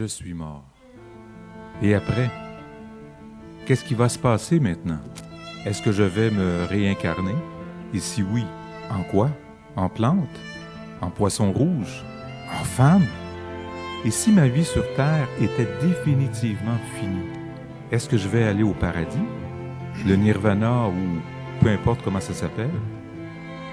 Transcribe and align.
je 0.00 0.06
suis 0.06 0.32
mort. 0.32 0.64
Et 1.82 1.94
après, 1.94 2.30
qu'est-ce 3.66 3.84
qui 3.84 3.94
va 3.94 4.08
se 4.08 4.18
passer 4.18 4.58
maintenant? 4.58 5.00
Est-ce 5.66 5.82
que 5.82 5.92
je 5.92 6.02
vais 6.02 6.30
me 6.30 6.64
réincarner? 6.64 7.34
Et 7.92 7.98
si 7.98 8.22
oui, 8.22 8.46
en 8.90 9.02
quoi? 9.02 9.28
En 9.76 9.90
plante? 9.90 10.40
En 11.02 11.10
poisson 11.10 11.52
rouge? 11.52 12.02
En 12.50 12.64
femme? 12.64 13.04
Et 14.06 14.10
si 14.10 14.32
ma 14.32 14.48
vie 14.48 14.64
sur 14.64 14.84
Terre 14.94 15.28
était 15.38 15.68
définitivement 15.82 16.78
finie, 16.98 17.28
est-ce 17.92 18.08
que 18.08 18.16
je 18.16 18.28
vais 18.28 18.44
aller 18.44 18.62
au 18.62 18.72
paradis? 18.72 19.28
Le 20.06 20.16
nirvana 20.16 20.88
ou 20.88 21.20
peu 21.60 21.68
importe 21.68 22.00
comment 22.02 22.20
ça 22.20 22.32
s'appelle? 22.32 22.70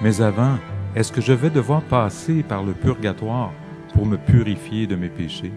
Mais 0.02 0.20
avant, 0.20 0.58
est-ce 0.94 1.14
que 1.14 1.22
je 1.22 1.32
vais 1.32 1.50
devoir 1.50 1.84
passer 1.84 2.44
par 2.44 2.64
le 2.64 2.74
purgatoire 2.74 3.54
pour 3.94 4.06
me 4.06 4.18
purifier 4.18 4.88
de 4.88 4.98
mes 4.98 5.10
péchés? 5.10 5.54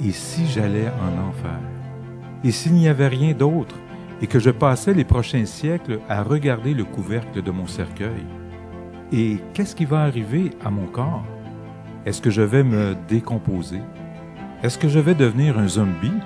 Et 0.00 0.12
si 0.12 0.46
j'allais 0.46 0.88
en 0.88 1.28
enfer? 1.28 1.60
Et 2.42 2.50
s'il 2.50 2.74
n'y 2.74 2.88
avait 2.88 3.08
rien 3.08 3.32
d'autre? 3.32 3.76
Et 4.22 4.26
que 4.26 4.38
je 4.38 4.50
passais 4.50 4.94
les 4.94 5.04
prochains 5.04 5.44
siècles 5.44 6.00
à 6.08 6.22
regarder 6.22 6.72
le 6.72 6.84
couvercle 6.84 7.42
de 7.42 7.50
mon 7.50 7.66
cercueil? 7.66 8.24
Et 9.12 9.38
qu'est-ce 9.52 9.76
qui 9.76 9.84
va 9.84 10.02
arriver 10.02 10.50
à 10.64 10.70
mon 10.70 10.86
corps? 10.86 11.24
Est-ce 12.06 12.20
que 12.20 12.30
je 12.30 12.42
vais 12.42 12.64
me 12.64 12.94
décomposer? 13.08 13.80
Est-ce 14.62 14.78
que 14.78 14.88
je 14.88 14.98
vais 14.98 15.14
devenir 15.14 15.58
un 15.58 15.68
zombie? 15.68 16.20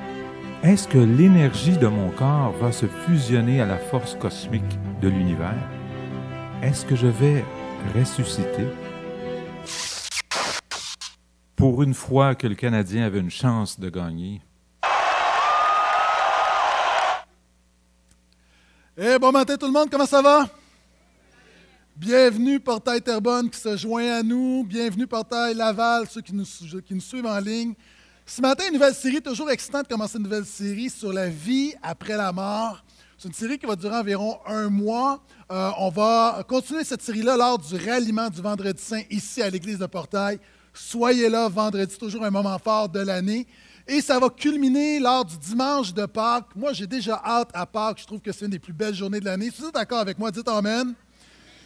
Est-ce 0.62 0.88
que 0.88 0.98
l'énergie 0.98 1.76
de 1.76 1.86
mon 1.86 2.10
corps 2.10 2.52
va 2.60 2.72
se 2.72 2.86
fusionner 2.86 3.60
à 3.60 3.66
la 3.66 3.78
force 3.78 4.14
cosmique 4.14 4.78
de 5.00 5.08
l'univers? 5.08 5.54
Est-ce 6.62 6.84
que 6.84 6.96
je 6.96 7.06
vais 7.06 7.44
ressusciter? 7.96 8.66
Pour 11.58 11.82
une 11.82 11.92
fois 11.92 12.36
que 12.36 12.46
le 12.46 12.54
Canadien 12.54 13.04
avait 13.04 13.18
une 13.18 13.32
chance 13.32 13.80
de 13.80 13.90
gagner. 13.90 14.40
Eh, 18.96 19.18
bon 19.18 19.32
matin 19.32 19.56
tout 19.56 19.66
le 19.66 19.72
monde, 19.72 19.90
comment 19.90 20.06
ça 20.06 20.22
va? 20.22 20.48
Bienvenue 21.96 22.60
Portail 22.60 23.02
Terrebonne 23.02 23.50
qui 23.50 23.58
se 23.58 23.76
joint 23.76 24.18
à 24.18 24.22
nous. 24.22 24.62
Bienvenue 24.62 25.08
Portail 25.08 25.56
Laval, 25.56 26.06
ceux 26.08 26.20
qui 26.20 26.32
nous, 26.32 26.44
suivent 26.44 27.26
en 27.26 27.40
ligne. 27.40 27.74
Ce 28.24 28.40
matin, 28.40 28.62
une 28.68 28.74
nouvelle 28.74 28.94
série, 28.94 29.20
toujours 29.20 29.50
excitant 29.50 29.82
de 29.82 29.88
commencer 29.88 30.18
une 30.18 30.24
nouvelle 30.24 30.46
série 30.46 30.90
sur 30.90 31.12
la 31.12 31.28
vie 31.28 31.74
après 31.82 32.16
la 32.16 32.30
mort. 32.30 32.84
C'est 33.18 33.26
une 33.26 33.34
série 33.34 33.58
qui 33.58 33.66
va 33.66 33.74
durer 33.74 33.96
environ 33.96 34.38
un 34.46 34.68
mois. 34.68 35.20
Euh, 35.50 35.70
on 35.78 35.88
va 35.88 36.44
continuer 36.46 36.84
cette 36.84 37.02
série-là 37.02 37.36
lors 37.36 37.58
du 37.58 37.74
ralliement 37.74 38.30
du 38.30 38.40
Vendredi 38.40 38.80
Saint 38.80 39.02
ici 39.10 39.42
à 39.42 39.50
l'église 39.50 39.80
de 39.80 39.86
Portail. 39.86 40.38
Soyez 40.78 41.28
là 41.28 41.48
vendredi, 41.48 41.96
toujours 41.98 42.24
un 42.24 42.30
moment 42.30 42.58
fort 42.58 42.88
de 42.88 43.00
l'année. 43.00 43.46
Et 43.86 44.00
ça 44.00 44.18
va 44.18 44.28
culminer 44.28 45.00
lors 45.00 45.24
du 45.24 45.36
dimanche 45.38 45.92
de 45.92 46.06
Pâques. 46.06 46.54
Moi, 46.54 46.72
j'ai 46.72 46.86
déjà 46.86 47.20
hâte 47.24 47.50
à 47.54 47.66
Pâques. 47.66 47.98
Je 48.00 48.06
trouve 48.06 48.20
que 48.20 48.32
c'est 48.32 48.44
une 48.44 48.50
des 48.50 48.58
plus 48.58 48.72
belles 48.72 48.94
journées 48.94 49.20
de 49.20 49.24
l'année. 49.24 49.50
Si 49.50 49.60
vous 49.60 49.68
êtes 49.68 49.74
d'accord 49.74 49.98
avec 49.98 50.18
moi, 50.18 50.30
dites 50.30 50.48
Amen. 50.48 50.94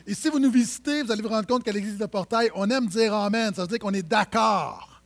Et 0.07 0.15
si 0.15 0.29
vous 0.29 0.39
nous 0.39 0.51
visitez, 0.51 1.03
vous 1.03 1.13
allez 1.13 1.23
vous 1.23 1.29
rendre 1.29 1.47
compte 1.47 1.63
qu'à 1.63 1.73
l'église 1.73 1.99
de 1.99 2.07
Portail, 2.07 2.51
on 2.55 2.71
aime 2.71 2.87
dire 2.87 3.13
Amen. 3.13 3.53
Ça 3.55 3.63
veut 3.63 3.69
dire 3.69 3.79
qu'on 3.79 3.93
est 3.93 4.07
d'accord. 4.07 5.03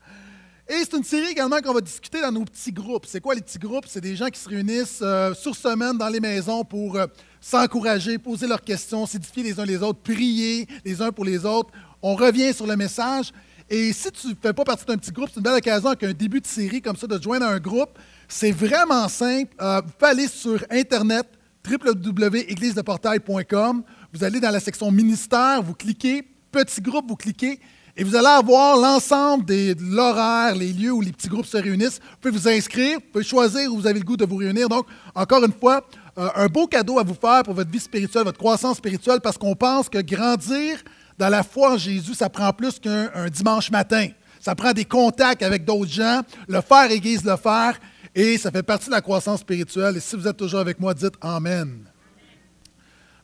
Et 0.69 0.75
c'est 0.81 0.97
une 0.97 1.05
série 1.05 1.29
également 1.29 1.61
qu'on 1.61 1.73
va 1.73 1.81
discuter 1.81 2.21
dans 2.21 2.33
nos 2.33 2.45
petits 2.45 2.73
groupes. 2.73 3.07
C'est 3.07 3.21
quoi 3.21 3.35
les 3.35 3.41
petits 3.41 3.59
groupes? 3.59 3.87
C'est 3.87 4.01
des 4.01 4.17
gens 4.17 4.29
qui 4.29 4.41
se 4.41 4.49
réunissent 4.49 5.01
euh, 5.01 5.33
sur 5.33 5.55
semaine 5.55 5.97
dans 5.97 6.09
les 6.09 6.21
maisons 6.21 6.65
pour 6.65 6.97
euh, 6.97 7.07
s'encourager, 7.41 8.19
poser 8.19 8.47
leurs 8.47 8.63
questions, 8.63 9.07
s'édifier 9.07 9.43
les 9.43 9.61
uns 9.61 9.65
les 9.65 9.83
autres, 9.83 10.01
prier 10.01 10.67
les 10.85 11.01
uns 11.01 11.13
pour 11.13 11.25
les 11.25 11.45
autres. 11.45 11.71
On 12.03 12.15
revient 12.15 12.53
sur 12.53 12.67
le 12.67 12.77
message. 12.77 13.33
Et 13.69 13.93
si 13.93 14.13
tu 14.13 14.29
ne 14.29 14.35
fais 14.41 14.53
pas 14.53 14.63
partie 14.63 14.85
d'un 14.85 14.97
petit 14.97 15.11
groupe, 15.11 15.29
c'est 15.29 15.39
une 15.39 15.43
belle 15.43 15.59
occasion 15.59 15.89
avec 15.89 16.05
un 16.05 16.13
début 16.13 16.41
de 16.41 16.47
série 16.47 16.81
comme 16.81 16.95
ça 16.97 17.09
de 17.09 17.19
te 17.19 17.23
joindre 17.23 17.47
un 17.47 17.59
groupe. 17.59 17.99
C'est 18.29 18.53
vraiment 18.53 19.09
simple. 19.09 19.53
Euh, 19.61 19.81
vous 19.85 19.91
pouvez 19.99 20.11
aller 20.11 20.29
sur 20.29 20.65
Internet, 20.71 21.27
www.églisedeportail.com. 21.69 23.83
Vous 24.13 24.23
allez 24.23 24.39
dans 24.39 24.51
la 24.51 24.61
section 24.61 24.93
ministère, 24.93 25.63
vous 25.63 25.75
cliquez, 25.75 26.23
petit 26.53 26.81
groupe, 26.81 27.09
vous 27.09 27.17
cliquez, 27.17 27.59
et 27.97 28.05
vous 28.05 28.15
allez 28.15 28.29
avoir 28.29 28.77
l'ensemble 28.77 29.45
de 29.47 29.75
l'horaire, 29.81 30.55
les 30.55 30.73
lieux 30.73 30.93
où 30.93 31.01
les 31.01 31.11
petits 31.11 31.29
groupes 31.29 31.47
se 31.47 31.57
réunissent. 31.57 31.99
Vous 31.99 32.19
pouvez 32.21 32.39
vous 32.39 32.49
inscrire, 32.49 32.99
vous 32.99 33.07
pouvez 33.13 33.25
choisir 33.25 33.73
où 33.73 33.79
vous 33.79 33.89
avez 33.89 33.99
le 33.99 34.05
goût 34.05 34.17
de 34.17 34.27
vous 34.27 34.37
réunir. 34.37 34.69
Donc, 34.69 34.87
encore 35.15 35.45
une 35.45 35.53
fois, 35.53 35.85
euh, 36.19 36.29
un 36.37 36.47
beau 36.47 36.69
cadeau 36.69 37.01
à 37.01 37.03
vous 37.03 37.15
faire 37.15 37.43
pour 37.43 37.55
votre 37.55 37.71
vie 37.71 37.81
spirituelle, 37.81 38.23
votre 38.25 38.39
croissance 38.39 38.77
spirituelle, 38.77 39.21
parce 39.21 39.37
qu'on 39.37 39.57
pense 39.57 39.89
que 39.89 39.99
grandir 39.99 40.79
dans 41.19 41.29
la 41.29 41.43
foi 41.43 41.75
en 41.75 41.79
Jésus, 41.79 42.15
ça 42.15 42.29
prend 42.29 42.53
plus 42.53 42.79
qu'un 42.79 43.29
dimanche 43.31 43.71
matin. 43.71 44.09
Ça 44.41 44.55
prend 44.55 44.73
des 44.73 44.85
contacts 44.85 45.43
avec 45.43 45.65
d'autres 45.65 45.91
gens. 45.91 46.23
Le 46.47 46.61
faire 46.61 46.91
aiguise 46.91 47.25
le 47.25 47.37
faire. 47.37 47.79
Et 48.15 48.39
ça 48.39 48.51
fait 48.51 48.63
partie 48.63 48.87
de 48.87 48.93
la 48.93 49.01
croissance 49.01 49.41
spirituelle. 49.41 49.97
Et 49.97 50.01
si 50.01 50.17
vous 50.17 50.27
êtes 50.27 50.37
toujours 50.37 50.61
avec 50.61 50.79
moi, 50.79 50.95
dites 50.95 51.15
Amen. 51.21 51.85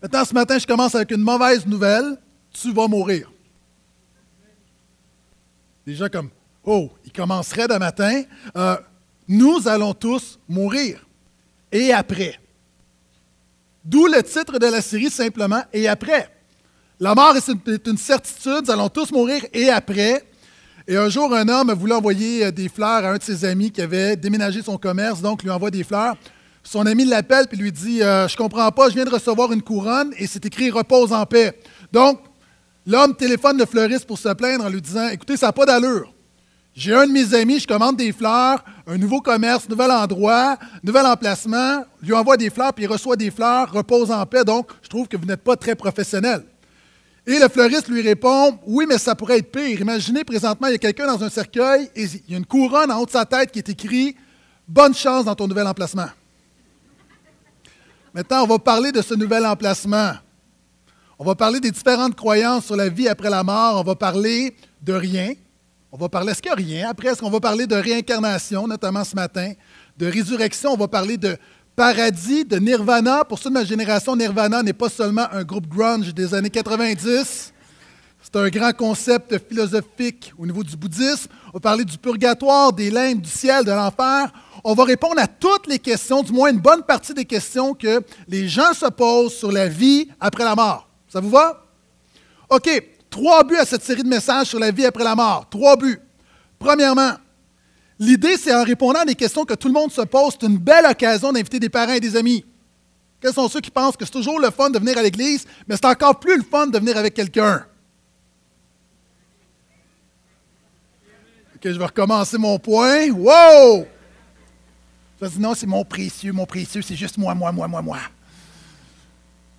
Maintenant, 0.03 0.25
ce 0.25 0.35
matin, 0.35 0.59
je 0.59 0.67
commence 0.67 0.95
avec 0.95 1.11
une 1.13 1.23
mauvaise 1.23 1.65
nouvelle. 1.67 2.17
Tu 2.53 2.73
vas 2.73 2.89
mourir. 2.89 3.31
Déjà 5.87 6.09
comme, 6.09 6.31
oh, 6.65 6.91
il 7.05 7.13
commencerait 7.13 7.69
de 7.69 7.75
matin. 7.75 8.23
Euh, 8.57 8.77
nous 9.29 9.69
allons 9.69 9.95
tous 9.95 10.39
mourir. 10.49 11.07
Et 11.71 11.93
après. 11.93 12.39
D'où 13.85 14.07
le 14.07 14.23
titre 14.23 14.59
de 14.59 14.67
la 14.67 14.81
série 14.81 15.11
simplement 15.11 15.63
Et 15.73 15.89
après. 15.89 16.31
La 17.03 17.17
mort 17.17 17.35
est 17.37 17.49
une, 17.89 17.99
certitude, 17.99 18.63
nous 18.65 18.71
allons 18.71 18.89
tous 18.89 19.11
mourir 19.11 19.45
et 19.53 19.69
après. 19.71 20.25
Et 20.87 20.97
un 20.97 21.09
jour, 21.09 21.35
un 21.35 21.49
homme 21.49 21.73
voulait 21.73 21.97
envoyer 21.97 22.45
euh, 22.45 22.53
des 22.53 22.69
fleurs 22.69 23.05
à 23.05 23.11
un 23.11 23.17
de 23.17 23.23
ses 23.25 23.45
amis 23.45 23.73
qui 23.73 23.83
avait 23.83 24.15
déménagé 24.15 24.63
son 24.63 24.79
commerce, 24.79 25.21
donc 25.21 25.43
lui 25.43 25.51
envoie 25.51 25.73
des 25.73 25.83
fleurs. 25.83 26.15
Son 26.63 26.87
ami 26.87 27.05
l'appelle 27.05 27.47
et 27.51 27.57
lui 27.57 27.73
dit 27.73 28.05
euh, 28.05 28.29
Je 28.29 28.37
comprends 28.37 28.71
pas, 28.71 28.89
je 28.89 28.95
viens 28.95 29.05
de 29.05 29.11
recevoir 29.11 29.51
une 29.53 29.63
couronne 29.63 30.13
et 30.17 30.29
c'est 30.29 30.47
écrit 30.47 30.71
Repose 30.71 31.13
en 31.13 31.27
paix. 31.27 31.59
Donc, 31.91 32.21
l'homme 32.87 33.17
téléphone 33.17 33.59
le 33.59 33.67
fleuriste 33.67 34.07
pour 34.07 34.17
se 34.21 34.33
plaindre 34.35 34.65
en 34.65 34.69
lui 34.69 34.81
disant 34.81 35.09
Écoutez, 35.09 35.37
ça 35.37 35.47
n'a 35.47 35.53
pas 35.53 35.67
d'allure. 35.67 36.15
J'ai 36.73 36.95
un 36.95 37.09
de 37.09 37.13
mes 37.13 37.35
amis, 37.35 37.59
je 37.59 37.67
commande 37.67 37.97
des 37.97 38.13
fleurs, 38.13 38.65
un 38.87 38.97
nouveau 38.97 39.21
commerce, 39.21 39.69
nouvel 39.69 39.91
endroit, 39.91 40.57
nouvel 40.85 41.07
emplacement, 41.07 41.83
lui 42.01 42.13
envoie 42.13 42.37
des 42.37 42.49
fleurs, 42.49 42.73
puis 42.73 42.85
il 42.85 42.89
reçoit 42.89 43.17
des 43.17 43.33
fleurs, 43.33 43.73
repose 43.73 44.13
en 44.13 44.25
paix, 44.25 44.45
donc 44.45 44.69
je 44.83 44.89
trouve 44.89 45.09
que 45.09 45.17
vous 45.17 45.27
n'êtes 45.27 45.43
pas 45.43 45.57
très 45.57 45.75
professionnel. 45.75 46.45
Et 47.27 47.39
le 47.39 47.49
fleuriste 47.49 47.89
lui 47.89 48.03
répond 48.03 48.59
Oui, 48.67 48.85
mais 48.89 48.99
ça 48.99 49.15
pourrait 49.15 49.39
être 49.39 49.53
pire. 49.53 49.81
Imaginez 49.81 50.25
présentement, 50.25 50.67
il 50.67 50.73
y 50.73 50.75
a 50.75 50.79
quelqu'un 50.79 51.07
dans 51.07 51.23
un 51.23 51.31
cercueil 51.31 51.89
et 51.95 52.05
il 52.05 52.33
y 52.33 52.35
a 52.35 52.39
une 52.39 52.47
couronne 52.47 52.91
en 52.91 52.99
haut 52.99 53.07
de 53.07 53.11
sa 53.11 53.25
tête 53.25 53.53
qui 53.53 53.61
est 53.61 53.69
écrit 53.69 54.17
Bonne 54.67 54.95
chance 54.95 55.25
dans 55.25 55.35
ton 55.35 55.47
nouvel 55.47 55.67
emplacement. 55.67 56.09
Maintenant, 58.15 58.45
on 58.45 58.47
va 58.47 58.59
parler 58.59 58.93
de 58.93 59.03
ce 59.03 59.15
nouvel 59.15 59.47
emplacement. 59.47 60.13
On 61.19 61.25
va 61.25 61.35
parler 61.35 61.61
des 61.61 61.71
différentes 61.71 62.17
croyances 62.17 62.67
sur 62.67 62.77
la 62.77 62.89
vie 62.89 63.09
après 63.09 63.31
la 63.31 63.45
mort. 63.45 63.81
On 63.81 63.85
va 63.85 63.95
parler 63.95 64.57
de 64.83 64.93
rien. 64.93 65.33
On 65.93 65.97
va 65.97 66.09
parler, 66.09 66.33
est-ce 66.33 66.43
qu'il 66.43 66.53
rien? 66.53 66.89
Après, 66.91 67.09
est-ce 67.09 67.21
qu'on 67.21 67.31
va 67.31 67.41
parler 67.41 67.67
de 67.67 67.77
réincarnation, 67.77 68.67
notamment 68.67 69.05
ce 69.05 69.15
matin? 69.15 69.53
De 69.97 70.07
résurrection, 70.07 70.73
on 70.73 70.77
va 70.77 70.89
parler 70.89 71.19
de 71.19 71.37
Paradis 71.75 72.45
de 72.45 72.59
Nirvana. 72.59 73.25
Pour 73.25 73.39
ceux 73.39 73.49
de 73.49 73.55
ma 73.55 73.65
génération, 73.65 74.15
Nirvana 74.15 74.63
n'est 74.63 74.75
pas 74.75 74.91
seulement 74.91 75.27
un 75.33 75.43
groupe 75.43 75.67
grunge 75.67 76.13
des 76.13 76.35
années 76.35 76.51
90. 76.51 77.53
C'est 78.23 78.37
un 78.37 78.49
grand 78.51 78.73
concept 78.73 79.39
philosophique 79.49 80.35
au 80.39 80.47
niveau 80.47 80.63
du 80.63 80.77
bouddhisme. 80.77 81.31
On 81.49 81.53
va 81.55 81.61
parler 81.61 81.85
du 81.85 81.97
purgatoire, 81.97 82.75
des 82.75 82.91
limbes, 82.91 83.23
du 83.23 83.31
ciel, 83.31 83.65
de 83.65 83.71
l'enfer. 83.71 84.31
On 84.63 84.75
va 84.75 84.85
répondre 84.85 85.19
à 85.19 85.27
toutes 85.27 85.67
les 85.67 85.79
questions, 85.79 86.23
du 86.23 86.33
moins 86.33 86.51
une 86.51 86.61
bonne 86.61 86.83
partie 86.83 87.15
des 87.15 87.25
questions 87.25 87.73
que 87.73 88.03
les 88.29 88.49
gens 88.49 88.75
se 88.75 88.87
posent 88.91 89.35
sur 89.35 89.51
la 89.51 89.67
vie 89.67 90.09
après 90.21 90.45
la 90.45 90.55
mort. 90.55 90.89
Ça 91.09 91.21
vous 91.21 91.31
va? 91.31 91.65
OK. 92.51 92.69
Trois 93.09 93.45
buts 93.45 93.57
à 93.57 93.65
cette 93.65 93.83
série 93.83 94.03
de 94.03 94.09
messages 94.09 94.49
sur 94.49 94.59
la 94.59 94.71
vie 94.71 94.87
après 94.87 95.05
la 95.05 95.15
mort. 95.15 95.47
Trois 95.51 95.77
buts. 95.77 96.01
Premièrement, 96.59 97.13
L'idée, 98.03 98.37
c'est 98.37 98.53
en 98.53 98.65
répondant 98.65 99.03
à 99.03 99.05
des 99.05 99.15
questions 99.15 99.45
que 99.45 99.55
tout 99.55 99.69
le 99.69 99.75
monde 99.75 99.93
se 99.93 100.01
pose, 100.01 100.33
c'est 100.33 100.49
une 100.49 100.59
belle 100.59 100.87
occasion 100.87 101.33
d'inviter 101.33 101.61
des 101.61 101.69
parents 101.69 101.93
et 101.93 102.01
des 102.01 102.17
amis. 102.17 102.45
Quels 103.21 103.33
sont 103.33 103.49
ceux 103.49 103.61
qui 103.61 103.71
pensent 103.71 103.97
que 103.97 104.05
c'est 104.05 104.11
toujours 104.11 104.41
le 104.41 104.51
fun 104.51 104.71
de 104.71 104.79
venir 104.81 104.99
à 104.99 105.03
l'église, 105.03 105.47
mais 105.69 105.77
c'est 105.77 105.87
encore 105.87 106.19
plus 106.19 106.37
le 106.37 106.43
fun 106.43 106.67
de 106.67 106.77
venir 106.81 106.97
avec 106.97 107.15
quelqu'un? 107.15 107.65
OK, 111.55 111.61
je 111.63 111.79
vais 111.79 111.85
recommencer 111.85 112.39
mon 112.39 112.59
point. 112.59 113.09
Wow! 113.11 113.87
Je 115.21 115.29
dis 115.29 115.39
non, 115.39 115.55
c'est 115.55 115.69
mon 115.69 115.85
précieux, 115.85 116.33
mon 116.33 116.45
précieux, 116.45 116.83
c'est 116.83 116.97
juste 116.97 117.19
moi, 117.19 117.37
moi, 117.37 117.53
moi, 117.53 117.69
moi, 117.69 117.83
moi. 117.83 117.99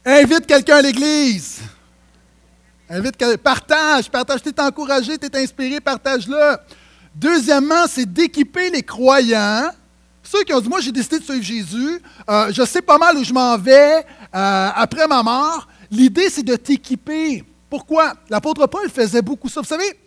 Invite 0.03 0.45
quelqu'un 0.45 0.75
à 0.75 0.81
l'église. 0.81 1.61
Invite 2.89 3.15
quelqu'un. 3.15 3.37
Partage, 3.37 4.11
partage. 4.11 4.41
Tu 4.41 4.49
es 4.49 4.59
encouragé, 4.59 5.17
tu 5.17 5.27
es 5.27 5.43
inspiré, 5.43 5.79
partage-le. 5.79 6.57
Deuxièmement, 7.15 7.85
c'est 7.87 8.11
d'équiper 8.11 8.69
les 8.69 8.83
croyants. 8.83 9.69
Ceux 10.23 10.43
qui 10.43 10.53
ont 10.53 10.61
dit, 10.61 10.69
moi 10.69 10.79
j'ai 10.79 10.91
décidé 10.91 11.19
de 11.19 11.23
suivre 11.23 11.43
Jésus, 11.43 12.01
euh, 12.29 12.51
je 12.51 12.63
sais 12.63 12.81
pas 12.81 12.97
mal 12.97 13.17
où 13.17 13.23
je 13.23 13.33
m'en 13.33 13.57
vais 13.57 14.05
euh, 14.33 14.69
après 14.75 15.07
ma 15.07 15.21
mort. 15.21 15.67
L'idée, 15.91 16.29
c'est 16.29 16.43
de 16.43 16.55
t'équiper. 16.55 17.43
Pourquoi? 17.69 18.13
L'apôtre 18.29 18.65
Paul 18.67 18.89
faisait 18.89 19.21
beaucoup 19.21 19.49
ça. 19.49 19.61
Vous 19.61 19.67
savez, 19.67 19.99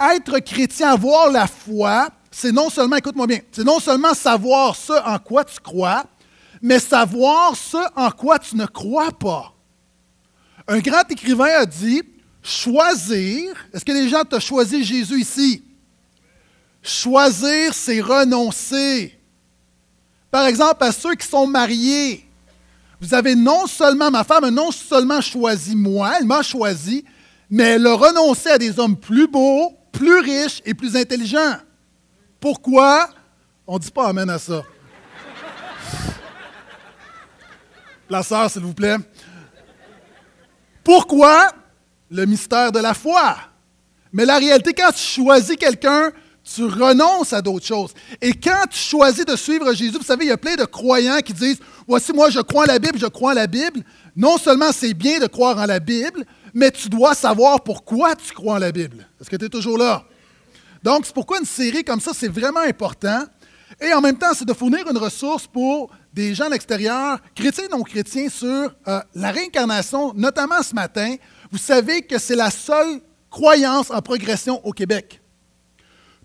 être 0.00 0.38
chrétien, 0.38 0.92
avoir 0.92 1.30
la 1.30 1.46
foi, 1.46 2.08
c'est 2.30 2.52
non 2.52 2.70
seulement, 2.70 2.96
écoute-moi 2.96 3.26
bien, 3.26 3.40
c'est 3.52 3.64
non 3.64 3.80
seulement 3.80 4.14
savoir 4.14 4.74
ce 4.74 4.92
en 4.92 5.18
quoi 5.18 5.44
tu 5.44 5.58
crois, 5.60 6.04
mais 6.62 6.78
savoir 6.78 7.54
ce 7.56 7.76
en 7.96 8.10
quoi 8.10 8.38
tu 8.38 8.56
ne 8.56 8.66
crois 8.66 9.12
pas. 9.12 9.52
Un 10.66 10.78
grand 10.78 11.08
écrivain 11.10 11.60
a 11.60 11.66
dit, 11.66 12.02
choisir, 12.42 13.54
est-ce 13.72 13.84
que 13.84 13.92
les 13.92 14.08
gens 14.08 14.24
t'ont 14.24 14.40
choisi 14.40 14.82
Jésus 14.82 15.20
ici? 15.20 15.62
Choisir, 16.84 17.72
c'est 17.72 18.02
renoncer. 18.02 19.18
Par 20.30 20.46
exemple, 20.46 20.84
à 20.84 20.92
ceux 20.92 21.14
qui 21.14 21.26
sont 21.26 21.46
mariés, 21.46 22.28
vous 23.00 23.14
avez 23.14 23.34
non 23.34 23.66
seulement, 23.66 24.10
ma 24.10 24.22
femme 24.22 24.44
a 24.44 24.50
non 24.50 24.70
seulement 24.70 25.22
choisi 25.22 25.74
moi, 25.74 26.12
elle 26.18 26.26
m'a 26.26 26.42
choisi, 26.42 27.04
mais 27.48 27.64
elle 27.64 27.86
a 27.86 27.94
renoncé 27.94 28.50
à 28.50 28.58
des 28.58 28.78
hommes 28.78 28.96
plus 28.96 29.26
beaux, 29.26 29.72
plus 29.92 30.18
riches 30.20 30.60
et 30.66 30.74
plus 30.74 30.94
intelligents. 30.94 31.56
Pourquoi? 32.38 33.08
On 33.66 33.76
ne 33.76 33.78
dit 33.78 33.90
pas 33.90 34.08
Amen 34.08 34.28
à 34.28 34.38
ça. 34.38 34.62
Placeur, 38.08 38.50
s'il 38.50 38.62
vous 38.62 38.74
plaît. 38.74 38.96
Pourquoi? 40.82 41.50
Le 42.10 42.26
mystère 42.26 42.70
de 42.72 42.78
la 42.78 42.92
foi. 42.92 43.36
Mais 44.12 44.26
la 44.26 44.36
réalité, 44.36 44.74
quand 44.74 44.92
tu 44.92 45.22
choisis 45.22 45.56
quelqu'un, 45.56 46.12
tu 46.44 46.64
renonces 46.64 47.32
à 47.32 47.40
d'autres 47.40 47.66
choses. 47.66 47.92
Et 48.20 48.32
quand 48.32 48.64
tu 48.70 48.78
choisis 48.78 49.24
de 49.24 49.34
suivre 49.34 49.72
Jésus, 49.72 49.96
vous 49.96 50.04
savez, 50.04 50.26
il 50.26 50.28
y 50.28 50.32
a 50.32 50.36
plein 50.36 50.56
de 50.56 50.64
croyants 50.64 51.20
qui 51.24 51.32
disent 51.32 51.58
Voici, 51.88 52.12
moi, 52.12 52.30
je 52.30 52.40
crois 52.40 52.64
en 52.64 52.66
la 52.66 52.78
Bible, 52.78 52.98
je 52.98 53.06
crois 53.06 53.32
en 53.32 53.34
la 53.34 53.46
Bible. 53.46 53.82
Non 54.14 54.38
seulement 54.38 54.70
c'est 54.72 54.94
bien 54.94 55.18
de 55.18 55.26
croire 55.26 55.58
en 55.58 55.66
la 55.66 55.80
Bible, 55.80 56.24
mais 56.52 56.70
tu 56.70 56.88
dois 56.88 57.14
savoir 57.14 57.62
pourquoi 57.62 58.14
tu 58.14 58.32
crois 58.32 58.54
en 58.54 58.58
la 58.58 58.72
Bible. 58.72 59.08
Est-ce 59.20 59.30
que 59.30 59.36
tu 59.36 59.46
es 59.46 59.48
toujours 59.48 59.78
là? 59.78 60.04
Donc, 60.82 61.06
c'est 61.06 61.14
pourquoi 61.14 61.38
une 61.38 61.46
série 61.46 61.82
comme 61.82 62.00
ça, 62.00 62.12
c'est 62.14 62.28
vraiment 62.28 62.60
important. 62.60 63.24
Et 63.80 63.92
en 63.92 64.00
même 64.00 64.18
temps, 64.18 64.34
c'est 64.34 64.44
de 64.44 64.52
fournir 64.52 64.88
une 64.88 64.98
ressource 64.98 65.46
pour 65.46 65.90
des 66.12 66.34
gens 66.34 66.46
de 66.46 66.52
l'extérieur, 66.52 67.18
chrétiens 67.34 67.64
et 67.64 67.68
non 67.68 67.82
chrétiens, 67.82 68.28
sur 68.28 68.46
euh, 68.86 69.00
la 69.14 69.30
réincarnation, 69.30 70.12
notamment 70.14 70.62
ce 70.62 70.74
matin. 70.74 71.16
Vous 71.50 71.58
savez 71.58 72.02
que 72.02 72.18
c'est 72.18 72.36
la 72.36 72.50
seule 72.50 73.00
croyance 73.30 73.90
en 73.90 74.00
progression 74.00 74.64
au 74.64 74.72
Québec. 74.72 75.20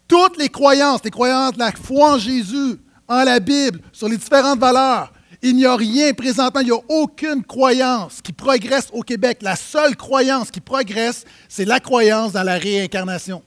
Toutes 0.10 0.38
les 0.38 0.50
croyances, 0.50 1.02
les 1.04 1.12
croyances 1.12 1.56
la 1.56 1.72
foi 1.72 2.16
en 2.16 2.18
Jésus, 2.18 2.78
en 3.08 3.24
la 3.24 3.40
Bible, 3.40 3.80
sur 3.94 4.10
les 4.10 4.18
différentes 4.18 4.60
valeurs, 4.60 5.14
il 5.42 5.56
n'y 5.56 5.66
a 5.66 5.76
rien 5.76 6.14
présentement, 6.14 6.62
il 6.62 6.66
n'y 6.66 6.72
a 6.72 6.82
aucune 6.90 7.44
croyance 7.44 8.20
qui 8.22 8.34
progresse 8.34 8.88
au 8.92 9.04
Québec. 9.04 9.38
La 9.42 9.56
seule 9.56 9.96
croyance 9.96 10.52
qui 10.52 10.60
progresse, 10.60 11.24
c'est 11.48 11.64
la 11.64 11.80
croyance 11.80 12.34
dans 12.34 12.44
la 12.44 12.58
réincarnation. 12.58 13.44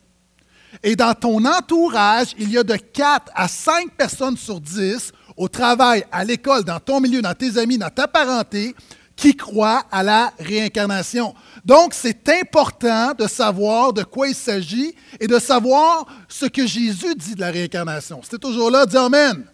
Et 0.82 0.96
dans 0.96 1.12
ton 1.14 1.44
entourage, 1.44 2.28
il 2.38 2.50
y 2.50 2.56
a 2.56 2.62
de 2.62 2.76
4 2.76 3.32
à 3.34 3.48
5 3.48 3.90
personnes 3.90 4.36
sur 4.36 4.60
10 4.60 5.12
au 5.36 5.48
travail, 5.48 6.04
à 6.12 6.24
l'école, 6.24 6.64
dans 6.64 6.80
ton 6.80 7.00
milieu, 7.00 7.20
dans 7.20 7.34
tes 7.34 7.58
amis, 7.58 7.76
dans 7.76 7.90
ta 7.90 8.06
parenté, 8.06 8.74
qui 9.16 9.36
croient 9.36 9.84
à 9.90 10.02
la 10.02 10.32
réincarnation. 10.38 11.34
Donc, 11.64 11.94
c'est 11.94 12.28
important 12.28 13.12
de 13.14 13.26
savoir 13.26 13.92
de 13.92 14.02
quoi 14.02 14.28
il 14.28 14.34
s'agit 14.34 14.94
et 15.20 15.26
de 15.26 15.38
savoir 15.38 16.06
ce 16.28 16.46
que 16.46 16.66
Jésus 16.66 17.14
dit 17.14 17.34
de 17.34 17.40
la 17.40 17.50
réincarnation. 17.50 18.20
C'était 18.22 18.38
toujours 18.38 18.70
là, 18.70 18.86
dis 18.86 18.96
Amen. 18.96 19.44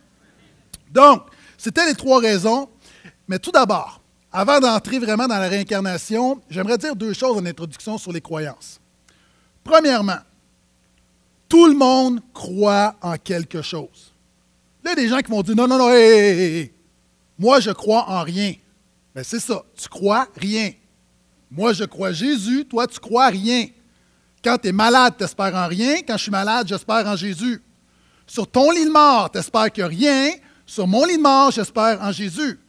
Donc, 0.90 1.22
c'était 1.56 1.87
les 1.87 1.94
trois 1.94 2.20
raisons. 2.20 2.69
Mais 3.26 3.38
tout 3.38 3.50
d'abord, 3.50 4.00
avant 4.32 4.60
d'entrer 4.60 4.99
vraiment 4.99 5.26
dans 5.26 5.38
la 5.38 5.49
réincarnation, 5.49 6.40
j'aimerais 6.49 6.78
dire 6.78 6.96
deux 6.96 7.12
choses 7.12 7.37
en 7.37 7.44
introduction 7.44 7.99
sur 7.99 8.12
les 8.12 8.20
croyances. 8.20 8.81
Premièrement, 9.64 10.19
tout 11.49 11.66
le 11.66 11.75
monde 11.75 12.20
croit 12.32 12.94
en 13.02 13.16
quelque 13.16 13.62
chose. 13.62 14.12
Il 14.84 14.88
y 14.88 14.93
a 14.93 14.94
des 14.94 15.08
gens 15.08 15.19
qui 15.19 15.31
vont 15.31 15.43
dire 15.43 15.56
non, 15.56 15.66
non, 15.66 15.78
non, 15.78 15.90
hé, 15.90 16.72
moi 17.38 17.61
je 17.61 17.70
crois 17.70 18.08
en 18.08 18.22
rien. 18.22 18.54
Mais 19.14 19.25
c'est 19.25 19.40
ça, 19.40 19.62
tu 19.76 19.88
crois 19.88 20.28
rien. 20.37 20.72
Moi 21.50 21.72
je 21.72 21.84
crois 21.84 22.12
Jésus, 22.12 22.64
toi 22.64 22.87
tu 22.87 22.99
crois 22.99 23.28
rien. 23.28 23.66
Quand 24.43 24.58
tu 24.58 24.69
es 24.69 24.72
malade, 24.72 25.14
tu 25.19 25.25
espères 25.25 25.55
en 25.55 25.66
rien. 25.66 25.96
Quand 26.06 26.16
je 26.16 26.22
suis 26.22 26.31
malade, 26.31 26.69
j'espère 26.69 27.06
en 27.06 27.16
Jésus. 27.16 27.62
Sur 28.26 28.49
ton 28.49 28.70
lit 28.70 28.84
de 28.84 28.90
mort, 28.90 29.31
tu 29.31 29.38
espères 29.38 29.72
que 29.72 29.82
rien. 29.82 30.31
Sur 30.64 30.87
mon 30.87 31.05
lit 31.05 31.16
de 31.16 31.22
mort, 31.22 31.50
j'espère 31.50 32.00
en 32.00 32.12
Jésus. 32.12 32.60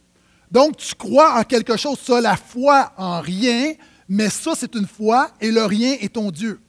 Donc, 0.50 0.78
tu 0.78 0.94
crois 0.94 1.38
en 1.38 1.44
quelque 1.44 1.76
chose, 1.76 1.98
ça, 2.04 2.20
la 2.20 2.36
foi 2.36 2.92
en 2.96 3.20
rien, 3.20 3.74
mais 4.08 4.28
ça, 4.30 4.52
c'est 4.56 4.74
une 4.74 4.86
foi 4.86 5.30
et 5.40 5.52
le 5.52 5.64
rien 5.64 5.96
est 6.00 6.14
ton 6.14 6.30
Dieu. 6.30 6.60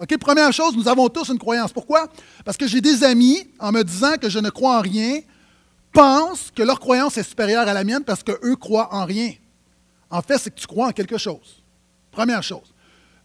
OK, 0.00 0.18
première 0.18 0.52
chose, 0.52 0.76
nous 0.76 0.88
avons 0.88 1.08
tous 1.08 1.28
une 1.28 1.38
croyance. 1.38 1.72
Pourquoi? 1.72 2.08
Parce 2.44 2.56
que 2.56 2.66
j'ai 2.66 2.80
des 2.80 3.04
amis, 3.04 3.48
en 3.60 3.70
me 3.70 3.84
disant 3.84 4.16
que 4.20 4.28
je 4.28 4.40
ne 4.40 4.50
crois 4.50 4.78
en 4.78 4.80
rien, 4.80 5.20
pensent 5.94 6.50
que 6.54 6.62
leur 6.62 6.78
croyance 6.80 7.16
est 7.16 7.22
supérieure 7.22 7.66
à 7.66 7.72
la 7.72 7.84
mienne 7.84 8.04
parce 8.04 8.22
qu'eux 8.22 8.56
croient 8.56 8.88
en 8.92 9.06
rien. 9.06 9.32
En 10.10 10.20
fait, 10.20 10.36
c'est 10.36 10.54
que 10.54 10.60
tu 10.60 10.66
crois 10.66 10.88
en 10.88 10.92
quelque 10.92 11.16
chose. 11.16 11.62
Première 12.10 12.42
chose. 12.42 12.74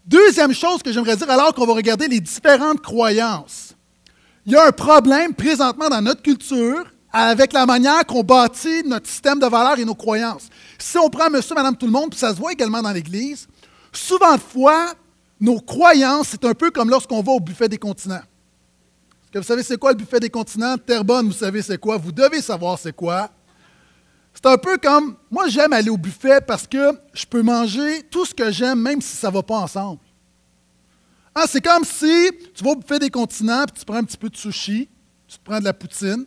Deuxième 0.05 0.53
chose 0.53 0.81
que 0.81 0.91
j'aimerais 0.91 1.17
dire, 1.17 1.29
alors 1.29 1.53
qu'on 1.53 1.65
va 1.65 1.73
regarder 1.73 2.07
les 2.07 2.19
différentes 2.19 2.81
croyances, 2.81 3.75
il 4.45 4.53
y 4.53 4.55
a 4.55 4.65
un 4.65 4.71
problème 4.71 5.33
présentement 5.33 5.89
dans 5.89 6.01
notre 6.01 6.21
culture 6.21 6.85
avec 7.11 7.53
la 7.53 7.65
manière 7.65 8.05
qu'on 8.05 8.23
bâtit 8.23 8.83
notre 8.85 9.07
système 9.07 9.39
de 9.39 9.47
valeurs 9.47 9.77
et 9.77 9.85
nos 9.85 9.95
croyances. 9.95 10.47
Si 10.77 10.97
on 10.97 11.09
prend 11.09 11.29
monsieur, 11.29 11.55
madame, 11.55 11.75
tout 11.75 11.85
le 11.85 11.91
monde, 11.91 12.11
puis 12.11 12.19
ça 12.19 12.31
se 12.33 12.39
voit 12.39 12.53
également 12.53 12.81
dans 12.81 12.91
l'Église, 12.91 13.47
souvent 13.91 14.35
de 14.35 14.41
fois, 14.41 14.93
nos 15.39 15.59
croyances, 15.59 16.29
c'est 16.31 16.45
un 16.45 16.53
peu 16.53 16.71
comme 16.71 16.89
lorsqu'on 16.89 17.21
va 17.21 17.31
au 17.31 17.39
buffet 17.39 17.67
des 17.67 17.77
continents. 17.77 18.21
Vous 19.33 19.43
savez 19.43 19.63
c'est 19.63 19.77
quoi 19.77 19.91
le 19.91 19.97
buffet 19.97 20.19
des 20.19 20.29
continents? 20.29 20.77
Terrebonne, 20.77 21.27
vous 21.27 21.33
savez 21.33 21.61
c'est 21.61 21.77
quoi? 21.77 21.97
Vous 21.97 22.11
devez 22.11 22.41
savoir 22.41 22.79
c'est 22.79 22.95
quoi. 22.95 23.29
C'est 24.33 24.45
un 24.45 24.57
peu 24.57 24.77
comme, 24.77 25.15
moi 25.29 25.47
j'aime 25.49 25.73
aller 25.73 25.89
au 25.89 25.97
buffet 25.97 26.41
parce 26.41 26.65
que 26.65 26.91
je 27.13 27.25
peux 27.25 27.41
manger 27.41 28.03
tout 28.09 28.25
ce 28.25 28.33
que 28.33 28.51
j'aime, 28.51 28.79
même 28.79 29.01
si 29.01 29.15
ça 29.15 29.29
ne 29.29 29.33
va 29.33 29.43
pas 29.43 29.57
ensemble. 29.57 29.99
Ah, 31.35 31.45
c'est 31.47 31.61
comme 31.61 31.83
si 31.83 32.31
tu 32.53 32.63
vas 32.63 32.71
au 32.71 32.75
buffet 32.75 32.99
des 32.99 33.09
continents, 33.09 33.65
puis 33.65 33.79
tu 33.79 33.85
prends 33.85 33.97
un 33.97 34.03
petit 34.03 34.17
peu 34.17 34.29
de 34.29 34.35
sushi, 34.35 34.89
tu 35.27 35.37
te 35.37 35.43
prends 35.43 35.59
de 35.59 35.65
la 35.65 35.73
poutine, 35.73 36.25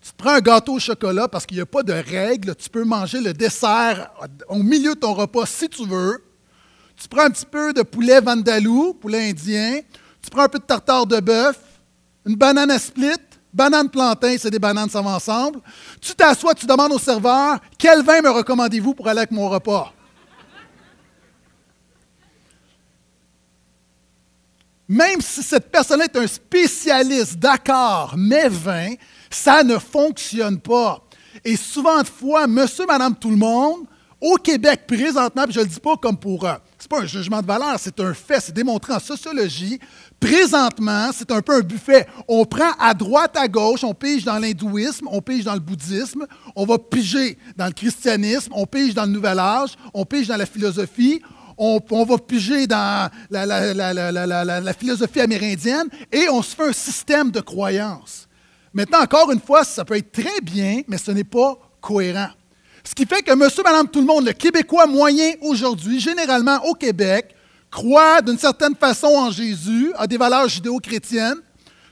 tu 0.00 0.10
te 0.10 0.16
prends 0.16 0.34
un 0.34 0.40
gâteau 0.40 0.74
au 0.74 0.78
chocolat 0.78 1.28
parce 1.28 1.46
qu'il 1.46 1.56
n'y 1.56 1.62
a 1.62 1.66
pas 1.66 1.82
de 1.82 1.92
règles, 1.92 2.54
tu 2.56 2.68
peux 2.68 2.84
manger 2.84 3.20
le 3.20 3.32
dessert 3.32 4.10
au 4.48 4.62
milieu 4.62 4.94
de 4.94 5.00
ton 5.00 5.14
repas 5.14 5.46
si 5.46 5.68
tu 5.68 5.86
veux. 5.86 6.24
Tu 6.96 7.08
prends 7.08 7.22
un 7.22 7.30
petit 7.30 7.46
peu 7.46 7.72
de 7.72 7.82
poulet 7.82 8.20
vandalou, 8.20 8.94
poulet 8.94 9.30
indien. 9.30 9.80
Tu 10.20 10.30
prends 10.30 10.42
un 10.42 10.48
peu 10.48 10.58
de 10.58 10.64
tartare 10.64 11.06
de 11.06 11.20
bœuf, 11.20 11.58
une 12.28 12.36
banane 12.36 12.70
à 12.70 12.78
split, 12.78 13.16
banane 13.54 13.88
plantain, 13.88 14.36
c'est 14.38 14.50
des 14.50 14.58
bananes, 14.58 14.90
ça 14.90 15.00
va 15.00 15.16
ensemble. 15.16 15.60
Tu 15.98 16.14
t'assois, 16.14 16.54
tu 16.54 16.66
demandes 16.66 16.92
au 16.92 16.98
serveur 16.98 17.58
quel 17.78 18.02
vin 18.02 18.20
me 18.20 18.28
recommandez-vous 18.28 18.94
pour 18.94 19.08
aller 19.08 19.20
avec 19.20 19.30
mon 19.30 19.48
repas? 19.48 19.92
Même 24.86 25.20
si 25.20 25.42
cette 25.42 25.70
personne 25.70 26.02
est 26.02 26.16
un 26.16 26.26
spécialiste, 26.26 27.38
d'accord, 27.38 28.14
mais 28.16 28.48
vin, 28.48 28.94
ça 29.30 29.62
ne 29.62 29.78
fonctionne 29.78 30.58
pas. 30.60 31.02
Et 31.44 31.56
souvent 31.56 32.00
de 32.00 32.06
fois, 32.06 32.46
monsieur, 32.46 32.86
madame, 32.86 33.14
tout 33.14 33.30
le 33.30 33.36
monde, 33.36 33.86
au 34.20 34.36
Québec 34.36 34.86
présentement, 34.86 35.44
puis 35.44 35.52
je 35.52 35.60
ne 35.60 35.64
le 35.64 35.70
dis 35.70 35.80
pas 35.80 35.96
comme 35.96 36.18
pour 36.18 36.46
euh, 36.46 36.54
n'est 36.88 36.96
pas 36.96 37.04
un 37.04 37.06
jugement 37.06 37.40
de 37.40 37.46
valeur, 37.46 37.76
c'est 37.78 37.98
un 38.00 38.14
fait, 38.14 38.40
c'est 38.40 38.54
démontré 38.54 38.92
en 38.92 38.98
sociologie. 38.98 39.78
Présentement, 40.18 41.10
c'est 41.12 41.30
un 41.30 41.42
peu 41.42 41.56
un 41.56 41.60
buffet. 41.60 42.06
On 42.26 42.44
prend 42.44 42.72
à 42.78 42.94
droite, 42.94 43.36
à 43.36 43.48
gauche, 43.48 43.84
on 43.84 43.94
pige 43.94 44.24
dans 44.24 44.38
l'hindouisme, 44.38 45.06
on 45.10 45.20
pige 45.20 45.44
dans 45.44 45.54
le 45.54 45.60
bouddhisme, 45.60 46.26
on 46.56 46.64
va 46.64 46.78
piger 46.78 47.38
dans 47.56 47.66
le 47.66 47.72
christianisme, 47.72 48.52
on 48.54 48.66
pige 48.66 48.94
dans 48.94 49.04
le 49.04 49.12
nouvel 49.12 49.38
âge, 49.38 49.70
on 49.94 50.04
pige 50.04 50.28
dans 50.28 50.36
la 50.36 50.46
philosophie, 50.46 51.20
on, 51.58 52.04
va 52.04 52.18
piger 52.18 52.66
dans 52.66 53.10
la, 53.30 53.46
la, 53.46 54.72
philosophie 54.72 55.20
amérindienne 55.20 55.88
et 56.12 56.28
on 56.28 56.40
se 56.40 56.54
fait 56.54 56.68
un 56.68 56.72
système 56.72 57.30
de 57.30 57.40
croyances. 57.40 58.28
Maintenant, 58.72 59.02
encore 59.02 59.32
une 59.32 59.40
fois, 59.40 59.64
ça 59.64 59.84
peut 59.84 59.96
être 59.96 60.12
très 60.12 60.40
bien, 60.40 60.82
mais 60.86 60.98
ce 60.98 61.10
n'est 61.10 61.24
pas 61.24 61.58
cohérent. 61.80 62.28
Ce 62.88 62.94
qui 62.94 63.04
fait 63.04 63.20
que 63.20 63.34
monsieur, 63.34 63.62
madame, 63.62 63.86
tout 63.86 64.00
le 64.00 64.06
monde, 64.06 64.24
le 64.24 64.32
Québécois 64.32 64.86
moyen 64.86 65.34
aujourd'hui, 65.42 66.00
généralement 66.00 66.64
au 66.64 66.72
Québec, 66.72 67.34
croit 67.70 68.22
d'une 68.22 68.38
certaine 68.38 68.74
façon 68.74 69.08
en 69.08 69.30
Jésus, 69.30 69.92
a 69.98 70.06
des 70.06 70.16
valeurs 70.16 70.48
judéo-chrétiennes, 70.48 71.36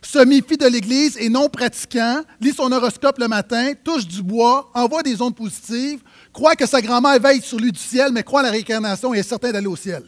se 0.01 0.21
méfie 0.21 0.57
de 0.57 0.67
l'Église 0.67 1.19
et 1.19 1.29
non 1.29 1.51
pratiquant, 1.51 2.23
lit 2.41 2.55
son 2.55 2.73
horoscope 2.73 3.19
le 3.19 3.29
matin, 3.29 3.73
touche 3.85 4.07
du 4.07 4.23
bois, 4.23 4.71
envoie 4.73 5.03
des 5.03 5.21
ondes 5.21 5.37
positives, 5.37 6.01
croit 6.33 6.57
que 6.57 6.65
sa 6.65 6.81
grand-mère 6.81 7.21
veille 7.21 7.43
sur 7.43 7.59
lui 7.59 7.73
du 7.73 7.79
ciel, 7.79 8.11
mais 8.11 8.23
croit 8.23 8.41
à 8.41 8.45
la 8.45 8.51
réincarnation 8.51 9.13
et 9.13 9.19
est 9.19 9.23
certain 9.23 9.53
d'aller 9.53 9.67
au 9.67 9.77
ciel. 9.77 10.03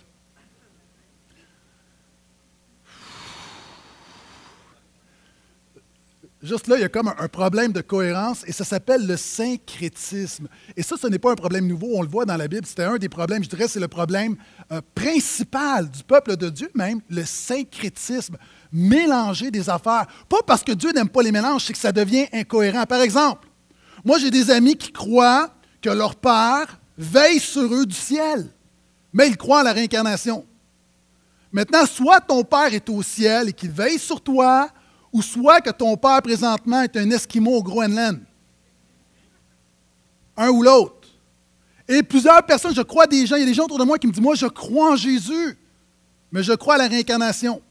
Juste 6.49 6.67
là, 6.67 6.77
il 6.77 6.81
y 6.81 6.85
a 6.85 6.89
comme 6.89 7.09
un, 7.09 7.29
problème 7.29 7.73
de 7.73 7.81
cohérence 7.81 8.43
et 8.47 8.53
ça 8.53 8.65
s'appelle 8.65 9.07
le 9.07 9.17
syncrétisme. 9.17 10.49
Et 10.77 10.83
ça, 10.83 10.97
ce 11.01 11.07
n'est 11.07 11.19
pas 11.19 11.31
un 11.31 11.37
problème 11.37 11.67
nouveau, 11.67 11.89
on 11.95 12.03
le 12.03 12.09
voit 12.09 12.25
dans 12.25 12.37
la 12.37 12.49
Bible, 12.49 12.67
c'était 12.67 12.85
un 12.85 12.97
des 12.97 13.09
problèmes, 13.09 13.45
je 13.45 13.49
dirais, 13.49 13.69
c'est 13.69 13.81
le 13.81 13.89
problème 13.89 14.37
euh, 14.73 14.81
principal 14.95 15.89
du 15.91 16.03
peuple 16.03 16.37
de 16.37 16.49
Dieu 16.49 16.71
même, 16.75 17.01
le 17.09 17.25
syncrétisme, 17.25 18.37
mélanger 18.73 19.51
des 19.51 19.69
affaires. 19.69 20.07
Pas 20.29 20.43
parce 20.47 20.65
que 20.65 20.73
Dieu 20.73 20.91
n'aime 20.93 21.09
pas 21.09 21.23
les 21.23 21.33
mélanges, 21.33 21.67
c'est 21.67 21.75
que 21.75 21.79
ça 21.79 21.93
devient 21.93 22.27
incohérent. 22.33 22.85
Par 22.87 23.03
exemple, 23.03 23.47
moi 24.05 24.19
j'ai 24.19 24.31
des 24.31 24.51
amis 24.51 24.77
qui 24.77 24.91
croient 24.91 25.51
que 25.83 25.91
leur 25.91 26.17
Père 26.17 26.81
veille 26.97 27.39
sur 27.39 27.73
eux 27.73 27.87
du 27.87 27.95
ciel, 27.95 28.49
mais 29.13 29.29
ils 29.29 29.37
croient 29.37 29.61
à 29.61 29.65
la 29.65 29.73
réincarnation. 29.73 30.45
Maintenant, 31.53 31.87
soit 31.87 32.21
ton 32.21 32.45
Père 32.45 32.73
est 32.75 32.89
au 32.89 33.03
ciel 33.03 33.49
et 33.49 33.53
qu'il 33.53 33.71
veille 33.71 33.99
sur 33.99 34.21
toi, 34.21 34.69
ou 35.13 35.23
soit 35.23 35.61
que 35.61 35.71
ton 35.71 35.97
père 35.97 36.23
présentement 36.23 36.83
est 36.83 36.97
un 36.97 37.11
Esquimau 37.11 37.57
au 37.57 37.63
Groenland. 37.63 38.21
Un 40.37 40.49
ou 40.51 40.63
l'autre. 40.63 41.09
Et 41.89 42.03
plusieurs 42.03 42.43
personnes, 42.45 42.75
je 42.75 42.83
crois 42.83 43.07
des 43.07 43.27
gens, 43.27 43.37
il 43.37 43.41
y 43.41 43.43
a 43.43 43.47
des 43.47 43.55
gens 43.55 43.65
autour 43.65 43.79
de 43.79 43.85
moi 43.85 43.99
qui 43.99 44.07
me 44.07 44.13
disent, 44.13 44.23
moi 44.23 44.35
je 44.35 44.47
crois 44.47 44.93
en 44.93 44.97
Jésus, 44.97 45.59
mais 46.31 46.43
je 46.43 46.53
crois 46.53 46.75
à 46.75 46.79
la 46.79 46.89
réincarnation. 46.89 47.63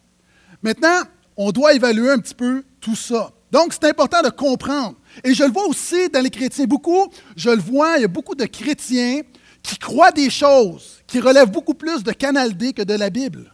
Maintenant, 0.64 1.04
on 1.36 1.52
doit 1.52 1.74
évaluer 1.74 2.10
un 2.10 2.18
petit 2.18 2.34
peu 2.34 2.64
tout 2.82 2.96
ça. 2.96 3.32
Donc, 3.52 3.74
c'est 3.74 3.86
important 3.86 4.22
de 4.22 4.30
comprendre. 4.30 4.96
Et 5.24 5.34
je 5.34 5.44
le 5.44 5.52
vois 5.52 5.68
aussi 5.68 6.10
dans 6.10 6.22
les 6.22 6.30
chrétiens. 6.30 6.66
Beaucoup, 6.66 7.08
je 7.36 7.50
le 7.50 7.62
vois, 7.62 7.98
il 7.98 8.02
y 8.02 8.06
a 8.06 8.10
beaucoup 8.10 8.36
de 8.36 8.46
chrétiens 8.46 9.22
qui 9.62 9.78
croient 9.78 10.12
des 10.12 10.30
choses 10.30 10.98
qui 11.08 11.20
relèvent 11.20 11.52
beaucoup 11.52 11.74
plus 11.74 12.04
de 12.04 12.12
Canal 12.12 12.56
D 12.56 12.74
que 12.74 12.82
de 12.82 12.94
la 12.94 13.10
Bible. 13.10 13.54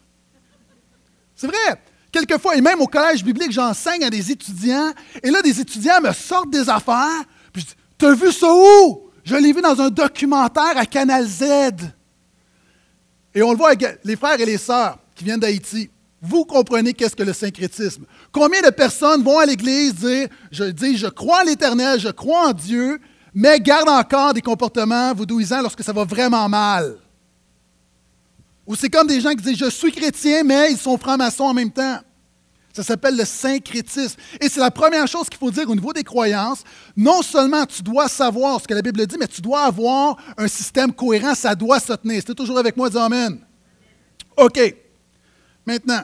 C'est 1.36 1.48
vrai. 1.48 1.82
Quelquefois, 2.14 2.56
et 2.56 2.62
même 2.62 2.80
au 2.80 2.88
collège 2.88 3.24
biblique, 3.24 3.52
j'enseigne 3.52 4.04
à 4.04 4.10
des 4.12 4.32
étudiants, 4.32 4.94
et 5.22 5.32
là, 5.32 5.42
des 5.42 5.60
étudiants 5.60 6.00
me 6.00 6.14
sortent 6.14 6.52
des 6.52 6.70
affaires, 6.70 7.24
puis 7.52 7.64
je 7.64 7.68
dis 7.68 7.74
T'as 7.98 8.14
vu 8.14 8.32
ça 8.32 8.54
où? 8.54 9.10
Je 9.24 9.36
l'ai 9.36 9.52
vu 9.52 9.62
dans 9.62 9.80
un 9.82 9.90
documentaire 9.90 10.78
à 10.78 10.86
Canal 10.86 11.26
Z. 11.26 11.44
Et 13.34 13.42
on 13.42 13.52
le 13.52 13.58
voit 13.58 13.70
avec 13.70 14.00
les 14.04 14.16
frères 14.16 14.40
et 14.40 14.46
les 14.46 14.58
sœurs 14.58 15.00
qui 15.16 15.24
viennent 15.24 15.40
d'Haïti. 15.40 15.90
Vous 16.22 16.46
comprenez 16.46 16.94
qu'est-ce 16.94 17.16
que 17.16 17.24
le 17.24 17.34
syncrétisme? 17.34 18.06
Combien 18.32 18.62
de 18.62 18.70
personnes 18.70 19.24
vont 19.24 19.40
à 19.40 19.46
l'Église 19.46 19.96
dire 19.96 20.28
Je 20.52 20.66
dis, 20.66 20.98
je 20.98 21.08
crois 21.08 21.42
en 21.42 21.46
l'Éternel, 21.46 22.00
je 22.00 22.10
crois 22.10 22.50
en 22.50 22.54
Dieu, 22.54 23.00
mais 23.34 23.60
gardent 23.60 23.90
encore 23.90 24.34
des 24.34 24.42
comportements 24.42 25.14
vaudouisants 25.14 25.62
lorsque 25.62 25.84
ça 25.84 25.94
va 25.94 26.04
vraiment 26.04 26.48
mal? 26.48 26.98
Ou 28.66 28.76
c'est 28.76 28.90
comme 28.90 29.08
des 29.08 29.20
gens 29.20 29.32
qui 29.32 29.44
disent 29.44 29.58
Je 29.58 29.70
suis 29.70 29.92
chrétien, 29.92 30.44
mais 30.44 30.72
ils 30.72 30.78
sont 30.78 30.98
francs-maçons 30.98 31.44
en 31.44 31.54
même 31.54 31.72
temps. 31.72 32.00
Ça 32.74 32.82
s'appelle 32.82 33.16
le 33.16 33.26
syncrétisme. 33.26 34.20
Et 34.42 34.50
c'est 34.50 34.60
la 34.60 34.72
première 34.72 35.08
chose 35.08 35.30
qu'il 35.30 35.38
faut 35.38 35.52
dire 35.52 35.70
au 35.70 35.76
niveau 35.76 35.94
des 35.94 36.04
croyances. 36.04 36.64
Non 36.98 37.22
seulement 37.22 37.66
tu 37.68 37.84
dois 37.84 38.08
savoir 38.08 38.60
ce 38.60 38.68
que 38.68 38.74
la 38.74 38.82
Bible 38.82 39.06
dit, 39.06 39.16
mais 39.20 39.28
tu 39.28 39.42
dois 39.42 39.66
avoir 39.66 40.18
un 40.38 40.48
système 40.48 40.92
cohérent, 40.92 41.36
ça 41.36 41.54
doit 41.54 41.80
se 41.80 41.94
tenir. 41.94 42.16
C'était 42.22 42.34
toujours 42.34 42.58
avec 42.58 42.76
moi, 42.76 42.90
dis 42.90 42.98
Amen. 42.98 43.40
OK. 44.38 44.76
Maintenant, 45.66 46.02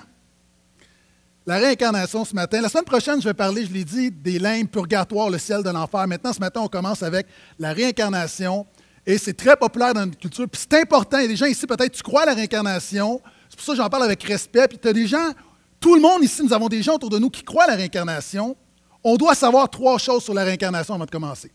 la 1.50 1.58
réincarnation 1.58 2.24
ce 2.24 2.36
matin. 2.36 2.62
La 2.62 2.70
semaine 2.70 2.86
prochaine, 2.86 3.20
je 3.20 3.28
vais 3.28 3.34
parler, 3.34 3.66
je 3.66 3.74
l'ai 3.74 3.84
dit, 3.84 4.12
des 4.12 4.38
limbes, 4.38 4.68
purgatoire, 4.68 5.32
le 5.32 5.40
ciel 5.40 5.64
de 5.64 5.70
l'enfer. 5.72 6.08
Maintenant, 6.08 6.32
ce 6.32 6.40
matin, 6.40 6.62
on 6.62 6.68
commence 6.68 7.02
avec 7.02 7.26
la 7.58 7.74
réincarnation. 7.74 8.68
Et 9.06 9.18
c'est 9.18 9.34
très 9.34 9.56
populaire 9.56 9.94
dans 9.94 10.06
notre 10.06 10.18
culture. 10.18 10.48
Puis 10.48 10.62
c'est 10.70 10.82
important. 10.82 11.18
Il 11.18 11.24
y 11.24 11.26
a 11.26 11.28
des 11.28 11.36
gens 11.36 11.46
ici, 11.46 11.66
peut-être, 11.66 11.92
tu 11.92 12.04
crois 12.04 12.24
à 12.24 12.26
la 12.26 12.34
réincarnation. 12.34 13.22
C'est 13.50 13.56
pour 13.56 13.66
ça 13.66 13.72
que 13.74 13.78
j'en 13.78 13.90
parle 13.90 14.04
avec 14.04 14.22
respect. 14.24 14.68
Puis 14.68 14.78
tu 14.78 14.88
as 14.88 14.94
des 14.94 15.08
gens, 15.08 15.32
tout 15.80 15.96
le 15.96 16.02
monde 16.02 16.24
ici, 16.24 16.44
nous 16.44 16.54
avons 16.54 16.68
des 16.68 16.84
gens 16.84 16.96
autour 16.96 17.10
de 17.10 17.20
nous 17.20 17.30
qui 17.30 17.44
croient 17.44 17.64
à 17.64 17.68
la 17.68 17.76
réincarnation. 17.76 18.56
On 19.04 19.16
doit 19.16 19.36
savoir 19.36 19.70
trois 19.70 19.98
choses 19.98 20.24
sur 20.24 20.34
la 20.34 20.44
réincarnation 20.44 20.94
avant 20.94 21.06
de 21.06 21.12
commencer. 21.12 21.52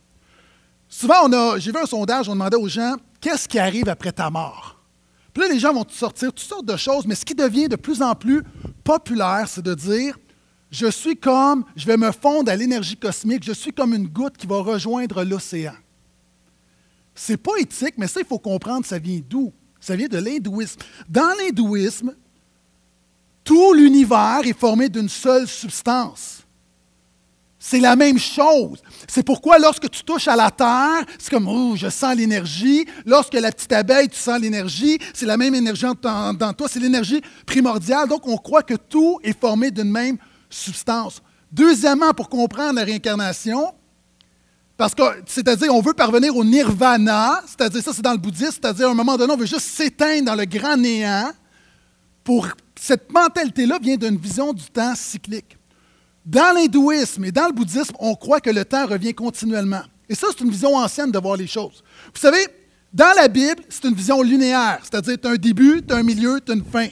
Souvent, 0.89 1.29
j'ai 1.59 1.73
vu 1.73 1.79
un 1.79 1.87
sondage, 1.87 2.29
on 2.29 2.33
demandait 2.33 2.57
aux 2.57 2.69
gens 2.69 2.97
qu'est-ce 3.21 3.49
qui 3.49 3.59
arrive 3.59 3.89
après 3.89 4.13
ta 4.13 4.31
mort? 4.31 4.81
Puis 5.33 5.43
là, 5.43 5.49
les 5.53 5.59
gens 5.59 5.73
vont 5.73 5.85
sortir 5.89 6.29
toutes 6.29 6.47
sortes 6.47 6.67
de 6.67 6.77
choses, 6.77 7.07
mais 7.07 7.17
ce 7.17 7.25
qui 7.25 7.35
devient 7.35 7.69
de 7.69 7.77
plus 7.77 8.01
en 8.01 8.15
plus 8.15 8.43
populaire, 8.85 9.47
c'est 9.49 9.63
de 9.63 9.75
dire 9.75 10.17
je 10.71 10.87
suis 10.91 11.17
comme, 11.17 11.65
je 11.77 11.87
vais 11.87 11.97
me 11.97 12.11
fondre 12.13 12.51
à 12.51 12.57
l'énergie 12.57 12.97
cosmique, 12.97 13.45
je 13.45 13.53
suis 13.53 13.73
comme 13.73 13.95
une 13.95 14.09
goutte 14.09 14.37
qui 14.37 14.47
va 14.47 14.61
rejoindre 14.61 15.23
l'océan. 15.25 15.75
C'est 17.15 17.37
pas 17.37 17.53
éthique, 17.59 17.95
mais 17.97 18.09
ça, 18.09 18.21
il 18.21 18.27
faut 18.27 18.39
comprendre, 18.39 18.85
ça 18.85 18.99
vient 18.99 19.21
d'où? 19.29 19.53
Ça 19.81 19.95
vient 19.95 20.09
de 20.09 20.19
l'hindouisme. 20.19 20.81
Dans 21.09 21.33
l'hindouisme, 21.39 22.15
tout 23.45 23.75
l'univers 23.75 24.41
est 24.45 24.59
formé 24.59 24.89
d'une 24.89 25.09
seule 25.09 25.47
substance. 25.47 26.41
C'est 27.59 27.81
la 27.81 27.97
même 27.97 28.19
chose. 28.19 28.83
C'est 29.09 29.23
pourquoi 29.23 29.59
lorsque 29.59 29.89
tu 29.89 30.03
touches 30.03 30.29
à 30.29 30.37
la 30.37 30.51
terre, 30.51 31.05
c'est 31.19 31.31
comme, 31.31 31.77
je 31.77 31.89
sens 31.89 32.15
l'énergie. 32.15 32.87
Lorsque 33.07 33.33
la 33.33 33.51
petite 33.53 33.73
abeille, 33.73 34.09
tu 34.09 34.19
sens 34.19 34.39
l'énergie. 34.39 34.99
C'est 35.15 35.25
la 35.25 35.39
même 35.39 35.55
énergie 35.55 35.87
dans 36.03 36.53
toi. 36.53 36.69
C'est 36.69 36.81
l'énergie 36.81 37.23
primordiale. 37.47 38.07
Donc, 38.09 38.27
on 38.27 38.37
croit 38.37 38.63
que 38.63 38.75
tout 38.75 39.19
est 39.23 39.39
formé 39.39 39.71
d'une 39.71 39.91
même 39.91 40.19
substance. 40.51 41.23
Deuxièmement, 41.51 42.13
pour 42.13 42.29
comprendre 42.29 42.75
la 42.75 42.85
réincarnation, 42.85 43.73
parce 44.77 44.95
que, 44.95 45.03
c'est-à-dire, 45.27 45.73
on 45.73 45.81
veut 45.81 45.95
parvenir 45.95 46.37
au 46.37 46.45
nirvana, 46.45 47.43
c'est-à-dire, 47.47 47.83
ça 47.83 47.93
c'est 47.93 48.03
dans 48.03 48.13
le 48.13 48.19
bouddhisme, 48.19 48.59
c'est-à-dire, 48.61 48.89
à 48.89 48.91
un 48.91 48.95
moment 48.95 49.17
donné, 49.17 49.33
on 49.33 49.37
veut 49.37 49.47
juste 49.47 49.61
s'éteindre 49.61 50.27
dans 50.27 50.35
le 50.35 50.45
grand 50.45 50.77
néant. 50.77 51.31
Pour 52.25 52.49
cette 52.81 53.13
mentalité-là 53.13 53.79
vient 53.81 53.97
d'une 53.97 54.17
vision 54.17 54.53
du 54.53 54.65
temps 54.65 54.95
cyclique. 54.95 55.57
Dans 56.25 56.55
l'hindouisme 56.55 57.25
et 57.27 57.33
dans 57.33 57.47
le 57.47 57.53
bouddhisme, 57.53 57.95
on 58.01 58.15
croit 58.15 58.41
que 58.41 58.51
le 58.51 58.65
temps 58.65 58.87
revient 58.87 59.15
continuellement. 59.15 59.83
Et 60.09 60.15
ça, 60.15 60.29
c'est 60.31 60.43
une 60.43 60.51
vision 60.51 60.75
ancienne 60.77 61.13
de 61.13 61.19
voir 61.19 61.37
les 61.37 61.47
choses. 61.47 61.85
Vous 62.15 62.21
savez, 62.21 62.47
dans 62.93 63.13
la 63.17 63.29
Bible, 63.29 63.63
c'est 63.69 63.85
une 63.85 63.95
vision 63.95 64.23
linéaire, 64.23 64.81
c'est-à-dire, 64.83 65.17
tu 65.21 65.29
as 65.29 65.33
un 65.33 65.37
début, 65.37 65.83
tu 65.87 65.93
as 65.95 65.99
un 65.99 66.03
milieu, 66.03 66.41
tu 66.45 66.53
as 66.53 66.55
une 66.55 66.65
fin. 66.65 66.89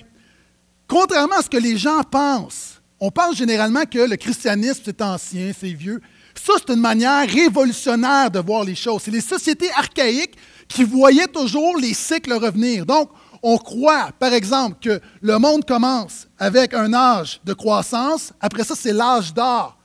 Contrairement 0.87 1.37
à 1.37 1.43
ce 1.43 1.49
que 1.49 1.57
les 1.57 1.79
gens 1.79 2.03
pensent, 2.03 2.81
on 3.01 3.11
pense 3.11 3.37
généralement 3.37 3.85
que 3.85 3.99
le 3.99 4.17
christianisme, 4.17 4.83
c'est 4.85 5.03
ancien, 5.03 5.53
c'est 5.59 5.73
vieux. 5.73 6.01
Ça, 6.45 6.55
c'est 6.59 6.73
une 6.73 6.81
manière 6.81 7.29
révolutionnaire 7.29 8.29
de 8.29 8.41
voir 8.41 8.65
les 8.65 8.75
choses. 8.75 9.03
C'est 9.05 9.13
les 9.13 9.21
sociétés 9.21 9.71
archaïques 9.77 10.37
qui 10.67 10.83
voyaient 10.83 11.29
toujours 11.29 11.77
les 11.77 11.95
cycles 11.95 12.33
revenir. 12.33 12.85
Donc, 12.85 13.11
on 13.45 13.57
croit, 13.59 14.11
par 14.19 14.33
exemple, 14.33 14.77
que 14.81 15.01
le 15.21 15.39
monde 15.39 15.65
commence 15.65 16.27
avec 16.41 16.75
un 16.75 16.93
âge 16.95 17.41
de 17.45 17.53
croissance. 17.53 18.33
Après 18.41 18.65
ça, 18.65 18.75
c'est 18.75 18.93
l'âge 18.93 19.33
d'or. 19.33 19.79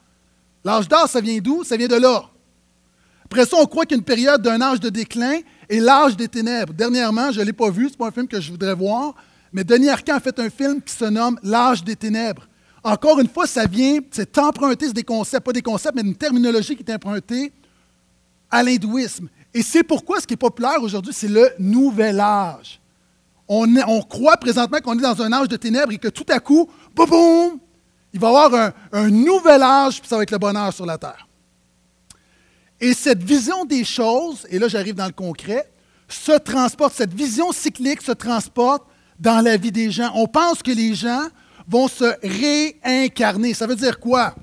L'âge 0.63 0.87
d'or, 0.87 1.07
ça 1.07 1.21
vient 1.21 1.37
d'où? 1.37 1.63
Ça 1.63 1.77
vient 1.77 1.87
de 1.87 1.95
là. 1.95 2.23
Après 3.25 3.45
ça, 3.45 3.57
on 3.59 3.65
croit 3.67 3.85
qu'il 3.85 3.95
y 3.95 3.99
a 3.99 4.01
une 4.01 4.03
période 4.03 4.41
d'un 4.41 4.59
âge 4.59 4.79
de 4.79 4.89
déclin 4.89 5.41
et 5.69 5.79
l'âge 5.79 6.17
des 6.17 6.27
ténèbres. 6.27 6.73
Dernièrement, 6.73 7.31
je 7.31 7.39
ne 7.39 7.45
l'ai 7.45 7.53
pas 7.53 7.69
vu, 7.69 7.85
ce 7.85 7.91
n'est 7.91 7.97
pas 7.97 8.07
un 8.07 8.11
film 8.11 8.27
que 8.27 8.41
je 8.41 8.49
voudrais 8.49 8.73
voir, 8.73 9.13
mais 9.53 9.63
Denis 9.63 9.89
Arcand 9.89 10.15
a 10.15 10.19
fait 10.19 10.39
un 10.39 10.49
film 10.49 10.81
qui 10.81 10.95
se 10.95 11.05
nomme 11.05 11.39
L'âge 11.43 11.83
des 11.83 11.95
ténèbres. 11.95 12.47
Encore 12.83 13.19
une 13.19 13.27
fois, 13.27 13.47
ça 13.47 13.65
vient, 13.65 13.99
c'est 14.11 14.37
emprunté, 14.37 14.87
c'est 14.87 14.93
des 14.93 15.03
concepts, 15.03 15.45
pas 15.45 15.53
des 15.53 15.61
concepts, 15.61 15.95
mais 15.95 16.01
une 16.01 16.15
terminologie 16.15 16.75
qui 16.75 16.83
est 16.83 16.93
empruntée 16.93 17.51
à 18.49 18.63
l'hindouisme. 18.63 19.27
Et 19.53 19.61
c'est 19.61 19.83
pourquoi 19.83 20.19
ce 20.21 20.27
qui 20.27 20.35
est 20.35 20.37
populaire 20.37 20.81
aujourd'hui, 20.81 21.13
c'est 21.13 21.27
le 21.27 21.49
nouvel 21.59 22.19
âge. 22.19 22.79
On, 23.47 24.01
croit 24.01 24.37
présentement 24.37 24.79
qu'on 24.79 24.97
est 24.97 25.01
dans 25.01 25.21
un 25.21 25.31
âge 25.31 25.47
de 25.47 25.55
ténèbres 25.55 25.93
et 25.93 25.97
que 25.97 26.09
tout 26.09 26.25
à 26.29 26.39
coup, 26.39 26.69
boum, 26.93 27.09
boum, 27.09 27.59
il 28.13 28.19
va 28.19 28.27
y 28.27 28.29
avoir 28.29 28.53
un, 28.53 28.73
un 28.91 29.09
nouvel 29.09 29.61
âge, 29.61 30.01
puis 30.01 30.09
ça 30.09 30.17
va 30.17 30.23
être 30.23 30.31
le 30.31 30.37
bonheur 30.37 30.73
sur 30.73 30.85
la 30.85 30.97
terre. 30.97 31.27
Et 32.79 32.93
cette 32.93 33.23
vision 33.23 33.65
des 33.65 33.83
choses, 33.83 34.45
et 34.49 34.59
là 34.59 34.67
j'arrive 34.67 34.95
dans 34.95 35.05
le 35.05 35.13
concret, 35.13 35.71
se 36.07 36.37
transporte, 36.37 36.93
cette 36.93 37.13
vision 37.13 37.51
cyclique 37.51 38.01
se 38.01 38.11
transporte 38.11 38.83
dans 39.19 39.43
la 39.43 39.57
vie 39.57 39.71
des 39.71 39.91
gens. 39.91 40.11
On 40.15 40.27
pense 40.27 40.61
que 40.61 40.71
les 40.71 40.93
gens 40.93 41.27
vont 41.67 41.87
se 41.87 42.13
réincarner. 42.23 43.53
Ça 43.53 43.67
veut 43.67 43.75
dire 43.75 43.99
quoi? 43.99 44.35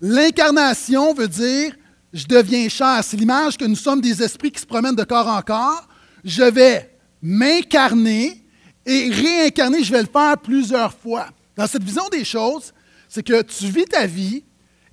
L'incarnation 0.00 1.14
veut 1.14 1.28
dire 1.28 1.74
je 2.12 2.26
deviens 2.26 2.68
chair. 2.68 3.00
C'est 3.02 3.16
l'image 3.16 3.56
que 3.56 3.64
nous 3.64 3.76
sommes 3.76 4.00
des 4.00 4.22
esprits 4.22 4.50
qui 4.50 4.60
se 4.60 4.66
promènent 4.66 4.94
de 4.94 5.04
corps 5.04 5.28
en 5.28 5.40
corps. 5.40 5.88
Je 6.24 6.42
vais 6.42 6.94
m'incarner 7.22 8.44
et 8.84 9.10
réincarner, 9.10 9.82
je 9.82 9.92
vais 9.92 10.02
le 10.02 10.08
faire 10.12 10.36
plusieurs 10.38 10.92
fois. 10.92 11.28
Dans 11.56 11.66
cette 11.66 11.84
vision 11.84 12.08
des 12.10 12.24
choses, 12.24 12.72
c'est 13.08 13.22
que 13.22 13.42
tu 13.42 13.66
vis 13.66 13.84
ta 13.84 14.06
vie 14.06 14.44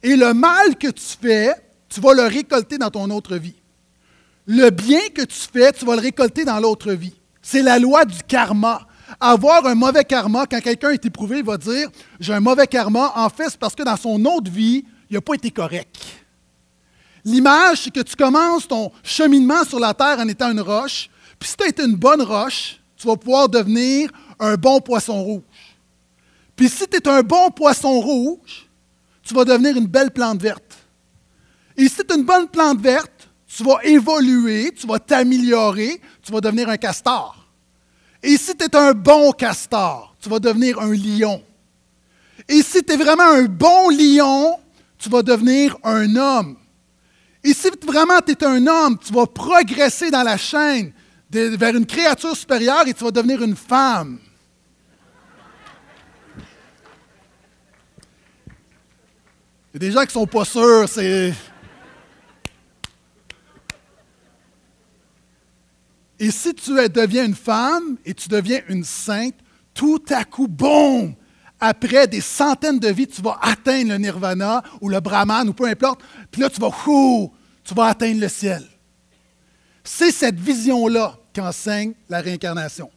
et 0.03 0.15
le 0.15 0.33
mal 0.33 0.77
que 0.77 0.87
tu 0.87 1.17
fais, 1.21 1.53
tu 1.89 1.99
vas 1.99 2.13
le 2.13 2.23
récolter 2.23 2.77
dans 2.77 2.91
ton 2.91 3.09
autre 3.09 3.35
vie. 3.35 3.55
Le 4.45 4.69
bien 4.69 5.01
que 5.13 5.23
tu 5.23 5.47
fais, 5.51 5.71
tu 5.71 5.85
vas 5.85 5.95
le 5.95 6.01
récolter 6.01 6.45
dans 6.45 6.59
l'autre 6.59 6.93
vie. 6.93 7.15
C'est 7.41 7.61
la 7.61 7.79
loi 7.79 8.05
du 8.05 8.21
karma. 8.23 8.87
Avoir 9.19 9.65
un 9.65 9.75
mauvais 9.75 10.03
karma, 10.03 10.45
quand 10.45 10.59
quelqu'un 10.61 10.91
est 10.91 11.05
éprouvé, 11.05 11.39
il 11.39 11.45
va 11.45 11.57
dire 11.57 11.89
J'ai 12.19 12.33
un 12.33 12.39
mauvais 12.39 12.67
karma. 12.67 13.13
En 13.15 13.29
fait, 13.29 13.49
c'est 13.49 13.59
parce 13.59 13.75
que 13.75 13.83
dans 13.83 13.97
son 13.97 14.23
autre 14.25 14.51
vie, 14.51 14.83
il 15.09 15.13
n'a 15.15 15.21
pas 15.21 15.33
été 15.33 15.51
correct. 15.51 15.95
L'image, 17.25 17.83
c'est 17.83 17.93
que 17.93 18.01
tu 18.01 18.15
commences 18.15 18.67
ton 18.67 18.91
cheminement 19.03 19.63
sur 19.63 19.79
la 19.79 19.93
terre 19.93 20.19
en 20.19 20.27
étant 20.27 20.51
une 20.51 20.61
roche, 20.61 21.09
puis 21.37 21.49
si 21.49 21.57
tu 21.57 21.63
as 21.63 21.67
été 21.67 21.83
une 21.83 21.95
bonne 21.95 22.21
roche, 22.21 22.79
tu 22.95 23.07
vas 23.07 23.15
pouvoir 23.15 23.49
devenir 23.49 24.11
un 24.39 24.55
bon 24.55 24.79
poisson 24.79 25.21
rouge. 25.23 25.43
Puis 26.55 26.69
si 26.69 26.87
tu 26.87 26.97
es 26.97 27.07
un 27.07 27.21
bon 27.21 27.51
poisson 27.51 27.99
rouge, 27.99 28.67
tu 29.23 29.33
vas 29.33 29.45
devenir 29.45 29.77
une 29.77 29.87
belle 29.87 30.11
plante 30.11 30.41
verte. 30.41 30.77
Et 31.77 31.87
si 31.87 32.03
tu 32.03 32.13
es 32.13 32.17
une 32.17 32.25
bonne 32.25 32.47
plante 32.47 32.81
verte, 32.81 33.29
tu 33.47 33.63
vas 33.63 33.79
évoluer, 33.83 34.73
tu 34.73 34.85
vas 34.85 34.99
t'améliorer, 34.99 36.01
tu 36.21 36.31
vas 36.31 36.41
devenir 36.41 36.67
un 36.67 36.77
castor. 36.77 37.38
Et 38.21 38.38
si 38.38 38.55
tu 38.55 38.65
es 38.65 38.75
un 38.75 38.93
bon 38.93 39.31
castor, 39.31 40.15
tu 40.19 40.29
vas 40.29 40.39
devenir 40.39 40.79
un 40.79 40.93
lion. 40.93 41.41
Et 42.47 42.61
si 42.61 42.83
tu 42.83 42.93
es 42.93 42.97
vraiment 42.97 43.23
un 43.23 43.45
bon 43.45 43.89
lion, 43.89 44.57
tu 44.97 45.09
vas 45.09 45.23
devenir 45.23 45.77
un 45.83 46.15
homme. 46.15 46.57
Et 47.43 47.53
si 47.53 47.69
vraiment 47.85 48.19
tu 48.19 48.33
es 48.33 48.43
un 48.43 48.67
homme, 48.67 48.97
tu 48.97 49.13
vas 49.13 49.25
progresser 49.25 50.11
dans 50.11 50.23
la 50.23 50.38
chaîne 50.38 50.91
vers 51.31 51.75
une 51.75 51.85
créature 51.85 52.35
supérieure 52.35 52.88
et 52.88 52.93
tu 52.93 53.03
vas 53.03 53.11
devenir 53.11 53.41
une 53.41 53.55
femme. 53.55 54.19
Il 59.71 59.75
y 59.75 59.77
a 59.77 59.79
des 59.79 59.91
gens 59.91 60.01
qui 60.01 60.07
ne 60.07 60.11
sont 60.11 60.27
pas 60.27 60.45
sûrs, 60.45 60.89
c'est. 60.89 61.33
Et 66.19 66.31
si 66.31 66.53
tu 66.53 66.71
deviens 66.71 67.25
une 67.25 67.35
femme 67.35 67.97
et 68.05 68.13
tu 68.13 68.27
deviens 68.27 68.59
une 68.67 68.83
sainte, 68.83 69.35
tout 69.73 70.03
à 70.09 70.25
coup, 70.25 70.47
boum, 70.47 71.15
après 71.59 72.07
des 72.07 72.21
centaines 72.21 72.79
de 72.79 72.89
vies, 72.89 73.07
tu 73.07 73.21
vas 73.21 73.38
atteindre 73.41 73.89
le 73.89 73.97
nirvana 73.97 74.63
ou 74.81 74.89
le 74.89 74.99
brahman 74.99 75.47
ou 75.47 75.53
peu 75.53 75.65
importe. 75.65 76.01
Puis 76.31 76.41
là, 76.41 76.49
tu 76.49 76.59
vas, 76.59 76.71
tu 77.63 77.73
vas 77.73 77.85
atteindre 77.85 78.19
le 78.19 78.27
ciel. 78.27 78.63
C'est 79.83 80.11
cette 80.11 80.39
vision-là 80.39 81.17
qu'enseigne 81.33 81.93
la 82.09 82.19
réincarnation. 82.19 82.89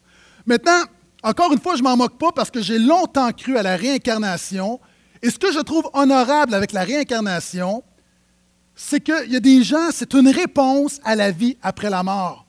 Maintenant, 0.45 0.83
encore 1.23 1.53
une 1.53 1.61
fois, 1.61 1.77
je 1.77 1.83
ne 1.83 1.89
m'en 1.89 1.97
moque 1.97 2.19
pas 2.19 2.33
parce 2.33 2.51
que 2.51 2.61
j'ai 2.61 2.79
longtemps 2.79 3.31
cru 3.33 3.57
à 3.57 3.63
la 3.63 3.77
réincarnation. 3.77 4.81
Et 5.23 5.31
ce 5.31 5.39
que 5.39 5.53
je 5.53 5.61
trouve 5.61 5.89
honorable 5.93 6.55
avec 6.55 6.73
la 6.73 6.83
réincarnation, 6.83 7.85
c'est 8.75 9.01
qu'il 9.01 9.31
y 9.31 9.37
a 9.37 9.41
des 9.41 9.63
gens, 9.63 9.91
c'est 9.93 10.13
une 10.15 10.29
réponse 10.29 11.01
à 11.05 11.15
la 11.15 11.31
vie 11.31 11.57
après 11.63 11.91
la 11.91 12.03
mort. 12.03 12.47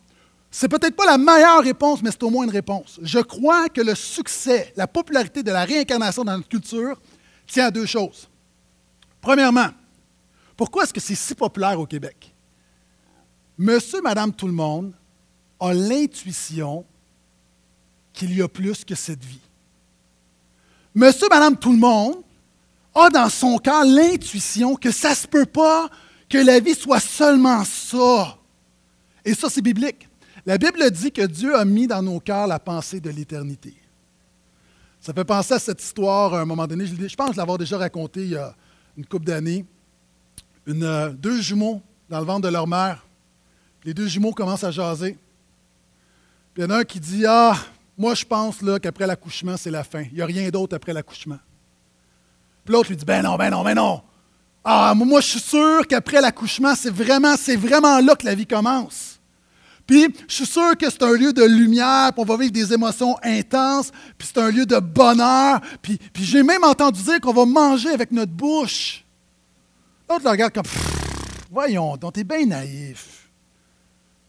C'est 0.55 0.67
peut-être 0.67 0.95
pas 0.95 1.07
la 1.07 1.17
meilleure 1.17 1.63
réponse, 1.63 2.03
mais 2.03 2.11
c'est 2.11 2.21
au 2.21 2.29
moins 2.29 2.43
une 2.43 2.51
réponse. 2.51 2.99
Je 3.01 3.17
crois 3.17 3.69
que 3.69 3.81
le 3.81 3.95
succès, 3.95 4.71
la 4.75 4.85
popularité 4.85 5.41
de 5.41 5.49
la 5.49 5.65
réincarnation 5.65 6.23
dans 6.23 6.37
notre 6.37 6.47
culture 6.47 7.01
tient 7.47 7.65
à 7.65 7.71
deux 7.71 7.87
choses. 7.87 8.29
Premièrement, 9.19 9.69
pourquoi 10.55 10.83
est-ce 10.83 10.93
que 10.93 10.99
c'est 10.99 11.15
si 11.15 11.33
populaire 11.33 11.79
au 11.79 11.87
Québec? 11.87 12.35
Monsieur, 13.57 13.99
Madame, 14.03 14.31
tout 14.31 14.45
le 14.45 14.53
monde 14.53 14.93
a 15.59 15.73
l'intuition 15.73 16.85
qu'il 18.13 18.37
y 18.37 18.43
a 18.43 18.47
plus 18.47 18.85
que 18.85 18.93
cette 18.93 19.25
vie. 19.25 19.41
Monsieur, 20.93 21.29
Madame, 21.31 21.57
tout 21.57 21.71
le 21.71 21.79
monde 21.79 22.17
a 22.93 23.09
dans 23.09 23.29
son 23.29 23.57
cœur 23.57 23.83
l'intuition 23.85 24.75
que 24.75 24.91
ça 24.91 25.09
ne 25.09 25.15
se 25.15 25.25
peut 25.25 25.47
pas 25.47 25.89
que 26.29 26.37
la 26.37 26.59
vie 26.59 26.75
soit 26.75 26.99
seulement 26.99 27.65
ça. 27.65 28.37
Et 29.25 29.33
ça, 29.33 29.49
c'est 29.49 29.63
biblique. 29.63 30.07
La 30.45 30.57
Bible 30.57 30.91
dit 30.91 31.11
que 31.11 31.25
Dieu 31.25 31.55
a 31.55 31.63
mis 31.63 31.87
dans 31.87 32.01
nos 32.01 32.19
cœurs 32.19 32.47
la 32.47 32.59
pensée 32.59 32.99
de 32.99 33.09
l'éternité. 33.09 33.73
Ça 34.99 35.13
fait 35.13 35.23
penser 35.23 35.53
à 35.53 35.59
cette 35.59 35.81
histoire 35.81 36.33
à 36.33 36.41
un 36.41 36.45
moment 36.45 36.67
donné. 36.67 36.85
Je 36.85 37.15
pense 37.15 37.35
l'avoir 37.35 37.57
déjà 37.57 37.77
raconté 37.77 38.23
il 38.23 38.29
y 38.31 38.35
a 38.35 38.53
une 38.97 39.05
couple 39.05 39.25
d'années. 39.25 39.65
Euh, 40.67 41.09
deux 41.09 41.41
jumeaux 41.41 41.81
dans 42.09 42.19
le 42.19 42.25
ventre 42.25 42.41
de 42.41 42.49
leur 42.49 42.67
mère. 42.67 43.05
Les 43.83 43.93
deux 43.93 44.07
jumeaux 44.07 44.31
commencent 44.33 44.63
à 44.63 44.71
jaser. 44.71 45.17
Puis 46.53 46.61
il 46.61 46.65
y 46.65 46.65
en 46.65 46.69
a 46.69 46.79
un 46.79 46.83
qui 46.83 46.99
dit 46.99 47.25
Ah, 47.25 47.55
moi 47.97 48.13
je 48.13 48.25
pense 48.25 48.57
qu'après 48.81 49.07
l'accouchement, 49.07 49.57
c'est 49.57 49.71
la 49.71 49.83
fin. 49.83 50.03
Il 50.03 50.15
n'y 50.15 50.21
a 50.21 50.25
rien 50.25 50.49
d'autre 50.49 50.75
après 50.75 50.93
l'accouchement. 50.93 51.39
Puis 52.63 52.73
l'autre 52.73 52.89
lui 52.89 52.97
dit 52.97 53.05
Ben 53.05 53.23
non, 53.23 53.35
ben 53.35 53.49
non, 53.49 53.63
ben 53.63 53.75
non. 53.75 54.01
Ah, 54.63 54.93
moi 54.95 55.19
je 55.19 55.27
suis 55.27 55.39
sûr 55.39 55.85
qu'après 55.87 56.21
l'accouchement, 56.21 56.75
c'est 56.75 56.93
vraiment, 56.93 57.35
c'est 57.37 57.57
vraiment 57.57 57.99
là 57.99 58.15
que 58.15 58.25
la 58.25 58.35
vie 58.35 58.47
commence. 58.47 59.12
Puis, 59.85 60.07
je 60.27 60.33
suis 60.33 60.45
sûr 60.45 60.77
que 60.77 60.89
c'est 60.89 61.03
un 61.03 61.11
lieu 61.13 61.33
de 61.33 61.43
lumière, 61.43 62.13
puis 62.13 62.21
on 62.21 62.25
va 62.25 62.37
vivre 62.37 62.51
des 62.53 62.73
émotions 62.73 63.17
intenses, 63.21 63.91
puis 64.17 64.29
c'est 64.33 64.39
un 64.39 64.49
lieu 64.49 64.65
de 64.65 64.79
bonheur. 64.79 65.59
Puis, 65.81 65.97
puis 66.13 66.23
j'ai 66.23 66.41
même 66.41 66.63
entendu 66.63 67.01
dire 67.03 67.19
qu'on 67.19 67.33
va 67.33 67.45
manger 67.45 67.89
avec 67.89 68.11
notre 68.11 68.31
bouche. 68.31 69.03
L'autre 70.09 70.23
le 70.23 70.29
regarde 70.29 70.53
comme, 70.53 70.63
voyons, 71.51 71.97
donc 71.97 72.13
t'es 72.13 72.23
bien 72.23 72.45
naïf. 72.45 73.29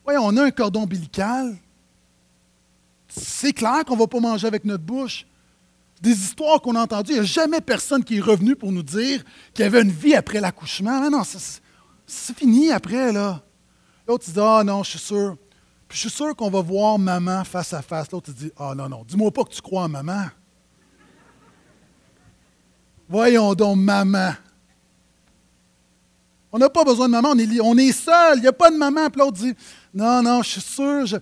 Voyons, 0.04 0.22
on 0.24 0.36
a 0.36 0.44
un 0.44 0.50
cordon 0.50 0.82
ombilical. 0.82 1.56
C'est 3.08 3.52
clair 3.52 3.84
qu'on 3.86 3.94
ne 3.94 4.00
va 4.00 4.06
pas 4.08 4.20
manger 4.20 4.48
avec 4.48 4.64
notre 4.64 4.82
bouche. 4.82 5.24
Des 6.02 6.12
histoires 6.12 6.60
qu'on 6.60 6.74
a 6.74 6.80
entendues, 6.80 7.12
il 7.12 7.14
n'y 7.14 7.20
a 7.20 7.24
jamais 7.24 7.60
personne 7.60 8.02
qui 8.02 8.18
est 8.18 8.20
revenu 8.20 8.56
pour 8.56 8.72
nous 8.72 8.82
dire 8.82 9.22
qu'il 9.54 9.62
y 9.62 9.66
avait 9.66 9.82
une 9.82 9.90
vie 9.90 10.14
après 10.14 10.40
l'accouchement. 10.40 11.00
Ah 11.04 11.08
non, 11.08 11.22
c'est 11.24 12.36
fini 12.36 12.72
après, 12.72 13.12
là. 13.12 13.40
L'autre 14.06 14.24
dit 14.30 14.38
Ah 14.38 14.62
non, 14.64 14.82
je 14.82 14.90
suis 14.90 14.98
sûr 14.98 15.36
je 15.94 16.00
suis 16.00 16.10
sûr 16.10 16.34
qu'on 16.34 16.50
va 16.50 16.60
voir 16.60 16.98
maman 16.98 17.44
face 17.44 17.72
à 17.72 17.80
face. 17.80 18.10
L'autre 18.10 18.32
dit 18.32 18.50
Ah 18.58 18.74
non, 18.76 18.88
non, 18.88 19.04
dis-moi 19.04 19.30
pas 19.30 19.44
que 19.44 19.50
tu 19.50 19.62
crois 19.62 19.84
en 19.84 19.88
maman. 19.88 20.24
Voyons 23.08 23.54
donc, 23.54 23.76
maman. 23.76 24.32
On 26.50 26.58
n'a 26.58 26.68
pas 26.68 26.82
besoin 26.82 27.06
de 27.06 27.12
maman, 27.12 27.34
on 27.62 27.78
est, 27.78 27.92
seul, 27.92 28.38
il 28.38 28.40
n'y 28.40 28.48
a 28.48 28.52
pas 28.52 28.70
de 28.70 28.76
maman. 28.76 29.08
Puis 29.08 29.20
l'autre 29.20 29.38
dit 29.38 29.54
Non, 29.94 30.20
non, 30.20 30.42
je 30.42 30.50
suis 30.50 30.60
sûr. 30.60 31.20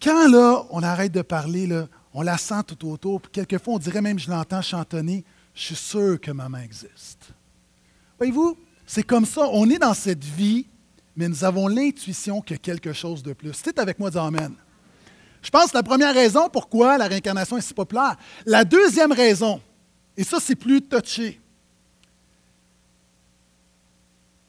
Quand 0.00 0.28
là, 0.28 0.62
on 0.70 0.82
arrête 0.84 1.12
de 1.12 1.22
parler, 1.22 1.66
là, 1.66 1.88
on 2.14 2.22
la 2.22 2.38
sent 2.38 2.62
tout 2.68 2.88
autour, 2.88 3.20
puis 3.20 3.32
quelquefois 3.32 3.74
on 3.74 3.78
dirait 3.78 4.00
même, 4.00 4.18
je 4.18 4.30
l'entends 4.30 4.62
chantonner, 4.62 5.24
je 5.54 5.62
suis 5.62 5.76
sûr 5.76 6.20
que 6.20 6.30
maman 6.30 6.58
existe. 6.58 7.32
Voyez-vous, 8.18 8.56
c'est 8.86 9.02
comme 9.02 9.26
ça, 9.26 9.48
on 9.52 9.68
est 9.70 9.78
dans 9.78 9.94
cette 9.94 10.22
vie 10.22 10.66
mais 11.16 11.28
nous 11.28 11.44
avons 11.44 11.68
l'intuition 11.68 12.40
qu'il 12.40 12.56
y 12.56 12.58
a 12.58 12.62
quelque 12.62 12.92
chose 12.92 13.22
de 13.22 13.32
plus. 13.32 13.52
C'est 13.52 13.78
avec 13.78 13.98
moi, 13.98 14.10
dis 14.10 14.18
Amen. 14.18 14.54
Je 15.42 15.50
pense 15.50 15.72
que 15.72 15.76
la 15.76 15.82
première 15.82 16.14
raison 16.14 16.48
pourquoi 16.48 16.96
la 16.96 17.08
réincarnation 17.08 17.56
est 17.58 17.62
si 17.62 17.74
populaire. 17.74 18.16
La 18.46 18.64
deuxième 18.64 19.12
raison, 19.12 19.60
et 20.16 20.24
ça 20.24 20.38
c'est 20.40 20.54
plus 20.54 20.80
touché, 20.80 21.40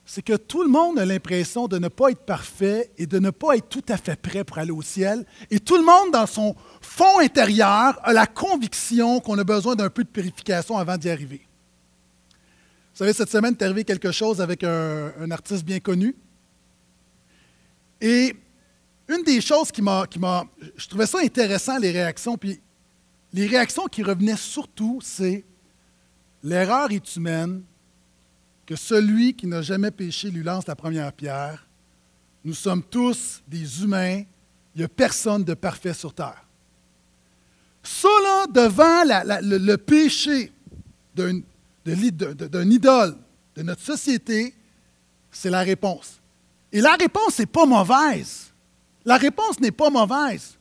c'est 0.06 0.21
que 0.21 0.36
tout 0.36 0.62
le 0.62 0.69
monde 0.69 0.99
a 0.99 1.06
l'impression 1.06 1.67
de 1.67 1.80
ne 1.80 1.88
pas 1.88 2.12
être 2.12 2.23
parfait 2.23 2.91
et 2.99 3.08
de 3.08 3.17
ne 3.17 3.32
pas 3.32 3.56
être 3.56 3.67
tout 3.67 3.84
à 3.89 3.97
fait 3.97 4.15
prêt 4.15 4.43
pour 4.43 4.60
aller 4.60 4.71
au 4.71 4.84
ciel. 4.84 5.26
Et 5.49 5.60
tout 5.60 5.76
le 5.76 5.84
monde, 5.84 6.12
dans 6.12 6.28
son 6.28 6.56
fond 6.82 7.19
intérieur, 7.19 7.99
a 8.04 8.13
la 8.13 8.28
conviction 8.28 9.19
qu'on 9.19 9.39
a 9.39 9.43
besoin 9.43 9.76
d'un 9.76 9.89
peu 9.89 10.04
de 10.04 10.10
purification 10.10 10.78
avant 10.78 10.97
d'y 10.97 11.10
arriver. 11.10 11.41
Vous 12.93 12.99
savez, 12.99 13.13
cette 13.13 13.32
semaine, 13.32 13.56
est 13.60 13.63
arrivé 13.63 13.84
quelque 13.84 14.12
chose 14.12 14.39
avec 14.39 14.63
un 14.63 15.32
artiste 15.32 15.65
bien 15.65 15.80
connu 15.80 16.15
et 18.04 18.36
une 19.08 19.24
des 19.24 19.39
choses 19.39 19.72
qui 19.72 19.82
m'a, 19.82 20.06
qui 20.08 20.20
m'a, 20.20 20.44
je 20.76 20.88
trouvais 20.88 21.06
ça 21.06 21.20
intéressant, 21.20 21.78
les 21.78 21.92
réactions, 21.92 22.38
puis 22.38 22.60
les 23.32 23.48
réactions 23.48 23.86
qui 23.86 24.04
revenaient 24.04 24.36
surtout, 24.36 25.00
c'est 25.02 25.46
l'erreur 26.44 26.92
est 26.92 27.16
humaine, 27.16 27.63
que 28.66 28.76
celui 28.76 29.34
qui 29.34 29.48
n'a 29.48 29.62
jamais 29.62 29.89
péché 29.89 30.30
lui 30.30 30.44
lance 30.44 30.68
la 30.68 30.76
première 30.76 31.13
pierre. 31.13 31.66
Nous 32.44 32.54
sommes 32.54 32.84
tous 32.84 33.42
des 33.48 33.84
humains, 33.84 34.24
il 34.76 34.80
n'y 34.80 34.84
a 34.84 34.89
personne 34.89 35.46
de 35.46 35.54
parfait 35.54 35.94
sur 35.94 36.13
terre. 36.13 36.46
Ça, 37.82 38.10
là, 38.22 38.48
devant 38.48 39.04
le, 39.42 39.76
péché 39.78 40.52
d'un, 41.16 41.39
d'un 41.86 42.70
idole 42.70 43.16
de 43.56 43.63
notre 43.63 43.82
société, 43.82 44.54
c'est 45.32 45.50
la 45.50 45.62
réponse. 45.62 46.20
Et 46.74 46.82
la 46.82 46.96
réponse 46.96 47.38
n'est 47.38 47.46
pas 47.46 47.66
mauvaise. 47.66 48.52
La 49.06 49.18
réponse 49.18 49.60
n'est 49.60 49.72
pas 49.72 49.92
mauvaise. 49.92 50.58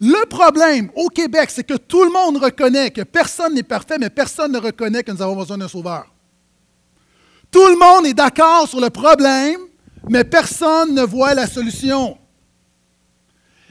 Le 0.00 0.26
problème 0.26 0.90
au 0.96 1.08
Québec, 1.08 1.50
c'est 1.50 1.64
que 1.64 1.74
tout 1.74 2.02
le 2.02 2.10
monde 2.10 2.38
reconnaît 2.38 2.90
que 2.90 3.02
personne 3.02 3.54
n'est 3.54 3.62
parfait, 3.62 3.98
mais 3.98 4.10
personne 4.10 4.52
ne 4.52 4.58
reconnaît 4.58 5.02
que 5.02 5.12
nous 5.12 5.20
avons 5.20 5.36
besoin 5.36 5.58
d'un 5.58 5.68
sauveur. 5.68 6.06
Tout 7.50 7.66
le 7.66 7.76
monde 7.76 8.06
est 8.06 8.14
d'accord 8.14 8.68
sur 8.68 8.80
le 8.80 8.90
problème, 8.90 9.60
mais 10.08 10.24
personne 10.24 10.94
ne 10.94 11.02
voit 11.02 11.34
la 11.34 11.46
solution. 11.46 12.16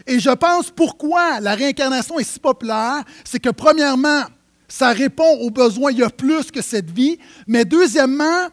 Et 0.05 0.19
je 0.19 0.29
pense 0.29 0.69
pourquoi 0.69 1.39
la 1.39 1.55
réincarnation 1.55 2.19
est 2.19 2.23
si 2.23 2.39
populaire, 2.39 3.03
c'est 3.23 3.39
que 3.39 3.49
premièrement, 3.49 4.23
ça 4.67 4.89
répond 4.89 5.39
aux 5.39 5.49
besoins, 5.49 5.91
il 5.91 5.99
y 5.99 6.03
a 6.03 6.09
plus 6.09 6.51
que 6.51 6.61
cette 6.61 6.91
vie, 6.91 7.17
mais 7.47 7.65
deuxièmement, 7.65 8.47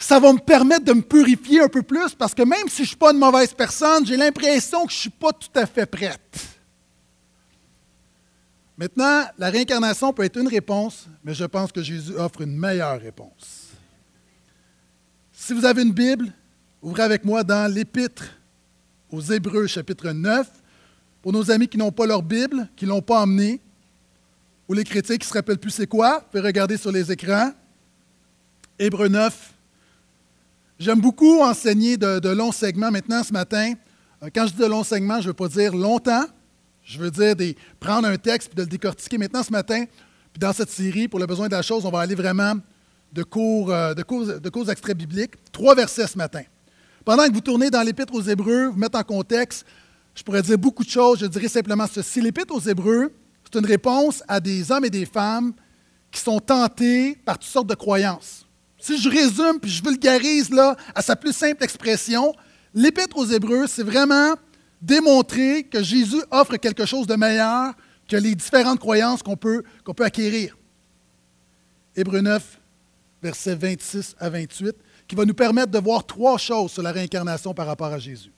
ça 0.00 0.18
va 0.18 0.32
me 0.32 0.38
permettre 0.38 0.86
de 0.86 0.94
me 0.94 1.02
purifier 1.02 1.60
un 1.60 1.68
peu 1.68 1.82
plus 1.82 2.14
parce 2.14 2.34
que 2.34 2.42
même 2.42 2.68
si 2.68 2.78
je 2.78 2.82
ne 2.82 2.86
suis 2.86 2.96
pas 2.96 3.12
une 3.12 3.18
mauvaise 3.18 3.52
personne, 3.52 4.06
j'ai 4.06 4.16
l'impression 4.16 4.86
que 4.86 4.92
je 4.92 4.96
ne 4.96 5.00
suis 5.00 5.10
pas 5.10 5.30
tout 5.32 5.50
à 5.54 5.66
fait 5.66 5.84
prête. 5.84 6.38
Maintenant, 8.78 9.24
la 9.36 9.50
réincarnation 9.50 10.10
peut 10.14 10.24
être 10.24 10.38
une 10.38 10.48
réponse, 10.48 11.06
mais 11.22 11.34
je 11.34 11.44
pense 11.44 11.70
que 11.70 11.82
Jésus 11.82 12.14
offre 12.16 12.40
une 12.40 12.56
meilleure 12.56 12.98
réponse. 12.98 13.68
Si 15.32 15.52
vous 15.52 15.66
avez 15.66 15.82
une 15.82 15.92
Bible, 15.92 16.32
ouvrez 16.80 17.02
avec 17.02 17.22
moi 17.22 17.44
dans 17.44 17.70
l'Épître 17.70 18.24
aux 19.10 19.20
Hébreux, 19.20 19.66
chapitre 19.66 20.10
9. 20.10 20.48
Pour 21.20 21.32
nos 21.32 21.50
amis 21.50 21.68
qui 21.68 21.76
n'ont 21.76 21.92
pas 21.92 22.06
leur 22.06 22.22
Bible, 22.22 22.70
qui 22.74 22.86
ne 22.86 22.90
l'ont 22.90 23.02
pas 23.02 23.20
emmenée, 23.20 23.60
ou 24.66 24.72
les 24.72 24.84
chrétiens 24.84 25.18
qui 25.18 25.26
ne 25.26 25.28
se 25.28 25.34
rappellent 25.34 25.58
plus 25.58 25.72
c'est 25.72 25.86
quoi, 25.86 26.20
vous 26.20 26.24
pouvez 26.30 26.42
regarder 26.42 26.78
sur 26.78 26.90
les 26.90 27.12
écrans. 27.12 27.52
Hébreu 28.78 29.08
9. 29.08 29.59
J'aime 30.80 31.02
beaucoup 31.02 31.42
enseigner 31.42 31.98
de, 31.98 32.28
longs 32.30 32.52
segments 32.52 32.90
maintenant 32.90 33.22
ce 33.22 33.34
matin. 33.34 33.74
Euh, 34.22 34.30
quand 34.34 34.46
je 34.46 34.54
dis 34.54 34.62
de 34.62 34.64
longs 34.64 34.82
segments, 34.82 35.16
je 35.16 35.24
ne 35.24 35.28
veux 35.28 35.34
pas 35.34 35.48
dire 35.48 35.76
longtemps. 35.76 36.24
Je 36.82 36.98
veux 36.98 37.10
dire 37.10 37.36
des, 37.36 37.54
prendre 37.78 38.08
un 38.08 38.16
texte 38.16 38.52
et 38.52 38.56
de 38.56 38.62
le 38.62 38.66
décortiquer. 38.66 39.18
Maintenant 39.18 39.42
ce 39.42 39.52
matin, 39.52 39.84
puis 40.32 40.40
dans 40.40 40.54
cette 40.54 40.70
série, 40.70 41.06
pour 41.06 41.20
le 41.20 41.26
besoin 41.26 41.48
de 41.48 41.52
la 41.52 41.60
chose, 41.60 41.84
on 41.84 41.90
va 41.90 42.00
aller 42.00 42.14
vraiment 42.14 42.54
de 43.12 43.22
cours, 43.22 43.70
euh, 43.70 43.92
de 43.92 44.02
cours, 44.02 44.24
de 44.24 44.48
cours 44.48 44.70
extraits 44.70 44.96
bibliques. 44.96 45.34
Trois 45.52 45.74
versets 45.74 46.06
ce 46.06 46.16
matin. 46.16 46.44
Pendant 47.04 47.26
que 47.26 47.34
vous 47.34 47.42
tournez 47.42 47.68
dans 47.68 47.82
l'Épître 47.82 48.14
aux 48.14 48.22
Hébreux, 48.22 48.68
vous 48.68 48.78
mettez 48.78 48.96
en 48.96 49.02
contexte, 49.02 49.66
je 50.14 50.22
pourrais 50.22 50.40
dire 50.40 50.56
beaucoup 50.56 50.82
de 50.82 50.88
choses. 50.88 51.18
Je 51.18 51.26
dirais 51.26 51.48
simplement 51.48 51.86
ceci. 51.92 52.22
L'Épître 52.22 52.54
aux 52.54 52.60
Hébreux, 52.60 53.12
c'est 53.44 53.58
une 53.58 53.66
réponse 53.66 54.22
à 54.26 54.40
des 54.40 54.72
hommes 54.72 54.86
et 54.86 54.90
des 54.90 55.04
femmes 55.04 55.52
qui 56.10 56.22
sont 56.22 56.40
tentés 56.40 57.16
par 57.22 57.38
toutes 57.38 57.50
sortes 57.50 57.68
de 57.68 57.74
croyances. 57.74 58.46
Si 58.80 58.98
je 58.98 59.08
résume 59.08 59.60
puis 59.60 59.70
je 59.70 59.82
vulgarise 59.82 60.50
là, 60.50 60.76
à 60.94 61.02
sa 61.02 61.14
plus 61.14 61.34
simple 61.34 61.62
expression, 61.62 62.34
l'Épître 62.74 63.16
aux 63.18 63.26
Hébreux, 63.26 63.66
c'est 63.66 63.82
vraiment 63.82 64.34
démontrer 64.80 65.64
que 65.64 65.82
Jésus 65.82 66.22
offre 66.30 66.56
quelque 66.56 66.86
chose 66.86 67.06
de 67.06 67.14
meilleur 67.14 67.74
que 68.08 68.16
les 68.16 68.34
différentes 68.34 68.80
croyances 68.80 69.22
qu'on 69.22 69.36
peut, 69.36 69.62
qu'on 69.84 69.94
peut 69.94 70.04
acquérir. 70.04 70.56
Hébreu 71.94 72.20
9, 72.20 72.60
versets 73.22 73.54
26 73.54 74.16
à 74.18 74.30
28, 74.30 74.74
qui 75.06 75.14
va 75.14 75.24
nous 75.24 75.34
permettre 75.34 75.70
de 75.70 75.78
voir 75.78 76.04
trois 76.04 76.38
choses 76.38 76.72
sur 76.72 76.82
la 76.82 76.92
réincarnation 76.92 77.52
par 77.52 77.66
rapport 77.66 77.92
à 77.92 77.98
Jésus. 77.98 78.32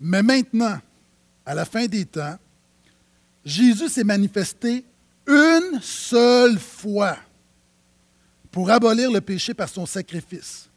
Mais 0.00 0.22
maintenant, 0.22 0.78
à 1.44 1.54
la 1.54 1.64
fin 1.64 1.86
des 1.86 2.04
temps, 2.04 2.38
Jésus 3.44 3.88
s'est 3.88 4.04
manifesté 4.04 4.84
une 5.26 5.80
seule 5.80 6.58
fois 6.58 7.16
pour 8.50 8.70
abolir 8.70 9.10
le 9.10 9.20
péché 9.20 9.54
par 9.54 9.68
son 9.68 9.86
sacrifice. 9.86 10.68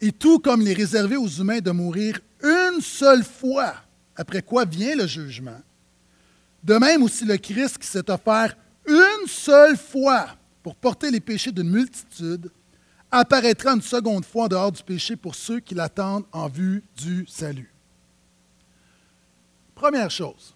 Et 0.00 0.12
tout 0.12 0.38
comme 0.38 0.62
il 0.62 0.68
est 0.68 0.74
réservé 0.74 1.16
aux 1.16 1.28
humains 1.28 1.60
de 1.60 1.70
mourir 1.70 2.20
une 2.42 2.80
seule 2.80 3.22
fois, 3.22 3.74
après 4.16 4.42
quoi 4.42 4.64
vient 4.64 4.96
le 4.96 5.06
jugement, 5.06 5.60
de 6.64 6.74
même 6.74 7.02
aussi 7.02 7.24
le 7.24 7.36
Christ 7.36 7.78
qui 7.78 7.86
s'est 7.86 8.10
offert 8.10 8.56
une 8.86 9.26
seule 9.26 9.76
fois 9.76 10.26
pour 10.62 10.74
porter 10.74 11.10
les 11.10 11.20
péchés 11.20 11.52
d'une 11.52 11.70
multitude, 11.70 12.50
apparaîtra 13.10 13.72
une 13.72 13.82
seconde 13.82 14.24
fois 14.24 14.44
en 14.44 14.48
dehors 14.48 14.72
du 14.72 14.82
péché 14.82 15.16
pour 15.16 15.34
ceux 15.34 15.60
qui 15.60 15.74
l'attendent 15.74 16.26
en 16.32 16.48
vue 16.48 16.82
du 16.96 17.26
salut. 17.28 17.69
Première 19.80 20.10
chose, 20.10 20.54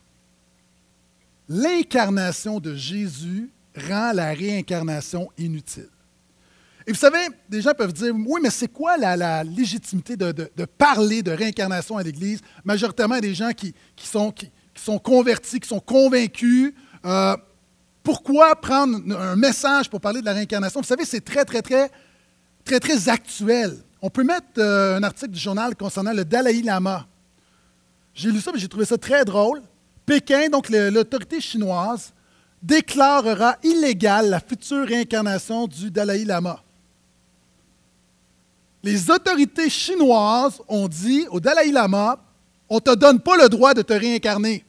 l'incarnation 1.48 2.60
de 2.60 2.74
Jésus 2.74 3.50
rend 3.74 4.12
la 4.12 4.34
réincarnation 4.34 5.30
inutile. 5.38 5.88
Et 6.86 6.92
vous 6.92 6.98
savez, 6.98 7.28
des 7.48 7.62
gens 7.62 7.72
peuvent 7.72 7.94
dire, 7.94 8.14
oui, 8.14 8.40
mais 8.42 8.50
c'est 8.50 8.68
quoi 8.68 8.98
la, 8.98 9.42
légitimité 9.42 10.14
de, 10.18 10.64
parler 10.76 11.22
de 11.22 11.30
réincarnation 11.30 11.96
à 11.96 12.02
l'Église? 12.02 12.40
Majoritairement 12.66 13.18
des 13.18 13.34
gens 13.34 13.52
qui, 13.52 13.74
sont, 13.96 14.30
qui, 14.30 14.50
sont, 14.74 14.98
convertis, 14.98 15.58
qui 15.58 15.68
sont 15.70 15.80
convaincus. 15.80 16.74
Euh, 17.06 17.34
pourquoi 18.02 18.54
prendre 18.56 18.98
un 19.18 19.36
message 19.36 19.88
pour 19.88 20.02
parler 20.02 20.20
de 20.20 20.26
la 20.26 20.34
réincarnation? 20.34 20.82
Vous 20.82 20.86
savez, 20.86 21.06
c'est 21.06 21.24
très, 21.24 21.46
très, 21.46 21.62
très, 21.62 21.90
très, 22.62 22.78
très 22.78 23.08
actuel. 23.08 23.78
On 24.02 24.10
peut 24.10 24.22
mettre 24.22 24.58
euh, 24.58 24.98
un 24.98 25.02
article 25.02 25.32
du 25.32 25.40
journal 25.40 25.74
concernant 25.74 26.12
le 26.12 26.26
Dalai 26.26 26.60
Lama. 26.60 27.06
J'ai 28.14 28.30
lu 28.30 28.40
ça, 28.40 28.52
mais 28.52 28.58
j'ai 28.58 28.68
trouvé 28.68 28.84
ça 28.84 28.96
très 28.96 29.24
drôle. 29.24 29.60
Pékin, 30.06 30.48
donc 30.48 30.68
l'autorité 30.68 31.40
chinoise, 31.40 32.12
déclarera 32.62 33.56
illégale 33.62 34.30
la 34.30 34.40
future 34.40 34.86
réincarnation 34.86 35.66
du 35.66 35.90
Dalai 35.90 36.24
Lama. 36.24 36.62
Les 38.82 39.10
autorités 39.10 39.70
chinoises 39.70 40.60
ont 40.68 40.88
dit 40.88 41.26
au 41.30 41.40
Dalai 41.40 41.72
Lama, 41.72 42.18
on 42.68 42.76
ne 42.76 42.80
te 42.80 42.94
donne 42.94 43.20
pas 43.20 43.36
le 43.36 43.48
droit 43.48 43.74
de 43.74 43.82
te 43.82 43.92
réincarner. 43.92 44.64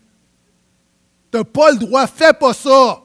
Tu 1.32 1.38
n'as 1.38 1.44
pas 1.44 1.72
le 1.72 1.78
droit, 1.78 2.08
fais 2.08 2.34
pas 2.34 2.54
ça. 2.54 3.02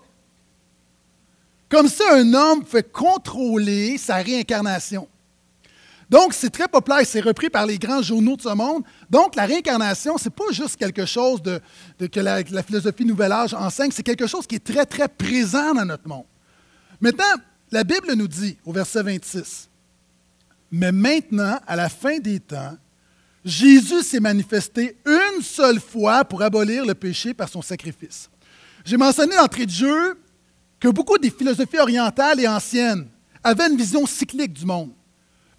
Comme 1.68 1.88
ça, 1.88 2.04
un 2.14 2.34
homme 2.34 2.64
fait 2.64 2.90
contrôler 2.90 3.96
sa 3.98 4.16
réincarnation. 4.16 5.08
Donc, 6.10 6.34
c'est 6.34 6.50
très 6.50 6.66
populaire, 6.66 7.06
c'est 7.06 7.20
repris 7.20 7.50
par 7.50 7.64
les 7.64 7.78
grands 7.78 8.02
journaux 8.02 8.36
de 8.36 8.42
ce 8.42 8.52
monde. 8.52 8.82
Donc, 9.08 9.36
la 9.36 9.46
réincarnation, 9.46 10.18
ce 10.18 10.24
n'est 10.24 10.30
pas 10.30 10.50
juste 10.50 10.76
quelque 10.76 11.06
chose 11.06 11.40
que 11.40 12.20
la, 12.20 12.42
philosophie 12.64 13.04
Nouvel 13.04 13.30
Âge 13.30 13.54
enseigne, 13.54 13.92
c'est 13.92 14.02
quelque 14.02 14.26
chose 14.26 14.44
qui 14.44 14.56
est 14.56 14.64
très, 14.64 14.84
très 14.84 15.06
présent 15.06 15.72
dans 15.72 15.84
notre 15.84 16.08
monde. 16.08 16.24
Maintenant, 17.00 17.24
la 17.70 17.84
Bible 17.84 18.12
nous 18.14 18.26
dit, 18.26 18.58
au 18.66 18.72
verset 18.72 19.04
26, 19.04 19.68
Mais 20.72 20.90
maintenant, 20.90 21.60
à 21.64 21.76
la 21.76 21.88
fin 21.88 22.18
des 22.18 22.40
temps, 22.40 22.76
Jésus 23.44 24.02
s'est 24.02 24.20
manifesté 24.20 24.96
une 25.06 25.42
seule 25.42 25.80
fois 25.80 26.24
pour 26.24 26.42
abolir 26.42 26.84
le 26.84 26.94
péché 26.94 27.34
par 27.34 27.48
son 27.48 27.62
sacrifice. 27.62 28.28
J'ai 28.84 28.96
mentionné 28.96 29.36
d'entrée 29.36 29.64
de 29.64 29.70
jeu 29.70 30.18
que 30.80 30.88
beaucoup 30.88 31.18
des 31.18 31.30
philosophies 31.30 31.78
orientales 31.78 32.40
et 32.40 32.48
anciennes 32.48 33.06
avaient 33.44 33.68
une 33.68 33.76
vision 33.76 34.04
cyclique 34.06 34.52
du 34.52 34.66
monde. 34.66 34.90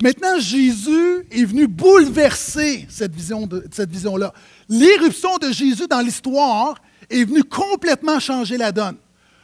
Maintenant, 0.01 0.39
Jésus 0.39 1.27
est 1.31 1.45
venu 1.45 1.67
bouleverser 1.67 2.87
cette 2.89 3.13
vision-là. 3.13 4.33
L'éruption 4.67 5.37
de 5.37 5.51
Jésus 5.51 5.85
dans 5.87 6.01
l'histoire 6.01 6.75
est 7.09 7.23
venue 7.23 7.43
complètement 7.43 8.19
changer 8.19 8.57
la 8.57 8.71
donne. 8.71 8.95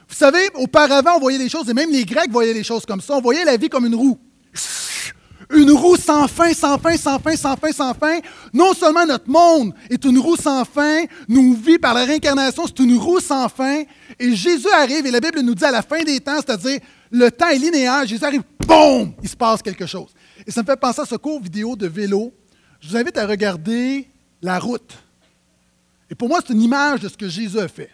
Vous 0.09 0.15
savez, 0.15 0.49
auparavant, 0.55 1.17
on 1.17 1.19
voyait 1.19 1.37
les 1.37 1.49
choses, 1.49 1.69
et 1.69 1.73
même 1.73 1.91
les 1.91 2.05
Grecs 2.05 2.31
voyaient 2.31 2.53
les 2.53 2.63
choses 2.63 2.85
comme 2.85 3.01
ça. 3.01 3.15
On 3.15 3.21
voyait 3.21 3.45
la 3.45 3.57
vie 3.57 3.69
comme 3.69 3.85
une 3.85 3.95
roue. 3.95 4.17
Une 5.53 5.71
roue 5.71 5.95
sans 5.95 6.27
fin, 6.27 6.53
sans 6.53 6.77
fin, 6.77 6.97
sans 6.97 7.19
fin, 7.19 7.35
sans 7.35 7.55
fin, 7.55 7.71
sans 7.71 7.93
fin. 7.93 8.19
Non 8.51 8.73
seulement 8.73 9.05
notre 9.05 9.29
monde 9.29 9.73
est 9.89 10.03
une 10.05 10.17
roue 10.17 10.35
sans 10.35 10.65
fin, 10.65 11.03
nous 11.27 11.53
vit 11.53 11.77
par 11.77 11.93
la 11.93 12.03
réincarnation, 12.03 12.63
c'est 12.65 12.79
une 12.79 12.97
roue 12.97 13.19
sans 13.19 13.47
fin. 13.47 13.83
Et 14.19 14.35
Jésus 14.35 14.69
arrive, 14.73 15.05
et 15.05 15.11
la 15.11 15.19
Bible 15.19 15.41
nous 15.41 15.55
dit 15.55 15.63
à 15.65 15.71
la 15.71 15.81
fin 15.81 16.03
des 16.03 16.19
temps, 16.19 16.37
c'est-à-dire 16.37 16.79
le 17.11 17.29
temps 17.29 17.47
est 17.47 17.59
linéaire, 17.59 18.05
Jésus 18.05 18.25
arrive, 18.25 18.43
boum, 18.65 19.13
il 19.21 19.29
se 19.29 19.35
passe 19.35 19.61
quelque 19.61 19.85
chose. 19.85 20.09
Et 20.45 20.51
ça 20.51 20.61
me 20.61 20.65
fait 20.65 20.77
penser 20.77 21.01
à 21.01 21.05
ce 21.05 21.15
cours 21.15 21.41
vidéo 21.41 21.75
de 21.75 21.87
vélo. 21.87 22.33
Je 22.79 22.89
vous 22.89 22.97
invite 22.97 23.17
à 23.17 23.25
regarder 23.25 24.07
la 24.41 24.59
route. 24.59 24.97
Et 26.09 26.15
pour 26.15 26.29
moi, 26.29 26.39
c'est 26.45 26.53
une 26.53 26.61
image 26.61 27.01
de 27.01 27.09
ce 27.09 27.17
que 27.17 27.27
Jésus 27.27 27.59
a 27.59 27.67
fait. 27.67 27.91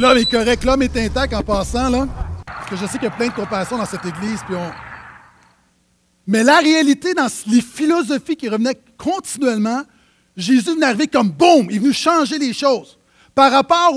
L'homme 0.00 0.16
est 0.16 0.30
correct, 0.30 0.64
l'homme 0.64 0.80
est 0.80 0.96
intact 0.96 1.34
en 1.34 1.42
passant, 1.42 1.90
là. 1.90 2.08
Parce 2.46 2.70
que 2.70 2.76
je 2.76 2.86
sais 2.86 2.96
qu'il 2.96 3.02
y 3.02 3.06
a 3.06 3.10
plein 3.10 3.28
de 3.28 3.34
compassion 3.34 3.76
dans 3.76 3.84
cette 3.84 4.06
église. 4.06 4.40
Mais 6.26 6.42
la 6.42 6.56
réalité, 6.56 7.12
dans 7.12 7.28
les 7.48 7.60
philosophies 7.60 8.34
qui 8.34 8.48
revenaient 8.48 8.80
continuellement, 8.96 9.82
Jésus 10.34 10.70
venait 10.70 10.86
arriver 10.86 11.06
comme 11.06 11.28
boum, 11.28 11.66
il 11.68 11.76
est 11.76 11.78
venu 11.80 11.92
changer 11.92 12.38
les 12.38 12.54
choses. 12.54 12.98
Par 13.34 13.52
rapport 13.52 13.92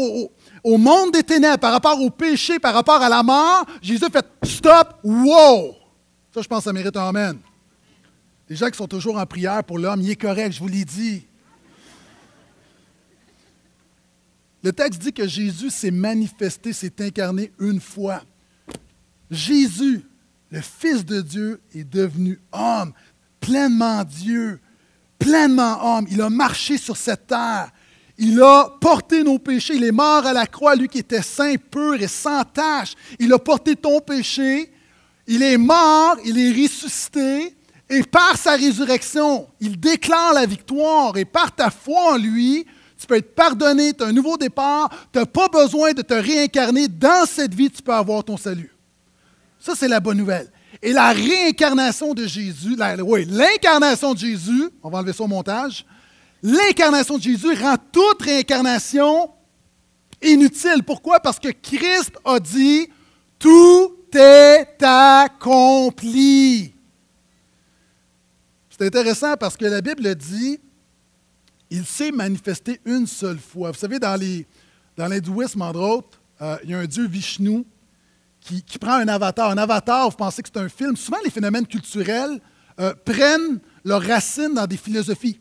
au, 0.66 0.78
monde 0.78 1.14
des 1.14 1.24
ténèbres, 1.24 1.60
par 1.60 1.72
rapport 1.72 2.02
au 2.02 2.10
péché, 2.10 2.60
par 2.60 2.74
rapport 2.74 3.02
à 3.02 3.08
la 3.08 3.24
mort, 3.24 3.66
Jésus 3.82 4.04
fait 4.12 4.26
stop, 4.44 4.96
wow! 5.06 5.74
Ça, 6.34 6.42
je 6.42 6.48
pense 6.50 6.58
que 6.58 6.64
ça 6.66 6.74
mérite 6.74 6.98
un 6.98 7.08
amen. 7.08 7.38
Les 8.50 8.58
gens 8.58 8.70
qui 8.70 8.78
sont 8.78 8.88
toujours 8.88 9.18
en 9.18 9.26
prière 9.26 9.64
pour 9.64 9.80
l'homme, 9.80 10.02
il 10.02 10.12
est 10.12 10.18
correct, 10.18 10.52
je 10.52 10.60
vous 10.60 10.68
l'ai 10.68 10.84
dit. 10.84 11.26
Le 14.64 14.72
texte 14.72 15.02
dit 15.02 15.12
que 15.12 15.28
Jésus 15.28 15.70
s'est 15.70 15.92
manifesté, 15.92 16.72
s'est 16.72 16.94
incarné 17.02 17.52
une 17.60 17.82
fois. 17.82 18.22
Jésus, 19.30 20.02
le 20.50 20.62
Fils 20.62 21.04
de 21.04 21.20
Dieu, 21.20 21.62
est 21.76 21.84
devenu 21.84 22.40
homme, 22.54 22.94
pleinement 23.42 24.06
Dieu, 24.06 24.62
pleinement 25.20 25.98
homme. 25.98 26.08
Il 26.10 26.22
a 26.22 26.30
marché 26.30 26.78
sur 26.78 26.96
cette 26.96 27.28
terre. 27.28 27.72
Il 28.18 28.42
a 28.42 28.70
porté 28.80 29.22
nos 29.22 29.38
péchés. 29.38 29.76
Il 29.76 29.84
est 29.84 29.92
mort 29.92 30.26
à 30.26 30.32
la 30.32 30.48
croix, 30.48 30.76
lui 30.76 30.88
qui 30.88 31.00
était 31.00 31.22
saint, 31.22 31.56
pur 31.58 31.96
et 31.96 32.08
sans 32.08 32.46
tache. 32.46 32.94
Il 33.20 33.34
a 33.34 33.40
porté 33.40 33.76
ton 33.76 34.00
péché. 34.00 34.72
Il 35.28 35.44
est 35.44 35.58
mort, 35.58 36.18
il 36.24 36.38
est 36.38 36.52
ressuscité. 36.52 37.54
Et 37.90 38.04
par 38.04 38.38
sa 38.38 38.56
résurrection, 38.56 39.48
il 39.60 39.78
déclare 39.78 40.34
la 40.34 40.46
victoire. 40.46 41.18
Et 41.18 41.26
par 41.26 41.54
ta 41.54 41.70
foi 41.70 42.14
en 42.14 42.18
lui, 42.18 42.66
tu 43.04 43.08
peux 43.08 43.18
être 43.18 43.36
pardonné, 43.36 43.94
tu 43.94 44.02
as 44.02 44.08
un 44.08 44.14
nouveau 44.14 44.38
départ. 44.38 44.90
Tu 45.12 45.20
n'as 45.20 45.26
pas 45.26 45.50
besoin 45.50 45.92
de 45.92 46.02
te 46.02 46.14
réincarner. 46.14 46.88
Dans 46.88 47.26
cette 47.26 47.54
vie, 47.54 47.70
tu 47.70 47.82
peux 47.82 47.94
avoir 47.94 48.24
ton 48.24 48.38
salut. 48.38 48.74
Ça, 49.60 49.74
c'est 49.76 49.90
la 49.90 50.00
bonne 50.00 50.18
nouvelle. 50.18 50.50
Et 50.82 50.94
la 50.94 51.12
réincarnation 51.12 52.14
de 52.14 52.26
Jésus, 52.26 52.78
oui, 53.06 53.26
l'incarnation 53.30 54.14
de 54.14 54.20
Jésus, 54.20 54.70
on 54.82 54.90
va 54.90 55.00
enlever 55.00 55.12
ça 55.12 55.24
au 55.24 55.28
montage, 55.28 55.86
l'incarnation 56.42 57.18
de 57.18 57.24
Jésus 57.24 57.54
rend 57.56 57.76
toute 57.92 58.22
réincarnation 58.22 59.32
inutile. 60.22 60.82
Pourquoi? 60.86 61.20
Parce 61.20 61.40
que 61.40 61.50
Christ 61.50 62.14
a 62.24 62.40
dit, 62.40 62.88
tout 63.38 63.98
est 64.14 64.82
accompli. 64.82 66.74
C'est 68.70 68.86
intéressant 68.86 69.36
parce 69.38 69.58
que 69.58 69.66
la 69.66 69.82
Bible 69.82 70.16
dit, 70.16 70.58
il 71.74 71.86
s'est 71.88 72.12
manifesté 72.12 72.80
une 72.86 73.08
seule 73.08 73.40
fois. 73.40 73.72
Vous 73.72 73.80
savez, 73.80 73.98
dans, 73.98 74.16
dans 74.96 75.08
l'hindouisme, 75.08 75.64
entre 75.64 75.80
autres, 75.80 76.22
euh, 76.40 76.56
il 76.64 76.70
y 76.70 76.74
a 76.76 76.78
un 76.78 76.86
dieu 76.86 77.08
Vishnu 77.08 77.66
qui, 78.40 78.62
prend 78.80 78.94
un 78.94 79.08
avatar. 79.08 79.50
Un 79.50 79.58
avatar, 79.58 80.08
vous 80.08 80.16
pensez 80.16 80.44
que 80.44 80.50
c'est 80.54 80.60
un 80.60 80.70
film. 80.70 80.96
Souvent, 80.96 81.18
les 81.24 81.32
phénomènes 81.32 81.66
culturels 81.66 82.40
euh, 82.80 82.94
prennent 83.04 83.60
leurs 83.84 84.04
racines 84.04 84.54
dans 84.54 84.68
des 84.68 84.78
philosophies. 84.78 85.40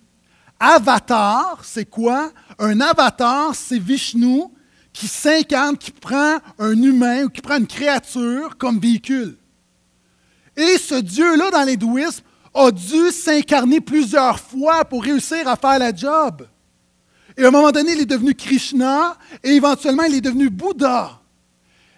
Avatar, 0.59 1.61
c'est 1.64 1.85
quoi? 1.85 2.33
Un 2.59 2.81
avatar, 2.81 3.55
c'est 3.55 3.79
Vishnu 3.79 4.45
qui 4.90 5.09
s'incarne, 5.09 5.77
qui 5.77 5.90
prend 5.90 6.38
un 6.59 6.83
humain 6.83 7.25
ou 7.25 7.29
qui 7.29 7.42
prend 7.42 7.59
une 7.59 7.66
créature 7.66 8.57
comme 8.57 8.79
véhicule. 8.79 9.37
Et 10.57 10.79
ce 10.79 10.95
Dieu-là, 10.95 11.51
dans 11.51 11.64
l'hindouisme, 11.64 12.25
a 12.54 12.70
dû 12.70 13.10
s'incarner 13.10 13.80
plusieurs 13.80 14.38
fois 14.38 14.84
pour 14.84 15.02
réussir 15.02 15.48
à 15.48 15.56
faire 15.56 15.78
la 15.78 15.94
job. 15.94 16.46
Et 17.36 17.44
à 17.44 17.48
un 17.48 17.50
moment 17.50 17.72
donné, 17.72 17.92
il 17.92 18.00
est 18.00 18.06
devenu 18.06 18.34
Krishna 18.34 19.16
et 19.42 19.50
éventuellement, 19.50 20.04
il 20.04 20.16
est 20.16 20.20
devenu 20.20 20.50
Bouddha. 20.50 21.18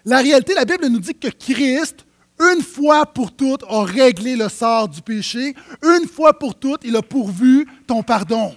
La 0.05 0.19
réalité, 0.19 0.53
la 0.53 0.65
Bible 0.65 0.87
nous 0.87 0.99
dit 0.99 1.15
que 1.15 1.27
Christ, 1.27 2.05
une 2.39 2.61
fois 2.61 3.05
pour 3.05 3.35
toutes, 3.35 3.63
a 3.63 3.83
réglé 3.83 4.35
le 4.35 4.47
sort 4.49 4.87
du 4.87 5.01
péché. 5.01 5.55
Une 5.83 6.07
fois 6.07 6.37
pour 6.37 6.55
toutes, 6.55 6.81
il 6.83 6.95
a 6.95 7.01
pourvu 7.01 7.67
ton 7.87 8.03
pardon. 8.03 8.55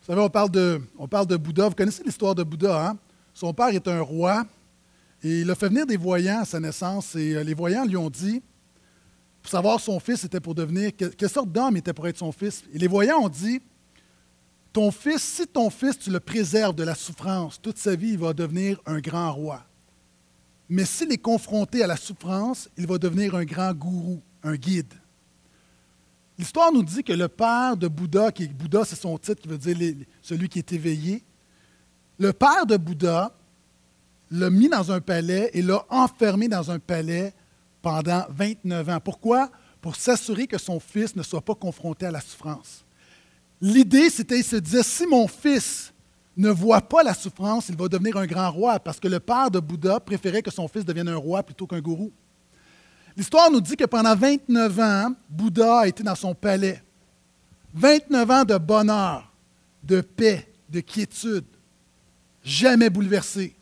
Vous 0.00 0.12
savez, 0.12 0.20
on 0.20 0.30
parle 0.30 0.50
de, 0.50 0.80
on 0.98 1.08
parle 1.08 1.26
de 1.26 1.36
Bouddha. 1.36 1.68
Vous 1.68 1.74
connaissez 1.74 2.02
l'histoire 2.04 2.34
de 2.34 2.42
Bouddha, 2.42 2.88
hein? 2.88 2.96
Son 3.34 3.52
père 3.52 3.68
est 3.68 3.86
un 3.86 4.00
roi 4.00 4.46
et 5.22 5.40
il 5.40 5.50
a 5.50 5.54
fait 5.54 5.68
venir 5.68 5.86
des 5.86 5.96
voyants 5.96 6.40
à 6.40 6.44
sa 6.44 6.60
naissance 6.60 7.14
et 7.16 7.34
euh, 7.34 7.42
les 7.42 7.54
voyants 7.54 7.84
lui 7.84 7.96
ont 7.96 8.10
dit, 8.10 8.42
pour 9.42 9.50
savoir 9.50 9.80
son 9.80 9.98
fils 10.00 10.24
était 10.24 10.40
pour 10.40 10.54
devenir, 10.54 10.90
quelle 10.94 11.30
sorte 11.30 11.50
d'homme 11.50 11.76
était 11.76 11.92
pour 11.92 12.06
être 12.08 12.18
son 12.18 12.32
fils. 12.32 12.64
Et 12.72 12.78
les 12.78 12.88
voyants 12.88 13.20
ont 13.20 13.28
dit, 13.28 13.60
ton 14.72 14.90
fils, 14.90 15.22
si 15.22 15.46
ton 15.46 15.70
fils, 15.70 15.98
tu 15.98 16.10
le 16.10 16.20
préserves 16.20 16.74
de 16.74 16.82
la 16.82 16.94
souffrance, 16.94 17.60
toute 17.60 17.78
sa 17.78 17.96
vie, 17.96 18.10
il 18.10 18.18
va 18.18 18.34
devenir 18.34 18.80
un 18.84 18.98
grand 18.98 19.32
roi. 19.32 19.64
Mais 20.68 20.84
s'il 20.84 21.12
est 21.12 21.18
confronté 21.18 21.82
à 21.82 21.86
la 21.86 21.96
souffrance, 21.96 22.68
il 22.76 22.86
va 22.86 22.98
devenir 22.98 23.34
un 23.36 23.44
grand 23.44 23.72
gourou, 23.72 24.20
un 24.42 24.56
guide. 24.56 24.92
L'histoire 26.38 26.72
nous 26.72 26.82
dit 26.82 27.02
que 27.02 27.12
le 27.12 27.28
père 27.28 27.76
de 27.76 27.88
Bouddha, 27.88 28.30
qui 28.30 28.48
Bouddha, 28.48 28.84
c'est 28.84 29.00
son 29.00 29.16
titre 29.16 29.40
qui 29.40 29.48
veut 29.48 29.58
dire 29.58 30.06
celui 30.20 30.48
qui 30.48 30.58
est 30.58 30.72
éveillé, 30.72 31.22
le 32.18 32.32
père 32.32 32.66
de 32.66 32.76
Bouddha 32.76 33.32
l'a 34.30 34.50
mis 34.50 34.68
dans 34.68 34.90
un 34.90 35.00
palais 35.00 35.50
et 35.54 35.62
l'a 35.62 35.84
enfermé 35.88 36.48
dans 36.48 36.70
un 36.70 36.78
palais 36.78 37.32
pendant 37.82 38.24
29 38.30 38.88
ans. 38.88 39.00
Pourquoi? 39.00 39.50
Pour 39.80 39.96
s'assurer 39.96 40.46
que 40.46 40.58
son 40.58 40.80
fils 40.80 41.14
ne 41.14 41.22
soit 41.22 41.42
pas 41.42 41.54
confronté 41.54 42.06
à 42.06 42.10
la 42.10 42.20
souffrance. 42.20 42.84
L'idée, 43.60 44.10
c'était, 44.10 44.38
il 44.38 44.44
se 44.44 44.56
disait, 44.56 44.82
si 44.82 45.06
mon 45.06 45.26
fils 45.28 45.92
ne 46.36 46.50
voit 46.50 46.82
pas 46.82 47.02
la 47.02 47.14
souffrance, 47.14 47.68
il 47.68 47.76
va 47.76 47.88
devenir 47.88 48.16
un 48.16 48.26
grand 48.26 48.50
roi, 48.50 48.78
parce 48.78 49.00
que 49.00 49.08
le 49.08 49.20
père 49.20 49.50
de 49.50 49.58
Bouddha 49.58 50.00
préférait 50.00 50.42
que 50.42 50.50
son 50.50 50.68
fils 50.68 50.84
devienne 50.84 51.08
un 51.08 51.16
roi 51.16 51.42
plutôt 51.42 51.66
qu'un 51.66 51.80
gourou. 51.80 52.12
L'histoire 53.16 53.50
nous 53.50 53.62
dit 53.62 53.76
que 53.76 53.86
pendant 53.86 54.14
29 54.14 54.78
ans, 54.80 55.14
Bouddha 55.30 55.80
a 55.80 55.86
été 55.86 56.02
dans 56.02 56.14
son 56.14 56.34
palais. 56.34 56.82
29 57.72 58.30
ans 58.30 58.44
de 58.44 58.58
bonheur, 58.58 59.32
de 59.82 60.02
paix, 60.02 60.52
de 60.68 60.80
quiétude, 60.80 61.46
jamais 62.42 62.90
bouleversé, 62.90 63.55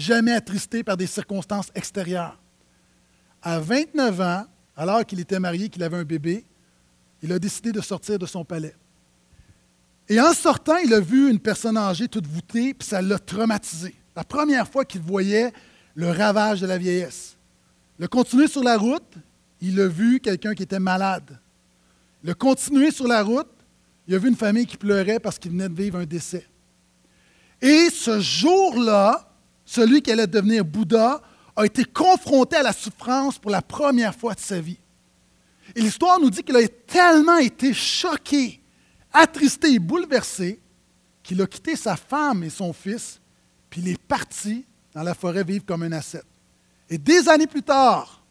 jamais 0.00 0.32
attristé 0.32 0.82
par 0.82 0.96
des 0.96 1.06
circonstances 1.06 1.70
extérieures. 1.74 2.38
À 3.42 3.60
29 3.60 4.20
ans, 4.20 4.44
alors 4.76 5.04
qu'il 5.04 5.20
était 5.20 5.38
marié, 5.38 5.68
qu'il 5.68 5.82
avait 5.82 5.98
un 5.98 6.04
bébé, 6.04 6.44
il 7.22 7.32
a 7.32 7.38
décidé 7.38 7.72
de 7.72 7.80
sortir 7.80 8.18
de 8.18 8.26
son 8.26 8.44
palais. 8.44 8.74
Et 10.08 10.20
en 10.20 10.32
sortant, 10.32 10.76
il 10.78 10.92
a 10.92 11.00
vu 11.00 11.30
une 11.30 11.38
personne 11.38 11.76
âgée 11.76 12.08
toute 12.08 12.26
voûtée, 12.26 12.74
puis 12.74 12.88
ça 12.88 13.00
l'a 13.00 13.18
traumatisé. 13.18 13.94
La 14.16 14.24
première 14.24 14.66
fois 14.66 14.84
qu'il 14.84 15.02
voyait 15.02 15.52
le 15.94 16.10
ravage 16.10 16.60
de 16.60 16.66
la 16.66 16.78
vieillesse. 16.78 17.36
Il 17.98 18.04
a 18.04 18.08
continué 18.08 18.48
sur 18.48 18.62
la 18.62 18.76
route, 18.76 19.14
il 19.60 19.78
a 19.80 19.86
vu 19.86 20.18
quelqu'un 20.20 20.54
qui 20.54 20.62
était 20.62 20.80
malade. 20.80 21.38
Il 22.24 22.30
a 22.30 22.34
continué 22.34 22.90
sur 22.90 23.06
la 23.06 23.22
route, 23.22 23.50
il 24.08 24.14
a 24.14 24.18
vu 24.18 24.28
une 24.28 24.36
famille 24.36 24.66
qui 24.66 24.76
pleurait 24.76 25.20
parce 25.20 25.38
qu'il 25.38 25.52
venait 25.52 25.68
de 25.68 25.74
vivre 25.74 25.98
un 25.98 26.06
décès. 26.06 26.46
Et 27.60 27.90
ce 27.90 28.18
jour-là, 28.20 29.29
celui 29.70 30.02
qui 30.02 30.10
allait 30.10 30.26
devenir 30.26 30.64
Bouddha 30.64 31.22
a 31.54 31.64
été 31.64 31.84
confronté 31.84 32.56
à 32.56 32.62
la 32.64 32.72
souffrance 32.72 33.38
pour 33.38 33.52
la 33.52 33.62
première 33.62 34.12
fois 34.12 34.34
de 34.34 34.40
sa 34.40 34.60
vie. 34.60 34.80
Et 35.76 35.80
l'histoire 35.80 36.18
nous 36.18 36.28
dit 36.28 36.42
qu'il 36.42 36.56
a 36.56 36.66
tellement 36.66 37.36
été 37.36 37.72
choqué 37.72 38.60
attristé 39.12 39.72
et 39.72 39.78
bouleversé, 39.78 40.60
qu'il 41.22 41.40
a 41.40 41.46
quitté 41.46 41.76
sa 41.76 41.94
femme 41.94 42.42
et 42.42 42.50
son 42.50 42.72
fils, 42.72 43.20
puis 43.68 43.80
il 43.80 43.88
est 43.90 44.02
parti 44.02 44.64
dans 44.92 45.04
la 45.04 45.14
forêt 45.14 45.44
vivre 45.44 45.64
comme 45.64 45.84
un 45.84 45.92
ascète. 45.92 46.26
Et 46.88 46.98
des 46.98 47.28
années 47.28 47.46
plus 47.46 47.62
tard, 47.62 48.24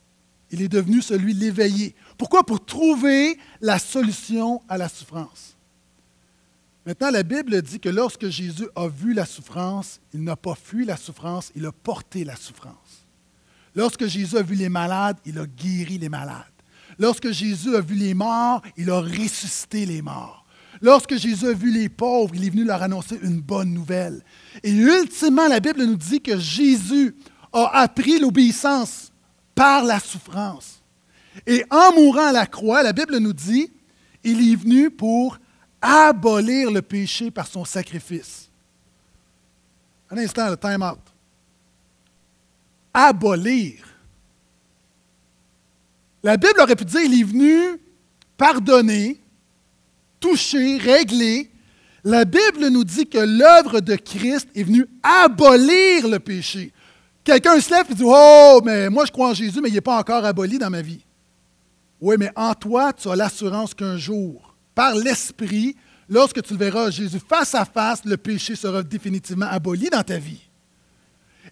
il 0.52 0.62
est 0.62 0.68
devenu 0.68 1.02
celui 1.02 1.34
l'éveillé. 1.34 1.96
Pourquoi? 2.18 2.44
Pour 2.44 2.66
trouver 2.66 3.40
la 3.62 3.80
solution 3.80 4.62
à 4.68 4.78
la 4.78 4.90
souffrance. 4.90 5.56
Maintenant, 6.86 7.12
la 7.12 7.24
Bible 7.24 7.62
dit 7.62 7.80
que 7.80 7.90
lorsque 7.90 8.30
Jésus 8.30 8.68
a 8.76 8.88
vu 8.88 9.14
la 9.14 9.26
souffrance, 9.26 10.00
il 10.14 10.24
n'a 10.24 10.36
pas 10.36 10.56
fui 10.56 10.86
la 10.86 10.98
souffrance, 10.98 11.52
il 11.56 11.66
a 11.66 11.72
porté 11.72 12.24
la 12.24 12.36
souffrance. 12.36 13.06
Lorsque 13.76 14.08
Jésus 14.08 14.38
a 14.38 14.42
vu 14.42 14.56
les 14.56 14.70
malades, 14.70 15.18
il 15.26 15.38
a 15.40 15.46
guéri 15.46 15.98
les 15.98 16.10
malades. 16.10 16.46
Lorsque 16.98 17.32
Jésus 17.32 17.76
a 17.76 17.82
vu 17.82 17.96
les 17.96 18.14
morts, 18.14 18.62
il 18.78 18.90
a 18.90 19.00
ressuscité 19.00 19.86
les 19.86 20.02
morts. 20.02 20.46
Lorsque 20.82 21.18
Jésus 21.18 21.48
a 21.48 21.54
vu 21.54 21.72
les 21.72 21.90
pauvres, 21.90 22.34
il 22.36 22.46
est 22.46 22.50
venu 22.50 22.64
leur 22.64 22.82
annoncer 22.82 23.20
une 23.22 23.42
bonne 23.42 23.74
nouvelle. 23.74 24.24
Et 24.64 24.72
ultimement, 24.72 25.48
la 25.48 25.60
Bible 25.60 25.84
nous 25.84 25.98
dit 25.98 26.22
que 26.22 26.38
Jésus 26.38 27.16
a 27.52 27.82
appris 27.82 28.20
l'obéissance 28.20 29.12
par 29.56 29.84
la 29.84 30.00
souffrance. 30.00 30.82
Et 31.46 31.64
en 31.70 31.94
mourant 31.94 32.28
à 32.28 32.32
la 32.32 32.46
croix, 32.46 32.84
la 32.84 32.94
Bible 32.94 33.18
nous 33.18 33.34
dit, 33.34 33.72
il 34.24 34.52
est 34.52 34.56
venu 34.56 34.90
pour 34.90 35.38
abolir 35.82 36.72
le 36.72 36.82
péché 36.82 37.32
par 37.32 37.48
son 37.48 37.66
sacrifice. 37.66 38.50
Un 40.10 40.18
instant, 40.18 40.50
le 40.50 40.58
time 40.58 40.82
out. 40.82 41.00
Abolir. 42.94 43.86
La 46.24 46.38
Bible 46.38 46.60
aurait 46.62 46.76
pu 46.76 46.86
dire, 46.86 47.02
il 47.02 47.22
est 47.22 47.24
venu 47.24 47.80
pardonner, 48.38 49.20
touché, 50.20 50.78
réglé. 50.78 51.50
La 52.04 52.26
Bible 52.26 52.68
nous 52.70 52.84
dit 52.84 53.08
que 53.08 53.20
l'œuvre 53.20 53.80
de 53.80 53.96
Christ 53.96 54.48
est 54.56 54.64
venue 54.64 54.88
abolir 55.04 56.08
le 56.08 56.20
péché. 56.20 56.74
Quelqu'un 57.24 57.60
se 57.60 57.70
lève 57.70 57.86
et 57.90 57.94
dit 57.94 58.04
Oh, 58.06 58.62
mais 58.64 58.90
moi 58.90 59.06
je 59.06 59.12
crois 59.12 59.30
en 59.30 59.34
Jésus, 59.34 59.62
mais 59.62 59.70
il 59.70 59.74
n'est 59.74 59.82
pas 59.82 60.00
encore 60.00 60.26
aboli 60.26 60.58
dans 60.58 60.70
ma 60.70 60.82
vie. 60.82 61.06
Oui, 62.02 62.16
mais 62.18 62.32
en 62.36 62.54
toi, 62.54 62.94
tu 62.94 63.10
as 63.10 63.16
l'assurance 63.16 63.74
qu'un 63.74 63.98
jour, 63.98 64.49
par 64.80 64.96
l'Esprit, 64.96 65.76
lorsque 66.08 66.42
tu 66.42 66.54
le 66.54 66.60
verras 66.60 66.90
Jésus 66.90 67.20
face 67.20 67.54
à 67.54 67.66
face, 67.66 68.00
le 68.06 68.16
péché 68.16 68.56
sera 68.56 68.82
définitivement 68.82 69.48
aboli 69.48 69.90
dans 69.90 70.04
ta 70.04 70.18
vie. 70.18 70.40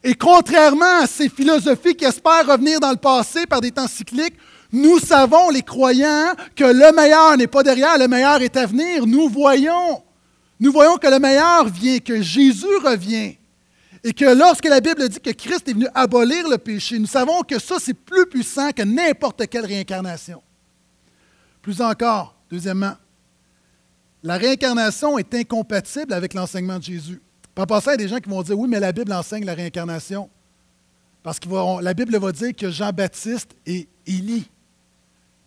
Et 0.02 0.16
contrairement 0.16 1.02
à 1.02 1.08
ces 1.08 1.28
philosophies 1.28 1.94
qui 1.94 2.06
espèrent 2.06 2.48
revenir 2.48 2.80
dans 2.80 2.92
le 2.92 2.96
passé 2.96 3.46
par 3.46 3.60
des 3.60 3.72
temps 3.72 3.90
cycliques, 3.90 4.38
nous 4.72 4.98
savons, 5.00 5.50
les 5.50 5.62
croyants, 5.62 6.36
que 6.56 6.64
le 6.64 6.96
meilleur 6.96 7.36
n'est 7.36 7.48
pas 7.48 7.64
derrière, 7.64 7.98
le 7.98 8.08
meilleur 8.08 8.42
est 8.42 8.56
à 8.56 8.66
venir. 8.66 9.06
Nous 9.06 9.28
voyons. 9.28 10.02
Nous 10.58 10.72
voyons 10.72 10.96
que 10.96 11.08
le 11.08 11.20
meilleur 11.20 11.68
vient, 11.68 12.00
que 12.00 12.22
Jésus 12.22 12.78
revient. 12.82 13.36
Et 14.06 14.14
que 14.14 14.24
lorsque 14.24 14.70
la 14.70 14.80
Bible 14.80 15.10
dit 15.10 15.20
que 15.20 15.32
Christ 15.32 15.68
est 15.68 15.74
venu 15.74 15.88
abolir 15.94 16.48
le 16.48 16.58
péché, 16.58 16.98
nous 16.98 17.08
savons 17.08 17.42
que 17.42 17.60
ça, 17.60 17.76
c'est 17.78 17.94
plus 17.94 18.26
puissant 18.28 18.72
que 18.72 18.84
n'importe 18.84 19.48
quelle 19.48 19.66
réincarnation. 19.66 20.42
Plus 21.62 21.82
encore, 21.82 22.34
deuxièmement, 22.50 22.96
la 24.24 24.38
réincarnation 24.38 25.18
est 25.18 25.34
incompatible 25.34 26.14
avec 26.14 26.34
l'enseignement 26.34 26.80
de 26.80 26.84
Jésus. 26.84 27.22
En 27.56 27.66
passant, 27.66 27.92
il 27.92 27.94
y 27.94 27.96
a 27.96 27.98
des 27.98 28.08
gens 28.08 28.20
qui 28.20 28.30
vont 28.30 28.44
dire 28.44 28.58
Oui, 28.58 28.70
mais 28.70 28.80
la 28.80 28.92
Bible 28.92 29.12
enseigne 29.14 29.46
la 29.46 29.54
réincarnation. 29.54 30.30
Parce 31.24 31.40
que 31.40 31.50
la 31.82 31.94
Bible 31.94 32.18
va 32.18 32.32
dire 32.32 32.56
que 32.56 32.70
Jean-Baptiste 32.70 33.56
est 33.66 33.88
Élie. 34.06 34.50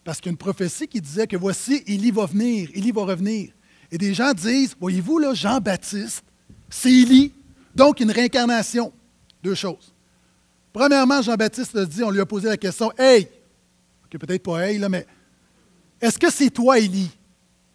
Parce 0.04 0.18
qu'il 0.18 0.26
y 0.26 0.30
a 0.30 0.32
une 0.32 0.36
prophétie 0.36 0.88
qui 0.88 1.00
disait 1.00 1.26
que 1.26 1.36
voici, 1.36 1.82
Élie 1.86 2.10
va 2.10 2.26
venir, 2.26 2.68
Élie 2.74 2.90
va 2.90 3.04
revenir. 3.04 3.52
Et 3.92 3.98
des 3.98 4.12
gens 4.12 4.32
disent 4.32 4.74
Voyez-vous, 4.80 5.18
là, 5.18 5.34
Jean-Baptiste, 5.34 6.24
c'est 6.68 6.92
Élie, 6.92 7.32
donc 7.74 8.00
une 8.00 8.10
réincarnation. 8.10 8.92
Deux 9.42 9.54
choses. 9.54 9.94
Premièrement, 10.72 11.22
Jean-Baptiste 11.22 11.76
a 11.76 11.84
dit 11.84 12.02
on 12.02 12.10
lui 12.10 12.20
a 12.20 12.26
posé 12.26 12.48
la 12.48 12.56
question 12.56 12.92
Hey, 12.98 13.28
peut-être 14.10 14.42
pas 14.42 14.68
hey, 14.68 14.78
mais 14.88 15.06
est-ce 16.00 16.18
que 16.18 16.30
c'est 16.30 16.50
toi, 16.50 16.78
Élie? 16.78 17.10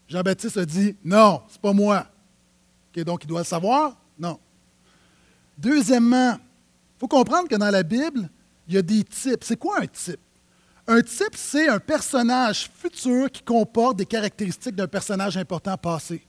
Jean-Baptiste 0.07 0.57
a 0.57 0.65
dit 0.65 0.95
Non, 1.03 1.41
c'est 1.49 1.61
pas 1.61 1.73
moi. 1.73 2.07
donc 2.95 3.23
il 3.23 3.27
doit 3.27 3.41
le 3.41 3.45
savoir? 3.45 3.97
Non. 4.17 4.39
Deuxièmement, 5.57 6.33
il 6.33 6.99
faut 6.99 7.07
comprendre 7.07 7.47
que 7.47 7.55
dans 7.55 7.69
la 7.69 7.83
Bible, 7.83 8.29
il 8.67 8.75
y 8.75 8.77
a 8.77 8.81
des 8.81 9.03
types. 9.03 9.43
C'est 9.43 9.57
quoi 9.57 9.79
un 9.81 9.87
type? 9.87 10.19
Un 10.87 11.01
type, 11.01 11.35
c'est 11.35 11.67
un 11.67 11.79
personnage 11.79 12.69
futur 12.75 13.31
qui 13.31 13.41
comporte 13.41 13.97
des 13.97 14.05
caractéristiques 14.05 14.75
d'un 14.75 14.87
personnage 14.87 15.35
important 15.35 15.75
passé. 15.77 16.21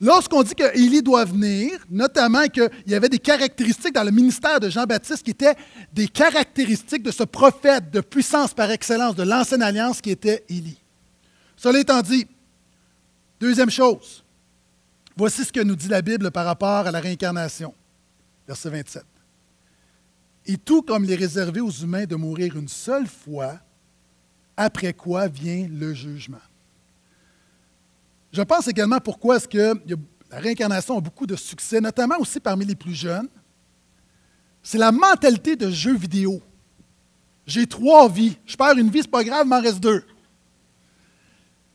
Lorsqu'on 0.00 0.42
dit 0.42 0.54
qu'Élie 0.54 1.00
doit 1.00 1.24
venir, 1.24 1.78
notamment 1.88 2.44
qu'il 2.48 2.68
y 2.88 2.94
avait 2.94 3.08
des 3.08 3.20
caractéristiques 3.20 3.94
dans 3.94 4.02
le 4.02 4.10
ministère 4.10 4.58
de 4.58 4.68
Jean-Baptiste 4.68 5.22
qui 5.22 5.30
étaient 5.30 5.54
des 5.92 6.08
caractéristiques 6.08 7.04
de 7.04 7.12
ce 7.12 7.22
prophète 7.22 7.90
de 7.90 8.00
puissance 8.00 8.52
par 8.52 8.70
excellence 8.70 9.14
de 9.14 9.22
l'ancienne 9.22 9.62
alliance 9.62 10.00
qui 10.00 10.10
était 10.10 10.44
Élie. 10.48 10.76
Cela 11.56 11.78
étant 11.78 12.02
dit, 12.02 12.26
deuxième 13.42 13.70
chose, 13.70 14.24
voici 15.16 15.44
ce 15.44 15.52
que 15.52 15.60
nous 15.60 15.74
dit 15.74 15.88
la 15.88 16.00
Bible 16.00 16.30
par 16.30 16.46
rapport 16.46 16.86
à 16.86 16.90
la 16.92 17.00
réincarnation. 17.00 17.74
Verset 18.46 18.70
27. 18.70 19.04
Et 20.46 20.56
tout 20.56 20.82
comme 20.82 21.04
il 21.04 21.10
est 21.10 21.16
réservé 21.16 21.60
aux 21.60 21.70
humains 21.70 22.04
de 22.04 22.14
mourir 22.14 22.56
une 22.56 22.68
seule 22.68 23.08
fois, 23.08 23.58
après 24.56 24.92
quoi 24.92 25.26
vient 25.26 25.66
le 25.68 25.92
jugement. 25.92 26.38
Je 28.32 28.42
pense 28.42 28.68
également 28.68 29.00
pourquoi 29.00 29.36
est-ce 29.36 29.48
que 29.48 29.74
la 30.30 30.38
réincarnation 30.38 30.98
a 30.98 31.00
beaucoup 31.00 31.26
de 31.26 31.36
succès, 31.36 31.80
notamment 31.80 32.18
aussi 32.18 32.38
parmi 32.38 32.64
les 32.64 32.76
plus 32.76 32.94
jeunes. 32.94 33.28
C'est 34.62 34.78
la 34.78 34.92
mentalité 34.92 35.56
de 35.56 35.68
jeu 35.68 35.96
vidéo. 35.96 36.40
J'ai 37.44 37.66
trois 37.66 38.08
vies. 38.08 38.36
Je 38.46 38.56
perds 38.56 38.78
une 38.78 38.88
vie, 38.88 39.02
c'est 39.02 39.10
pas 39.10 39.24
grave, 39.24 39.42
il 39.46 39.48
m'en 39.48 39.60
reste 39.60 39.80
deux. 39.80 40.04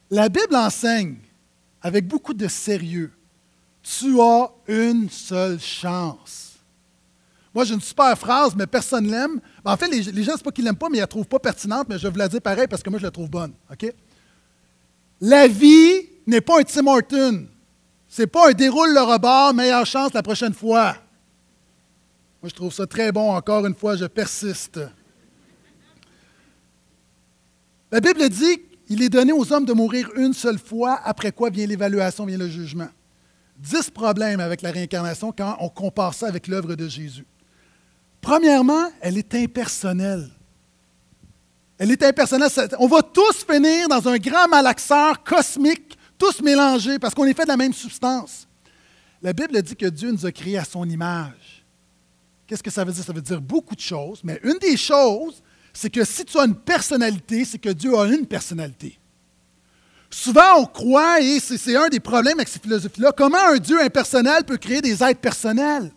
La 0.10 0.30
Bible 0.30 0.56
enseigne 0.56 1.18
avec 1.82 2.08
beaucoup 2.08 2.34
de 2.34 2.48
sérieux. 2.48 3.12
Tu 3.82 4.20
as 4.20 4.52
une 4.68 5.10
seule 5.10 5.60
chance. 5.60 6.56
Moi, 7.54 7.66
j'ai 7.66 7.74
une 7.74 7.82
super 7.82 8.16
phrase, 8.18 8.54
mais 8.56 8.68
personne 8.68 9.06
ne 9.06 9.12
l'aime. 9.12 9.42
En 9.66 9.76
fait, 9.78 9.88
les, 9.88 10.04
gens, 10.24 10.34
ce 10.34 10.38
n'est 10.38 10.44
pas 10.44 10.52
qu'ils 10.52 10.66
l'aiment 10.66 10.76
pas, 10.76 10.90
mais 10.90 10.98
ils 10.98 11.00
ne 11.00 11.04
la 11.04 11.08
trouvent 11.08 11.28
pas 11.28 11.40
pertinente, 11.40 11.88
mais 11.90 11.98
je 11.98 12.04
vais 12.04 12.12
vous 12.12 12.20
la 12.20 12.28
dire 12.28 12.42
pareil 12.42 12.68
parce 12.68 12.84
que 12.84 12.90
moi, 12.90 13.00
je 13.00 13.06
la 13.06 13.12
trouve 13.12 13.30
bonne. 13.30 13.54
La 15.22 15.48
vie 15.48 16.08
n'est 16.28 16.42
pas 16.42 16.60
un 16.60 16.64
Tim 16.64 16.86
Horton. 16.86 17.48
C'est 18.08 18.28
pas 18.28 18.50
un 18.50 18.54
déroule 18.54 18.94
le 18.94 19.02
rebord, 19.02 19.54
meilleure 19.54 19.86
chance 19.86 20.14
la 20.14 20.24
prochaine 20.24 20.54
fois. 20.54 20.96
Moi, 22.42 22.50
je 22.50 22.54
trouve 22.54 22.72
ça 22.72 22.86
très 22.86 23.12
bon. 23.12 23.34
Encore 23.36 23.66
une 23.66 23.76
fois, 23.76 23.96
je 23.96 24.06
persiste. 24.06 24.80
La 27.92 28.00
Bible 28.00 28.30
dit 28.30 28.62
qu'il 28.88 29.02
est 29.04 29.10
donné 29.10 29.34
aux 29.34 29.52
hommes 29.52 29.66
de 29.66 29.74
mourir 29.74 30.10
une 30.16 30.34
seule 30.34 30.58
fois, 30.58 31.00
après 31.04 31.32
quoi 31.32 31.50
vient 31.50 31.68
l'évaluation, 31.68 32.26
vient 32.26 32.38
le 32.38 32.48
jugement. 32.48 32.88
Dix 33.58 33.90
problèmes 33.90 34.40
avec 34.40 34.62
la 34.62 34.72
réincarnation 34.72 35.34
quand 35.38 35.58
on 35.60 35.70
compare 35.70 36.14
ça 36.14 36.28
avec 36.28 36.48
l'œuvre 36.48 36.76
de 36.76 36.88
Jésus. 36.88 37.26
Premièrement, 38.22 38.88
elle 39.02 39.18
est 39.18 39.36
impersonnelle. 39.36 40.30
Elle 41.78 41.92
est 41.92 42.02
impersonnelle. 42.02 42.50
On 42.80 42.88
va 42.88 43.02
tous 43.02 43.46
finir 43.46 43.88
dans 43.90 44.08
un 44.08 44.18
grand 44.18 44.48
malaxeur 44.48 45.24
cosmique 45.24 45.98
tous 46.18 46.42
mélangés 46.42 46.98
parce 46.98 47.14
qu'on 47.14 47.26
est 47.26 47.34
fait 47.34 47.44
de 47.44 47.50
la 47.50 47.58
même 47.58 47.74
substance. 47.74 48.48
La 49.22 49.34
Bible 49.34 49.62
dit 49.62 49.76
que 49.76 49.88
Dieu 49.88 50.12
nous 50.12 50.26
a 50.26 50.32
créés 50.32 50.58
à 50.58 50.66
son 50.66 50.88
image. 50.88 51.66
Qu'est-ce 52.48 52.64
que 52.64 52.72
ça 52.72 52.84
veut 52.84 52.94
dire? 52.94 53.04
Ça 53.04 53.14
veut 53.14 53.22
dire 53.22 53.42
beaucoup 53.42 53.76
de 53.76 53.82
choses, 53.82 54.22
mais 54.24 54.40
une 54.44 54.58
des 54.60 54.78
choses, 54.78 55.44
c'est 55.80 55.92
que 55.92 56.04
si 56.04 56.26
tu 56.26 56.40
as 56.40 56.46
une 56.46 56.56
personnalité, 56.56 57.46
c'est 57.46 57.60
que 57.60 57.70
Dieu 57.70 57.96
a 57.96 58.08
une 58.08 58.26
personnalité. 58.26 58.98
Souvent, 60.10 60.62
on 60.62 60.66
croit, 60.66 61.22
et 61.22 61.40
c'est 61.40 61.76
un 61.76 61.88
des 61.88 62.00
problèmes 62.00 62.40
avec 62.40 62.48
ces 62.48 62.58
philosophies-là, 62.58 63.12
comment 63.16 63.38
un 63.38 63.58
Dieu 63.58 63.80
impersonnel 63.80 64.44
peut 64.44 64.58
créer 64.58 64.82
des 64.82 65.04
êtres 65.04 65.20
personnels? 65.20 65.92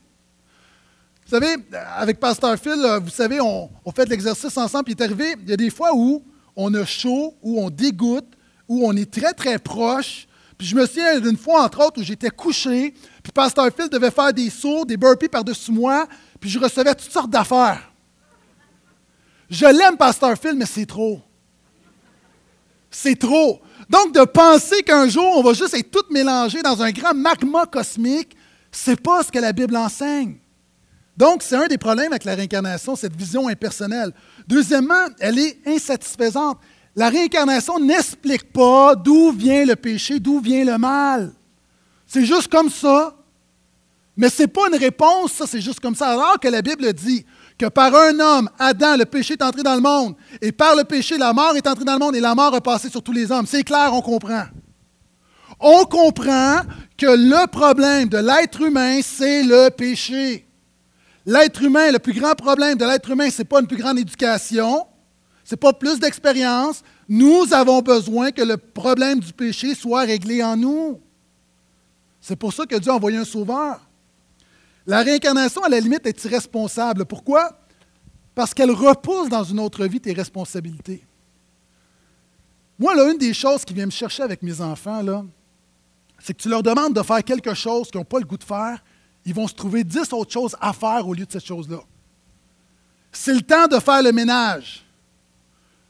Vous 1.25 1.31
savez, 1.31 1.57
avec 1.97 2.21
Pasteur 2.21 2.59
Phil, 2.59 2.79
vous 3.03 3.09
savez, 3.09 3.41
on, 3.41 3.71
on 3.83 3.91
fait 3.91 4.07
l'exercice 4.07 4.55
ensemble, 4.59 4.85
puis 4.85 4.93
il 4.99 5.01
est 5.01 5.05
arrivé, 5.05 5.35
il 5.45 5.49
y 5.49 5.53
a 5.55 5.57
des 5.57 5.71
fois 5.71 5.93
où 5.95 6.23
on 6.57 6.75
a 6.75 6.85
chaud, 6.85 7.35
où 7.41 7.63
on 7.63 7.71
dégoûte, 7.71 8.37
où 8.69 8.87
on 8.87 8.95
est 8.95 9.11
très, 9.11 9.33
très 9.33 9.59
proche. 9.59 10.29
Puis 10.59 10.67
je 10.67 10.77
me 10.77 10.85
souviens 10.85 11.19
d'une 11.21 11.39
fois, 11.39 11.65
entre 11.65 11.87
autres, 11.87 12.03
où 12.03 12.05
j'étais 12.05 12.29
couché, 12.29 12.93
puis 13.23 13.33
Pasteur 13.33 13.71
Phil 13.75 13.89
devait 13.89 14.11
faire 14.11 14.35
des 14.35 14.51
sauts, 14.51 14.85
des 14.85 14.99
burpees 14.99 15.29
par-dessus 15.29 15.73
moi, 15.73 16.07
puis 16.39 16.51
je 16.51 16.59
recevais 16.59 16.95
toutes 16.95 17.11
sortes 17.11 17.31
d'affaires. 17.31 17.90
Je 19.51 19.67
l'aime, 19.67 19.97
Pasteur 19.97 20.39
Phil, 20.39 20.55
mais 20.55 20.65
c'est 20.65 20.87
trop. 20.87 21.21
C'est 22.91 23.19
trop. 23.19 23.61
Donc, 23.89 24.15
de 24.15 24.25
penser 24.25 24.83
qu'un 24.83 25.09
jour, 25.09 25.37
on 25.37 25.43
va 25.43 25.53
juste 25.53 25.75
être 25.75 25.91
tout 25.91 26.05
mélangé 26.11 26.63
dans 26.63 26.81
un 26.81 26.93
grand 26.93 27.15
magma 27.15 27.67
cosmique, 27.67 28.37
c'est 28.71 29.01
pas 29.01 29.25
ce 29.25 29.33
que 29.33 29.39
la 29.41 29.53
Bible 29.53 29.77
enseigne. 29.77 30.37
Donc, 31.17 31.43
c'est 31.43 31.57
un 31.57 31.67
des 31.67 31.79
problèmes 31.79 32.13
avec 32.13 32.25
la 32.25 32.35
réincarnation, 32.35 32.95
cette 32.95 33.17
vision 33.17 33.49
impersonnelle. 33.49 34.13
Deuxièmement, 34.47 35.07
elle 35.19 35.39
est 35.39 35.59
insatisfaisante. 35.67 36.59
La 36.95 37.09
réincarnation 37.09 37.79
n'explique 37.81 38.53
pas 38.53 38.95
d'où 38.95 39.33
vient 39.33 39.65
le 39.65 39.77
péché, 39.77 40.21
d'où 40.21 40.41
vient 40.41 40.65
le 40.65 40.79
mal. 40.79 41.33
C'est 42.07 42.25
juste 42.25 42.49
comme 42.49 42.71
ça. 42.71 43.17
Mais 44.17 44.29
ce 44.29 44.43
n'est 44.43 44.49
pas 44.49 44.69
une 44.69 44.79
réponse, 44.79 45.33
ça, 45.33 45.47
c'est 45.47 45.61
juste 45.61 45.81
comme 45.81 45.95
ça. 45.95 46.11
Alors 46.11 46.39
que 46.39 46.49
la 46.49 46.63
Bible 46.63 46.93
dit 46.93 47.25
que 47.61 47.67
par 47.67 47.95
un 47.95 48.19
homme, 48.19 48.49
Adam, 48.59 48.97
le 48.97 49.05
péché 49.05 49.35
est 49.35 49.43
entré 49.43 49.63
dans 49.63 49.75
le 49.75 49.83
monde, 49.83 50.15
et 50.41 50.51
par 50.51 50.75
le 50.75 50.85
péché, 50.85 51.19
la 51.19 51.35
mort 51.35 51.55
est 51.57 51.67
entrée 51.67 51.85
dans 51.85 51.93
le 51.93 51.99
monde, 51.99 52.17
et 52.17 52.21
la 52.21 52.35
mort 52.35 52.57
est 52.57 52.63
passée 52.63 52.89
sur 52.89 53.03
tous 53.03 53.13
les 53.13 53.31
hommes. 53.31 53.45
C'est 53.47 53.65
clair, 53.65 53.93
on 53.93 54.01
comprend. 54.01 54.45
On 55.61 55.85
comprend 55.85 56.63
que 56.97 57.05
le 57.05 57.47
problème 57.49 58.09
de 58.09 58.17
l'être 58.17 58.63
humain, 58.63 59.01
c'est 59.03 59.43
le 59.43 59.69
péché. 59.69 60.47
L'être 61.27 61.63
humain, 61.63 61.93
le 61.93 61.99
plus 61.99 62.15
grand 62.15 62.35
problème 62.35 62.79
de 62.79 62.85
l'être 62.87 63.11
humain, 63.11 63.29
ce 63.29 63.43
n'est 63.43 63.45
pas 63.45 63.61
une 63.61 63.67
plus 63.67 63.77
grande 63.77 63.99
éducation, 63.99 64.87
ce 65.45 65.53
n'est 65.55 65.59
pas 65.59 65.75
plus 65.75 66.01
d'expérience. 66.01 66.81
Nous 67.11 67.53
avons 67.53 67.83
besoin 67.83 68.31
que 68.31 68.41
le 68.41 68.57
problème 68.57 69.21
du 69.21 69.35
péché 69.35 69.75
soit 69.75 70.05
réglé 70.05 70.43
en 70.43 70.57
nous. 70.57 70.99
C'est 72.23 72.37
pour 72.37 72.55
ça 72.55 72.65
que 72.65 72.77
Dieu 72.77 72.91
a 72.91 72.95
envoyé 72.95 73.19
un 73.19 73.25
sauveur. 73.27 73.81
La 74.91 75.03
réincarnation, 75.05 75.63
à 75.63 75.69
la 75.69 75.79
limite, 75.79 76.05
est 76.05 76.25
irresponsable. 76.25 77.05
Pourquoi? 77.05 77.57
Parce 78.35 78.53
qu'elle 78.53 78.73
repousse 78.73 79.29
dans 79.29 79.45
une 79.45 79.61
autre 79.61 79.87
vie 79.87 80.01
tes 80.01 80.13
responsabilités. 80.13 81.07
Moi, 82.77 82.97
là, 82.97 83.09
une 83.09 83.17
des 83.17 83.33
choses 83.33 83.65
qui 83.65 83.73
vient 83.73 83.87
me 83.87 83.93
chercher 83.93 84.25
avec 84.25 84.43
mes 84.43 84.61
enfants, 84.61 85.27
c'est 86.19 86.35
que 86.35 86.43
tu 86.43 86.49
leur 86.49 86.65
demandes 86.65 86.93
de 86.93 87.03
faire 87.05 87.23
quelque 87.23 87.55
chose 87.55 87.89
qu'ils 87.89 88.01
n'ont 88.01 88.05
pas 88.05 88.19
le 88.19 88.25
goût 88.25 88.37
de 88.37 88.43
faire, 88.43 88.83
ils 89.25 89.33
vont 89.33 89.47
se 89.47 89.55
trouver 89.55 89.85
dix 89.85 90.13
autres 90.13 90.33
choses 90.33 90.57
à 90.61 90.73
faire 90.73 91.07
au 91.07 91.15
lieu 91.15 91.25
de 91.25 91.31
cette 91.31 91.47
chose-là. 91.47 91.79
C'est 93.13 93.35
le 93.35 93.43
temps 93.43 93.69
de 93.69 93.79
faire 93.79 94.03
le 94.03 94.11
ménage. 94.11 94.85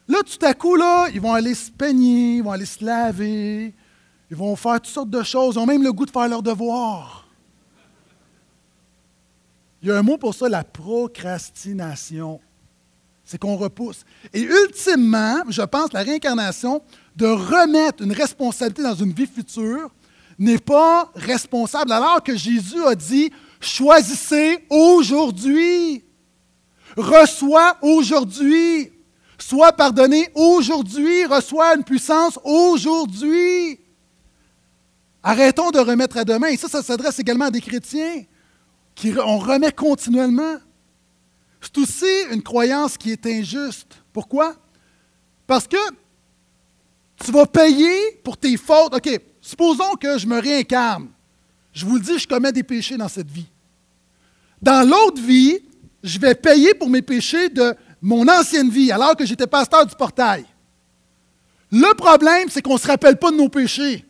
Là, 0.08 0.18
tout 0.26 0.44
à 0.44 0.52
coup, 0.52 0.76
ils 1.14 1.20
vont 1.22 1.32
aller 1.32 1.54
se 1.54 1.70
peigner, 1.70 2.36
ils 2.36 2.42
vont 2.42 2.52
aller 2.52 2.66
se 2.66 2.84
laver, 2.84 3.72
ils 4.30 4.36
vont 4.36 4.54
faire 4.56 4.74
toutes 4.74 4.92
sortes 4.92 5.08
de 5.08 5.22
choses. 5.22 5.54
Ils 5.54 5.58
ont 5.58 5.64
même 5.64 5.82
le 5.82 5.90
goût 5.90 6.04
de 6.04 6.10
faire 6.10 6.28
leurs 6.28 6.42
devoirs. 6.42 7.29
Il 9.82 9.88
y 9.88 9.90
a 9.90 9.98
un 9.98 10.02
mot 10.02 10.18
pour 10.18 10.34
ça, 10.34 10.48
la 10.48 10.64
procrastination. 10.64 12.40
C'est 13.24 13.38
qu'on 13.38 13.56
repousse. 13.56 14.04
Et 14.32 14.42
ultimement, 14.42 15.42
je 15.48 15.62
pense, 15.62 15.92
la 15.92 16.02
réincarnation, 16.02 16.82
de 17.16 17.26
remettre 17.26 18.02
une 18.02 18.12
responsabilité 18.12 18.82
dans 18.82 18.94
une 18.94 19.12
vie 19.12 19.26
future, 19.26 19.90
n'est 20.38 20.58
pas 20.58 21.10
responsable. 21.14 21.92
Alors 21.92 22.22
que 22.22 22.36
Jésus 22.36 22.84
a 22.84 22.94
dit, 22.94 23.30
choisissez 23.60 24.64
aujourd'hui. 24.68 26.04
Reçois 26.96 27.76
aujourd'hui. 27.82 28.90
Sois 29.38 29.72
pardonné 29.72 30.28
aujourd'hui, 30.34 31.24
reçois 31.24 31.74
une 31.74 31.84
puissance 31.84 32.38
aujourd'hui. 32.44 33.80
Arrêtons 35.22 35.70
de 35.70 35.78
remettre 35.78 36.18
à 36.18 36.24
demain. 36.24 36.48
Et 36.48 36.56
ça, 36.56 36.68
ça 36.68 36.82
s'adresse 36.82 37.18
également 37.18 37.46
à 37.46 37.50
des 37.50 37.60
chrétiens. 37.60 38.24
Qui, 38.94 39.14
on 39.18 39.38
remet 39.38 39.72
continuellement. 39.72 40.56
C'est 41.60 41.78
aussi 41.78 42.24
une 42.30 42.42
croyance 42.42 42.96
qui 42.96 43.12
est 43.12 43.26
injuste. 43.26 44.02
Pourquoi? 44.12 44.56
Parce 45.46 45.66
que 45.66 45.76
tu 47.22 47.32
vas 47.32 47.46
payer 47.46 48.12
pour 48.24 48.36
tes 48.36 48.56
fautes. 48.56 48.94
OK, 48.94 49.20
supposons 49.40 49.94
que 49.94 50.18
je 50.18 50.26
me 50.26 50.40
réincarne. 50.40 51.08
Je 51.72 51.86
vous 51.86 51.96
le 51.96 52.00
dis, 52.00 52.18
je 52.18 52.26
commets 52.26 52.52
des 52.52 52.62
péchés 52.62 52.96
dans 52.96 53.08
cette 53.08 53.30
vie. 53.30 53.48
Dans 54.60 54.88
l'autre 54.88 55.22
vie, 55.22 55.58
je 56.02 56.18
vais 56.18 56.34
payer 56.34 56.74
pour 56.74 56.88
mes 56.88 57.02
péchés 57.02 57.48
de 57.48 57.74
mon 58.02 58.26
ancienne 58.28 58.70
vie, 58.70 58.90
alors 58.90 59.14
que 59.14 59.26
j'étais 59.26 59.46
pasteur 59.46 59.86
du 59.86 59.94
portail. 59.94 60.46
Le 61.70 61.94
problème, 61.94 62.48
c'est 62.48 62.62
qu'on 62.62 62.74
ne 62.74 62.78
se 62.78 62.86
rappelle 62.86 63.16
pas 63.16 63.30
de 63.30 63.36
nos 63.36 63.48
péchés. 63.48 64.04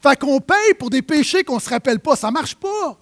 Fait 0.00 0.18
qu'on 0.18 0.40
paye 0.40 0.74
pour 0.78 0.90
des 0.90 1.02
péchés 1.02 1.42
qu'on 1.42 1.56
ne 1.56 1.60
se 1.60 1.70
rappelle 1.70 1.98
pas. 1.98 2.14
Ça 2.14 2.28
ne 2.28 2.32
marche 2.34 2.54
pas. 2.54 2.98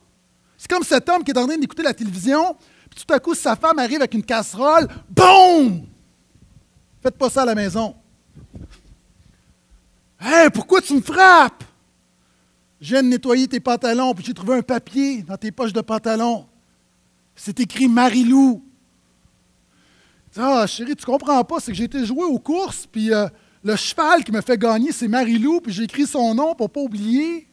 C'est 0.63 0.71
comme 0.71 0.85
cet 0.85 1.09
homme 1.09 1.25
qui 1.25 1.33
est 1.33 1.39
en 1.39 1.45
train 1.45 1.59
d'écouter 1.59 1.83
la 1.83 1.93
télévision, 1.93 2.55
puis 2.89 3.05
tout 3.05 3.13
à 3.13 3.19
coup, 3.19 3.35
sa 3.35 3.57
femme 3.57 3.81
arrive 3.81 3.97
avec 3.97 4.15
une 4.15 4.23
casserole, 4.23 4.87
boum! 5.11 5.89
Faites 7.03 7.19
pas 7.19 7.29
ça 7.29 7.43
à 7.43 7.47
la 7.47 7.57
maison. 7.57 7.97
Hé, 10.21 10.51
pourquoi 10.55 10.81
tu 10.81 10.95
me 10.95 11.01
frappes? 11.01 11.65
Je 12.81 12.91
viens 12.91 13.03
de 13.03 13.09
nettoyer 13.09 13.49
tes 13.49 13.59
pantalons, 13.59 14.15
puis 14.15 14.25
j'ai 14.25 14.35
trouvé 14.35 14.55
un 14.55 14.63
papier 14.63 15.23
dans 15.23 15.37
tes 15.37 15.51
poches 15.51 15.73
de 15.73 15.81
pantalon. 15.81 16.47
C'est 17.35 17.59
écrit 17.59 17.89
Marilou. 17.89 18.63
Ah, 20.37 20.65
chérie, 20.69 20.95
tu 20.95 21.05
comprends 21.05 21.43
pas, 21.43 21.59
c'est 21.59 21.73
que 21.73 21.77
j'ai 21.77 21.85
été 21.85 22.07
jouer 22.07 22.23
aux 22.23 22.39
courses, 22.39 22.87
puis 22.87 23.13
euh, 23.13 23.27
le 23.65 23.75
cheval 23.75 24.23
qui 24.23 24.31
me 24.31 24.41
fait 24.41 24.59
gagner, 24.59 24.93
c'est 24.93 25.09
Marilou, 25.09 25.61
puis 25.61 25.73
j'ai 25.73 25.83
écrit 25.83 26.07
son 26.07 26.33
nom 26.37 26.55
pour 26.55 26.71
pas 26.71 26.83
oublier. 26.83 27.49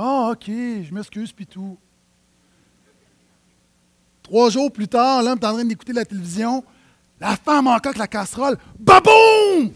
Ah, 0.00 0.30
OK, 0.30 0.46
je 0.46 0.94
m'excuse, 0.94 1.32
puis 1.32 1.46
tout. 1.46 1.76
Trois 4.22 4.48
jours 4.50 4.70
plus 4.70 4.86
tard, 4.86 5.22
l'homme 5.22 5.38
est 5.40 5.46
en 5.46 5.54
train 5.54 5.64
d'écouter 5.64 5.92
la 5.92 6.04
télévision. 6.04 6.64
La 7.20 7.36
femme 7.36 7.66
encore 7.66 7.86
avec 7.86 7.98
la 7.98 8.06
casserole. 8.06 8.56
Baboum! 8.78 9.72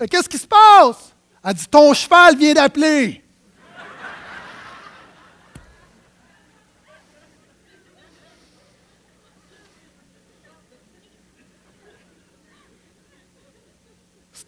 Euh, 0.00 0.06
qu'est-ce 0.08 0.28
qui 0.28 0.38
se 0.38 0.46
passe? 0.46 1.12
Elle 1.42 1.54
dit 1.54 1.66
Ton 1.66 1.92
cheval 1.94 2.36
vient 2.36 2.54
d'appeler. 2.54 3.24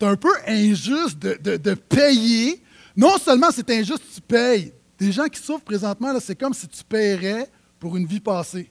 c'est 0.03 0.09
un 0.09 0.16
peu 0.16 0.33
injuste 0.49 1.18
de, 1.18 1.75
payer. 1.75 2.62
Non 2.97 3.18
seulement 3.18 3.51
c'est 3.51 3.68
injuste, 3.70 4.03
tu 4.14 4.20
payes. 4.20 4.72
Des 4.99 5.12
gens 5.12 5.26
qui 5.26 5.40
souffrent 5.40 5.64
présentement, 5.64 6.12
c'est 6.20 6.36
comme 6.36 6.55
si 6.55 6.68
tu 6.68 6.84
paierais 6.84 7.51
pour 7.78 7.97
une 7.97 8.07
vie 8.07 8.20
passée. 8.20 8.70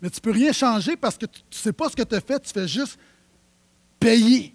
Mais 0.00 0.10
tu 0.10 0.18
ne 0.18 0.20
peux 0.20 0.30
rien 0.30 0.52
changer 0.52 0.96
parce 0.96 1.16
que 1.16 1.26
tu 1.26 1.42
ne 1.50 1.56
sais 1.56 1.72
pas 1.72 1.88
ce 1.88 1.96
que 1.96 2.02
tu 2.02 2.14
as 2.14 2.20
fait, 2.20 2.40
tu 2.40 2.52
fais 2.52 2.68
juste 2.68 2.98
payer. 4.00 4.54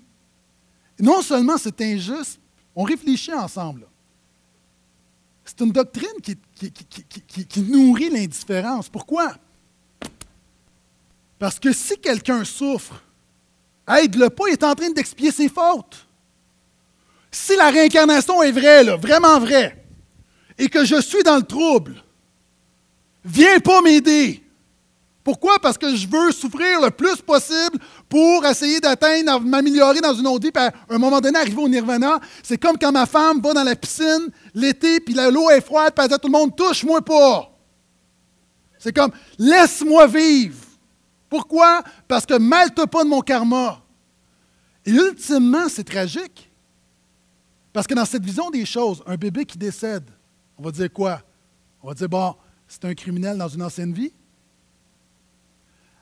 Non 0.99 1.21
seulement 1.21 1.57
c'est 1.57 1.79
injuste, 1.81 2.39
on 2.75 2.83
réfléchit 2.83 3.33
ensemble. 3.33 3.87
C'est 5.45 5.59
une 5.59 5.71
doctrine 5.71 6.21
qui, 6.21 6.37
qui 7.45 7.61
nourrit 7.61 8.09
l'indifférence. 8.09 8.89
Pourquoi? 8.89 9.35
Parce 11.37 11.59
que 11.59 11.73
si 11.73 11.97
quelqu'un 11.97 12.45
souffre, 12.45 13.03
Aide-le 13.87 14.29
pas, 14.29 14.45
il 14.47 14.53
est 14.53 14.63
en 14.63 14.73
train 14.73 14.91
d'expier 14.91 15.31
ses 15.31 15.49
fautes. 15.49 16.07
Si 17.33 17.55
la 17.55 17.71
réincarnation 17.71 18.43
est 18.43 18.51
vraie, 18.51 18.83
vraiment 18.95 19.39
vraie, 19.39 19.75
et 20.59 20.69
que 20.69 20.85
je 20.85 21.01
suis 21.01 21.23
dans 21.23 21.37
le 21.37 21.41
trouble, 21.41 21.95
viens 23.25 23.57
pas 23.59 23.81
m'aider. 23.81 24.43
Pourquoi? 25.23 25.57
Parce 25.57 25.79
que 25.79 25.95
je 25.95 26.07
veux 26.07 26.31
souffrir 26.31 26.79
le 26.79 26.91
plus 26.91 27.15
possible 27.15 27.79
pour 28.07 28.45
essayer 28.45 28.79
d'atteindre, 28.79 29.39
m'améliorer 29.39 29.99
dans 29.99 30.13
une 30.13 30.27
autre 30.27 30.45
vie, 30.45 30.51
puis 30.51 30.63
à 30.63 30.71
un 30.87 30.97
moment 30.99 31.19
donné, 31.19 31.39
arriver 31.39 31.59
au 31.59 31.67
nirvana. 31.67 32.19
C'est 32.43 32.59
comme 32.59 32.77
quand 32.77 32.91
ma 32.91 33.07
femme 33.07 33.41
va 33.41 33.53
dans 33.53 33.63
la 33.63 33.75
piscine 33.75 34.29
l'été, 34.53 34.99
puis 34.99 35.15
l'eau 35.15 35.49
est 35.49 35.61
froide, 35.61 35.91
puis 35.95 36.03
elle 36.03 36.09
dit 36.09 36.13
à 36.13 36.19
tout 36.19 36.27
le 36.27 36.33
monde, 36.33 36.55
touche-moi 36.55 37.01
pas. 37.01 37.49
C'est 38.77 38.93
comme, 38.93 39.11
laisse-moi 39.39 40.05
vivre. 40.05 40.63
Pourquoi? 41.29 41.81
Parce 42.07 42.27
que 42.27 42.37
malte 42.37 42.85
pas 42.85 43.03
de 43.03 43.09
mon 43.09 43.21
karma. 43.21 43.81
Et 44.85 44.91
ultimement, 44.91 45.67
c'est 45.67 45.83
tragique. 45.83 46.52
Parce 47.73 47.87
que 47.87 47.95
dans 47.95 48.05
cette 48.05 48.23
vision 48.23 48.51
des 48.51 48.65
choses, 48.65 49.03
un 49.07 49.15
bébé 49.15 49.45
qui 49.45 49.57
décède, 49.57 50.09
on 50.57 50.63
va 50.63 50.71
dire 50.71 50.93
quoi? 50.93 51.21
On 51.81 51.87
va 51.87 51.95
dire, 51.95 52.07
bon, 52.07 52.35
c'est 52.67 52.85
un 52.85 52.93
criminel 52.93 53.37
dans 53.37 53.47
une 53.47 53.63
ancienne 53.63 53.91
vie. 53.91 54.13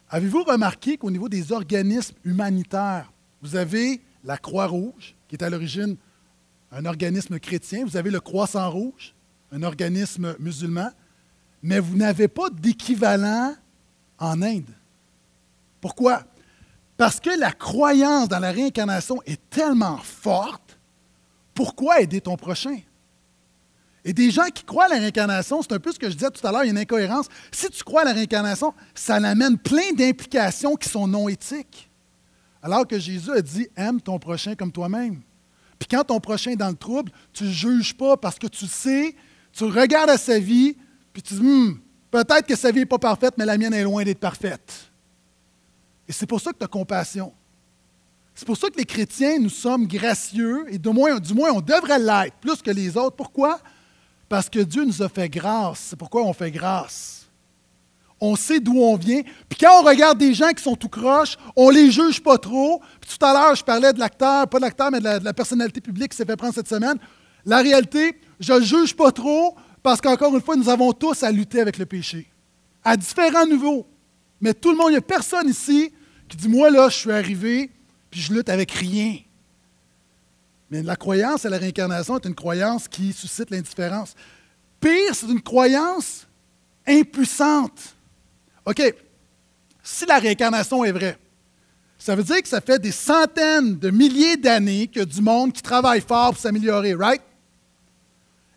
Avez-vous 0.09 0.43
remarqué 0.43 0.97
qu'au 0.97 1.09
niveau 1.09 1.29
des 1.29 1.53
organismes 1.53 2.15
humanitaires, 2.25 3.11
vous 3.41 3.55
avez 3.55 4.01
la 4.25 4.37
Croix-Rouge, 4.37 5.15
qui 5.27 5.35
est 5.35 5.43
à 5.43 5.49
l'origine 5.49 5.95
un 6.73 6.85
organisme 6.85 7.39
chrétien, 7.39 7.85
vous 7.85 7.97
avez 7.97 8.11
le 8.11 8.19
Croissant-Rouge, 8.19 9.13
un 9.51 9.63
organisme 9.63 10.35
musulman, 10.39 10.89
mais 11.63 11.79
vous 11.79 11.95
n'avez 11.95 12.27
pas 12.27 12.49
d'équivalent 12.49 13.55
en 14.19 14.41
Inde. 14.41 14.69
Pourquoi? 15.79 16.23
Parce 16.97 17.19
que 17.19 17.37
la 17.39 17.51
croyance 17.51 18.27
dans 18.29 18.39
la 18.39 18.51
réincarnation 18.51 19.21
est 19.25 19.49
tellement 19.49 19.97
forte, 19.97 20.70
pourquoi 21.61 22.01
aider 22.01 22.21
ton 22.21 22.37
prochain? 22.37 22.79
Et 24.03 24.13
des 24.13 24.31
gens 24.31 24.47
qui 24.51 24.63
croient 24.63 24.85
à 24.85 24.87
la 24.87 24.95
réincarnation, 24.95 25.61
c'est 25.61 25.73
un 25.73 25.79
peu 25.79 25.91
ce 25.91 25.99
que 25.99 26.09
je 26.09 26.15
disais 26.15 26.31
tout 26.31 26.45
à 26.47 26.51
l'heure, 26.51 26.63
il 26.63 26.67
y 26.67 26.69
a 26.69 26.71
une 26.71 26.79
incohérence. 26.79 27.27
Si 27.51 27.69
tu 27.69 27.83
crois 27.83 28.01
à 28.01 28.05
la 28.05 28.13
réincarnation, 28.13 28.73
ça 28.95 29.17
amène 29.17 29.59
plein 29.59 29.93
d'implications 29.95 30.75
qui 30.75 30.89
sont 30.89 31.05
non 31.07 31.29
éthiques. 31.29 31.87
Alors 32.63 32.87
que 32.87 32.97
Jésus 32.97 33.29
a 33.29 33.43
dit 33.43 33.67
aime 33.75 34.01
ton 34.01 34.17
prochain 34.17 34.55
comme 34.55 34.71
toi-même. 34.71 35.21
Puis 35.77 35.87
quand 35.87 36.03
ton 36.03 36.19
prochain 36.19 36.49
est 36.49 36.55
dans 36.55 36.69
le 36.69 36.75
trouble, 36.75 37.11
tu 37.31 37.43
ne 37.43 37.51
juges 37.51 37.95
pas 37.95 38.17
parce 38.17 38.39
que 38.39 38.47
tu 38.47 38.65
sais, 38.65 39.15
tu 39.53 39.65
regardes 39.65 40.09
à 40.09 40.17
sa 40.17 40.39
vie, 40.39 40.75
puis 41.13 41.21
tu 41.21 41.35
dis 41.35 41.41
hmm, 41.43 41.79
peut-être 42.09 42.47
que 42.47 42.55
sa 42.55 42.71
vie 42.71 42.79
n'est 42.79 42.85
pas 42.87 42.97
parfaite, 42.97 43.35
mais 43.37 43.45
la 43.45 43.55
mienne 43.55 43.75
est 43.75 43.83
loin 43.83 44.03
d'être 44.03 44.19
parfaite. 44.19 44.91
Et 46.07 46.11
c'est 46.11 46.25
pour 46.25 46.41
ça 46.41 46.53
que 46.53 46.57
tu 46.57 46.63
as 46.63 46.67
compassion. 46.67 47.31
C'est 48.33 48.45
pour 48.45 48.57
ça 48.57 48.69
que 48.69 48.77
les 48.77 48.85
chrétiens, 48.85 49.39
nous 49.39 49.49
sommes 49.49 49.85
gracieux, 49.85 50.65
et 50.69 50.77
du 50.77 50.89
moins, 50.89 51.19
du 51.19 51.33
moins 51.33 51.51
on 51.51 51.61
devrait 51.61 51.99
l'être 51.99 52.35
plus 52.41 52.61
que 52.61 52.71
les 52.71 52.97
autres. 52.97 53.15
Pourquoi? 53.15 53.59
Parce 54.29 54.49
que 54.49 54.59
Dieu 54.59 54.85
nous 54.85 55.01
a 55.01 55.09
fait 55.09 55.29
grâce. 55.29 55.87
C'est 55.89 55.95
pourquoi 55.95 56.23
on 56.23 56.33
fait 56.33 56.51
grâce. 56.51 57.27
On 58.23 58.35
sait 58.35 58.59
d'où 58.59 58.77
on 58.79 58.95
vient. 58.95 59.23
Puis 59.49 59.57
quand 59.59 59.81
on 59.81 59.83
regarde 59.83 60.19
des 60.19 60.33
gens 60.33 60.51
qui 60.51 60.63
sont 60.63 60.75
tout 60.75 60.87
croches, 60.87 61.37
on 61.55 61.69
les 61.71 61.91
juge 61.91 62.21
pas 62.21 62.37
trop. 62.37 62.81
Puis 63.01 63.17
tout 63.17 63.25
à 63.25 63.33
l'heure, 63.33 63.55
je 63.55 63.63
parlais 63.63 63.91
de 63.91 63.99
l'acteur, 63.99 64.47
pas 64.47 64.59
de 64.59 64.63
l'acteur, 64.63 64.91
mais 64.91 64.99
de 64.99 65.23
la, 65.23 65.33
personnalité 65.33 65.81
publique 65.81 66.11
qui 66.11 66.17
s'est 66.17 66.25
fait 66.25 66.37
prendre 66.37 66.53
cette 66.53 66.69
semaine. 66.69 66.97
La 67.45 67.57
réalité, 67.57 68.15
je 68.39 68.53
ne 68.53 68.61
juge 68.61 68.95
pas 68.95 69.11
trop 69.11 69.55
parce 69.81 69.99
qu'encore 69.99 70.33
une 70.35 70.41
fois, 70.41 70.55
nous 70.55 70.69
avons 70.69 70.93
tous 70.93 71.23
à 71.23 71.31
lutter 71.31 71.59
avec 71.59 71.79
le 71.79 71.87
péché. 71.87 72.31
À 72.83 72.95
différents 72.95 73.45
niveaux. 73.45 73.87
Mais 74.39 74.53
tout 74.53 74.71
le 74.71 74.77
monde, 74.77 74.89
il 74.89 74.93
n'y 74.93 74.97
a 74.97 75.01
personne 75.01 75.49
ici 75.49 75.91
qui 76.29 76.37
dit 76.37 76.47
Moi, 76.47 76.69
là, 76.69 76.89
je 76.89 76.97
suis 76.97 77.11
arrivé, 77.11 77.71
puis 78.11 78.21
je 78.21 78.33
lutte 78.33 78.49
avec 78.49 78.71
rien. 78.71 79.17
Mais 80.69 80.83
la 80.83 80.95
croyance 80.95 81.45
à 81.45 81.49
la 81.49 81.57
réincarnation 81.57 82.17
est 82.19 82.25
une 82.25 82.35
croyance 82.35 82.87
qui 82.87 83.11
suscite 83.13 83.49
l'indifférence. 83.49 84.13
Pire, 84.79 85.13
c'est 85.13 85.27
une 85.27 85.41
croyance 85.41 86.27
impuissante. 86.87 87.95
OK, 88.65 88.81
si 89.83 90.05
la 90.05 90.19
réincarnation 90.19 90.83
est 90.83 90.91
vraie, 90.91 91.17
ça 91.97 92.15
veut 92.15 92.23
dire 92.23 92.41
que 92.41 92.47
ça 92.47 92.61
fait 92.61 92.79
des 92.79 92.91
centaines 92.91 93.77
de 93.77 93.89
milliers 93.89 94.37
d'années 94.37 94.87
qu'il 94.87 94.99
y 94.99 95.03
a 95.03 95.05
du 95.05 95.21
monde 95.21 95.53
qui 95.53 95.61
travaille 95.61 96.01
fort 96.01 96.31
pour 96.31 96.41
s'améliorer, 96.41 96.95
right? 96.95 97.21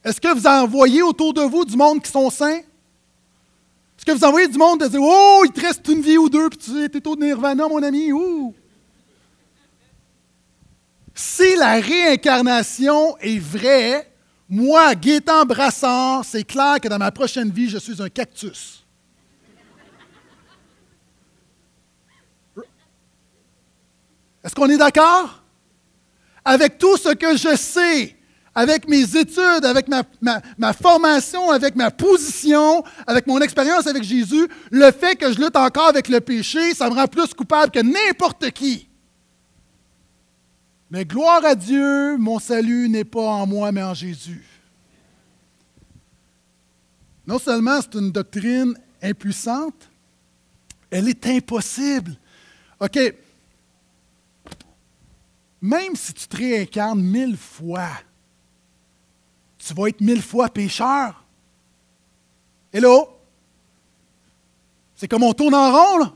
Est-ce 0.05 0.21
que 0.21 0.35
vous 0.35 0.47
en 0.47 0.67
voyez 0.67 1.03
autour 1.03 1.33
de 1.33 1.43
vous 1.43 1.65
du 1.65 1.77
monde 1.77 2.03
qui 2.03 2.11
sont 2.11 2.31
saints? 2.31 2.61
Est-ce 3.97 4.05
que 4.05 4.13
vous 4.13 4.25
envoyez 4.25 4.49
du 4.49 4.59
monde 4.59 4.81
de 4.81 4.89
dire 4.89 5.01
Oh, 5.03 5.43
il 5.45 5.53
te 5.53 5.61
reste 5.61 5.87
une 5.89 6.01
vie 6.01 6.19
ou 6.19 6.29
deux, 6.29 6.49
puis 6.51 6.59
tu 6.59 6.85
es 6.85 7.09
au 7.09 7.17
nirvana, 7.17 7.69
mon 7.69 7.83
ami? 7.83 8.13
Ouh! 8.13 8.55
Si 11.15 11.57
la 11.57 11.75
réincarnation 11.75 13.17
est 13.19 13.39
vraie, 13.39 14.11
moi, 14.49 14.95
Gaétan 14.95 15.45
Brassard, 15.45 16.25
c'est 16.25 16.45
clair 16.45 16.81
que 16.81 16.89
dans 16.89 16.99
ma 16.99 17.11
prochaine 17.11 17.51
vie, 17.51 17.69
je 17.69 17.79
suis 17.79 18.03
un 18.03 18.09
cactus. 18.09 18.85
Est-ce 24.43 24.55
qu'on 24.55 24.69
est 24.69 24.77
d'accord? 24.77 25.43
Avec 26.45 26.77
tout 26.77 26.97
ce 26.99 27.15
que 27.15 27.37
je 27.37 27.57
sais 27.57 28.17
avec 28.55 28.89
mes 28.89 29.03
études, 29.17 29.65
avec 29.65 29.89
ma, 29.89 30.73
formation, 30.73 31.51
avec 31.51 31.75
ma 31.75 31.91
position, 31.91 32.85
avec 33.07 33.27
mon 33.27 33.41
expérience 33.41 33.87
avec 33.87 34.05
Jésus, 34.05 34.47
le 34.71 34.93
fait 34.93 35.17
que 35.17 35.33
je 35.33 35.39
lutte 35.39 35.57
encore 35.57 35.89
avec 35.89 36.09
le 36.09 36.21
péché, 36.21 36.73
ça 36.75 36.89
me 36.89 36.95
rend 36.95 37.07
plus 37.07 37.35
coupable 37.35 37.73
que 37.73 37.81
n'importe 37.81 38.51
qui. 38.53 38.89
Mais 40.95 41.05
gloire 41.05 41.45
à 41.45 41.57
Dieu, 41.57 42.17
mon 42.19 42.39
salut 42.39 42.89
n'est 42.89 43.03
pas 43.03 43.27
en 43.27 43.49
moi, 43.49 43.73
mais 43.73 43.83
en 43.83 43.95
Jésus. 43.95 44.47
Non 47.27 47.41
seulement 47.41 47.81
c'est 47.83 47.99
une 47.99 48.13
doctrine 48.13 48.79
impuissante, 49.03 49.91
elle 50.93 51.09
est 51.09 51.27
impossible. 51.27 52.17
OK. 52.79 52.97
même 55.61 55.97
si 55.97 56.15
tu 56.15 56.29
te 56.29 56.37
réincarnes 56.37 57.03
mille 57.03 57.37
fois, 57.37 57.91
tu 59.59 59.75
vas 59.75 59.89
être 59.89 60.01
mille 60.01 60.23
fois 60.23 60.49
pécheur. 60.49 61.25
Hello? 62.73 63.19
C'est 64.95 65.09
comme 65.09 65.25
on 65.25 65.33
tourne 65.33 65.57
en 65.57 65.73
rond, 65.73 65.99
là. 65.99 66.13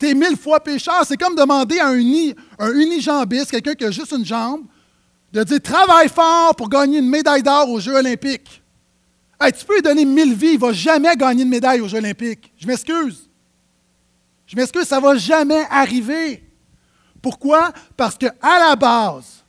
Tu 0.00 0.08
es 0.08 0.14
mille 0.14 0.36
fois 0.36 0.60
pécheur. 0.60 1.02
C'est 1.06 1.18
comme 1.18 1.34
demander 1.34 1.78
à 1.78 1.88
un, 1.88 1.94
uni, 1.94 2.34
un 2.58 2.72
unijambiste, 2.72 3.50
quelqu'un 3.50 3.74
qui 3.74 3.84
a 3.84 3.90
juste 3.90 4.12
une 4.12 4.24
jambe, 4.24 4.62
de 5.32 5.44
dire 5.44 5.60
travaille 5.60 6.08
fort 6.08 6.56
pour 6.56 6.70
gagner 6.70 6.98
une 6.98 7.08
médaille 7.08 7.42
d'or 7.42 7.68
aux 7.68 7.80
Jeux 7.80 7.94
Olympiques. 7.94 8.62
tu 9.40 9.64
peux 9.66 9.74
lui 9.74 9.82
donner 9.82 10.06
mille 10.06 10.34
vies, 10.34 10.52
il 10.52 10.54
ne 10.54 10.60
va 10.60 10.72
jamais 10.72 11.14
gagner 11.16 11.42
une 11.42 11.50
médaille 11.50 11.80
aux 11.82 11.88
Jeux 11.88 11.98
Olympiques. 11.98 12.50
Je 12.56 12.66
m'excuse. 12.66 13.28
Je 14.46 14.56
m'excuse, 14.56 14.84
ça 14.84 14.96
ne 14.96 15.02
va 15.02 15.16
jamais 15.16 15.64
arriver. 15.70 16.42
Pourquoi? 17.20 17.70
Parce 17.94 18.16
qu'à 18.16 18.34
la 18.42 18.74
base, 18.74 19.44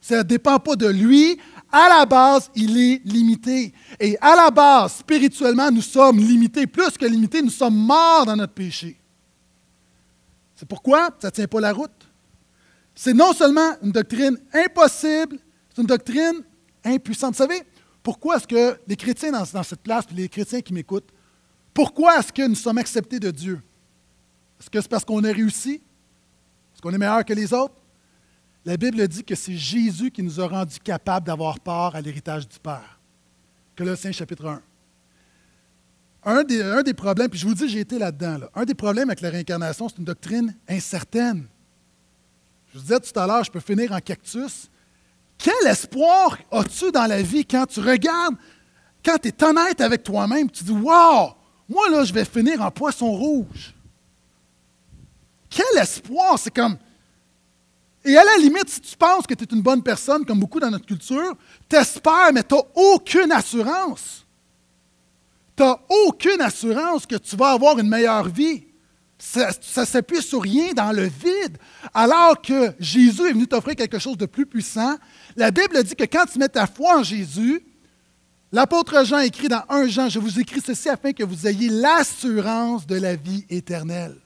ça 0.00 0.18
ne 0.18 0.22
dépend 0.22 0.58
pas 0.58 0.76
de 0.76 0.86
lui. 0.86 1.38
À 1.72 1.88
la 1.88 2.06
base, 2.06 2.50
il 2.54 2.78
est 2.78 3.00
limité. 3.04 3.72
Et 3.98 4.16
à 4.20 4.36
la 4.36 4.50
base, 4.50 4.96
spirituellement, 4.96 5.70
nous 5.70 5.82
sommes 5.82 6.18
limités. 6.18 6.66
Plus 6.66 6.90
que 6.90 7.06
limités, 7.06 7.40
nous 7.40 7.50
sommes 7.50 7.74
morts 7.74 8.26
dans 8.26 8.36
notre 8.36 8.52
péché. 8.52 9.00
C'est 10.54 10.68
pourquoi 10.68 11.10
ça 11.20 11.28
ne 11.28 11.32
tient 11.32 11.46
pas 11.46 11.60
la 11.60 11.72
route. 11.72 12.08
C'est 12.94 13.14
non 13.14 13.32
seulement 13.32 13.74
une 13.82 13.90
doctrine 13.90 14.38
impossible, 14.52 15.38
c'est 15.70 15.80
une 15.80 15.86
doctrine 15.86 16.44
impuissante. 16.84 17.32
Vous 17.32 17.38
savez, 17.38 17.62
pourquoi 18.02 18.36
est-ce 18.36 18.46
que 18.46 18.78
les 18.86 18.96
chrétiens 18.96 19.32
dans, 19.32 19.62
cette 19.62 19.80
place, 19.80 20.06
puis 20.06 20.14
les 20.14 20.28
chrétiens 20.28 20.60
qui 20.60 20.72
m'écoutent, 20.72 21.10
pourquoi 21.72 22.18
est-ce 22.18 22.32
que 22.32 22.46
nous 22.46 22.54
sommes 22.54 22.78
acceptés 22.78 23.18
de 23.18 23.30
Dieu? 23.30 23.60
Est-ce 24.60 24.70
que 24.70 24.80
c'est 24.80 24.88
parce 24.88 25.04
qu'on 25.04 25.24
a 25.24 25.32
réussi? 25.32 25.74
Est-ce 25.74 26.80
qu'on 26.80 26.92
est 26.92 26.98
meilleur 26.98 27.24
que 27.24 27.32
les 27.32 27.52
autres? 27.52 27.74
La 28.64 28.76
Bible 28.76 29.06
dit 29.08 29.24
que 29.24 29.34
c'est 29.34 29.56
Jésus 29.56 30.10
qui 30.10 30.22
nous 30.22 30.40
a 30.40 30.46
rendus 30.46 30.78
capables 30.78 31.26
d'avoir 31.26 31.58
part 31.58 31.96
à 31.96 32.00
l'héritage 32.00 32.48
du 32.48 32.58
Père. 32.58 33.00
Colossiens 33.76 34.12
chapitre 34.12 34.46
1. 34.46 34.62
Un 36.26 36.42
des, 36.42 36.94
problèmes, 36.94 37.28
puis 37.28 37.38
je 37.38 37.46
vous 37.46 37.54
dis, 37.54 37.68
j'ai 37.68 37.80
été 37.80 37.98
là-dedans, 37.98 38.38
là, 38.38 38.50
un 38.54 38.64
des 38.64 38.74
problèmes 38.74 39.10
avec 39.10 39.20
la 39.20 39.28
réincarnation, 39.28 39.88
c'est 39.90 39.98
une 39.98 40.04
doctrine 40.04 40.54
incertaine. 40.68 41.46
Je 42.72 42.78
vous 42.78 42.84
disais 42.84 43.00
tout 43.00 43.18
à 43.18 43.26
l'heure, 43.26 43.44
je 43.44 43.50
peux 43.50 43.60
finir 43.60 43.92
en 43.92 44.00
cactus. 44.00 44.70
Quel 45.36 45.66
espoir 45.66 46.38
as-tu 46.50 46.90
dans 46.90 47.06
la 47.06 47.20
vie 47.20 47.44
quand 47.44 47.66
tu 47.66 47.80
regardes, 47.80 48.36
quand 49.04 49.18
tu 49.18 49.28
es 49.28 49.44
honnête 49.44 49.80
avec 49.82 50.02
toi-même, 50.02 50.50
tu 50.50 50.64
dis 50.64 50.72
Wow, 50.72 51.34
moi 51.68 51.90
là, 51.90 52.04
je 52.04 52.12
vais 52.12 52.24
finir 52.24 52.62
en 52.62 52.70
poisson 52.70 53.12
rouge. 53.12 53.74
Quel 55.50 55.78
espoir! 55.82 56.38
C'est 56.38 56.54
comme. 56.54 56.78
Et 58.04 58.16
à 58.16 58.24
la 58.24 58.36
limite, 58.38 58.68
si 58.68 58.80
tu 58.80 58.96
penses 58.96 59.26
que 59.26 59.34
tu 59.34 59.44
es 59.44 59.54
une 59.54 59.62
bonne 59.62 59.82
personne, 59.82 60.24
comme 60.24 60.40
beaucoup 60.40 60.60
dans 60.60 60.70
notre 60.70 60.86
culture, 60.86 61.36
t'espères, 61.68 62.32
mais 62.32 62.42
tu 62.42 62.54
n'as 62.54 62.62
aucune 62.74 63.30
assurance. 63.30 64.23
Tu 65.56 65.62
n'as 65.62 65.78
aucune 66.06 66.40
assurance 66.40 67.06
que 67.06 67.16
tu 67.16 67.36
vas 67.36 67.50
avoir 67.50 67.78
une 67.78 67.88
meilleure 67.88 68.28
vie. 68.28 68.64
Ça 69.18 69.48
ne 69.48 69.86
s'appuie 69.86 70.22
sur 70.22 70.42
rien 70.42 70.72
dans 70.72 70.92
le 70.92 71.04
vide. 71.04 71.58
Alors 71.94 72.40
que 72.42 72.72
Jésus 72.80 73.28
est 73.28 73.32
venu 73.32 73.46
t'offrir 73.46 73.76
quelque 73.76 73.98
chose 73.98 74.18
de 74.18 74.26
plus 74.26 74.46
puissant, 74.46 74.96
la 75.36 75.50
Bible 75.50 75.82
dit 75.82 75.94
que 75.94 76.04
quand 76.04 76.26
tu 76.30 76.38
mets 76.38 76.48
ta 76.48 76.66
foi 76.66 76.98
en 76.98 77.02
Jésus, 77.02 77.64
l'apôtre 78.52 79.04
Jean 79.04 79.20
écrit 79.20 79.48
dans 79.48 79.62
1 79.68 79.86
Jean, 79.86 80.08
je 80.08 80.18
vous 80.18 80.38
écris 80.38 80.60
ceci 80.64 80.88
afin 80.88 81.12
que 81.12 81.22
vous 81.22 81.46
ayez 81.46 81.68
l'assurance 81.68 82.86
de 82.86 82.96
la 82.96 83.14
vie 83.14 83.44
éternelle. 83.48 84.16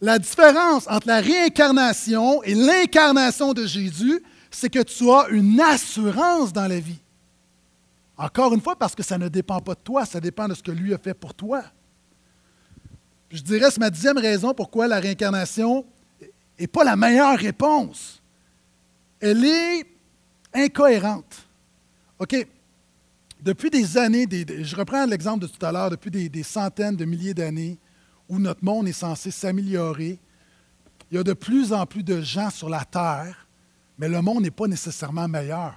La 0.00 0.18
différence 0.18 0.86
entre 0.88 1.08
la 1.08 1.20
réincarnation 1.20 2.42
et 2.42 2.54
l'incarnation 2.54 3.52
de 3.52 3.66
Jésus, 3.66 4.22
c'est 4.50 4.70
que 4.70 4.82
tu 4.82 5.10
as 5.10 5.28
une 5.30 5.60
assurance 5.60 6.52
dans 6.52 6.68
la 6.68 6.78
vie. 6.78 7.00
Encore 8.16 8.54
une 8.54 8.60
fois, 8.60 8.76
parce 8.76 8.94
que 8.94 9.02
ça 9.02 9.18
ne 9.18 9.28
dépend 9.28 9.60
pas 9.60 9.74
de 9.74 9.80
toi, 9.80 10.04
ça 10.06 10.20
dépend 10.20 10.46
de 10.46 10.54
ce 10.54 10.62
que 10.62 10.70
lui 10.70 10.94
a 10.94 10.98
fait 10.98 11.14
pour 11.14 11.34
toi. 11.34 11.64
Je 13.30 13.42
dirais, 13.42 13.70
c'est 13.70 13.80
ma 13.80 13.90
dixième 13.90 14.18
raison 14.18 14.54
pourquoi 14.54 14.86
la 14.86 15.00
réincarnation 15.00 15.84
n'est 16.58 16.66
pas 16.68 16.84
la 16.84 16.94
meilleure 16.94 17.36
réponse. 17.36 18.22
Elle 19.20 19.44
est 19.44 19.86
incohérente. 20.52 21.44
OK? 22.18 22.46
Depuis 23.40 23.70
des 23.70 23.98
années, 23.98 24.26
je 24.30 24.76
reprends 24.76 25.04
l'exemple 25.04 25.40
de 25.40 25.46
tout 25.48 25.66
à 25.66 25.72
l'heure, 25.72 25.90
depuis 25.90 26.10
des, 26.10 26.42
centaines 26.42 26.96
de 26.96 27.04
milliers 27.04 27.34
d'années 27.34 27.78
où 28.28 28.38
notre 28.38 28.64
monde 28.64 28.88
est 28.88 28.92
censé 28.92 29.30
s'améliorer, 29.30 30.18
il 31.10 31.16
y 31.16 31.18
a 31.18 31.22
de 31.22 31.34
plus 31.34 31.72
en 31.72 31.84
plus 31.84 32.02
de 32.02 32.22
gens 32.22 32.48
sur 32.48 32.70
la 32.70 32.84
Terre, 32.84 33.46
mais 33.98 34.08
le 34.08 34.22
monde 34.22 34.44
n'est 34.44 34.50
pas 34.50 34.66
nécessairement 34.66 35.28
meilleur. 35.28 35.74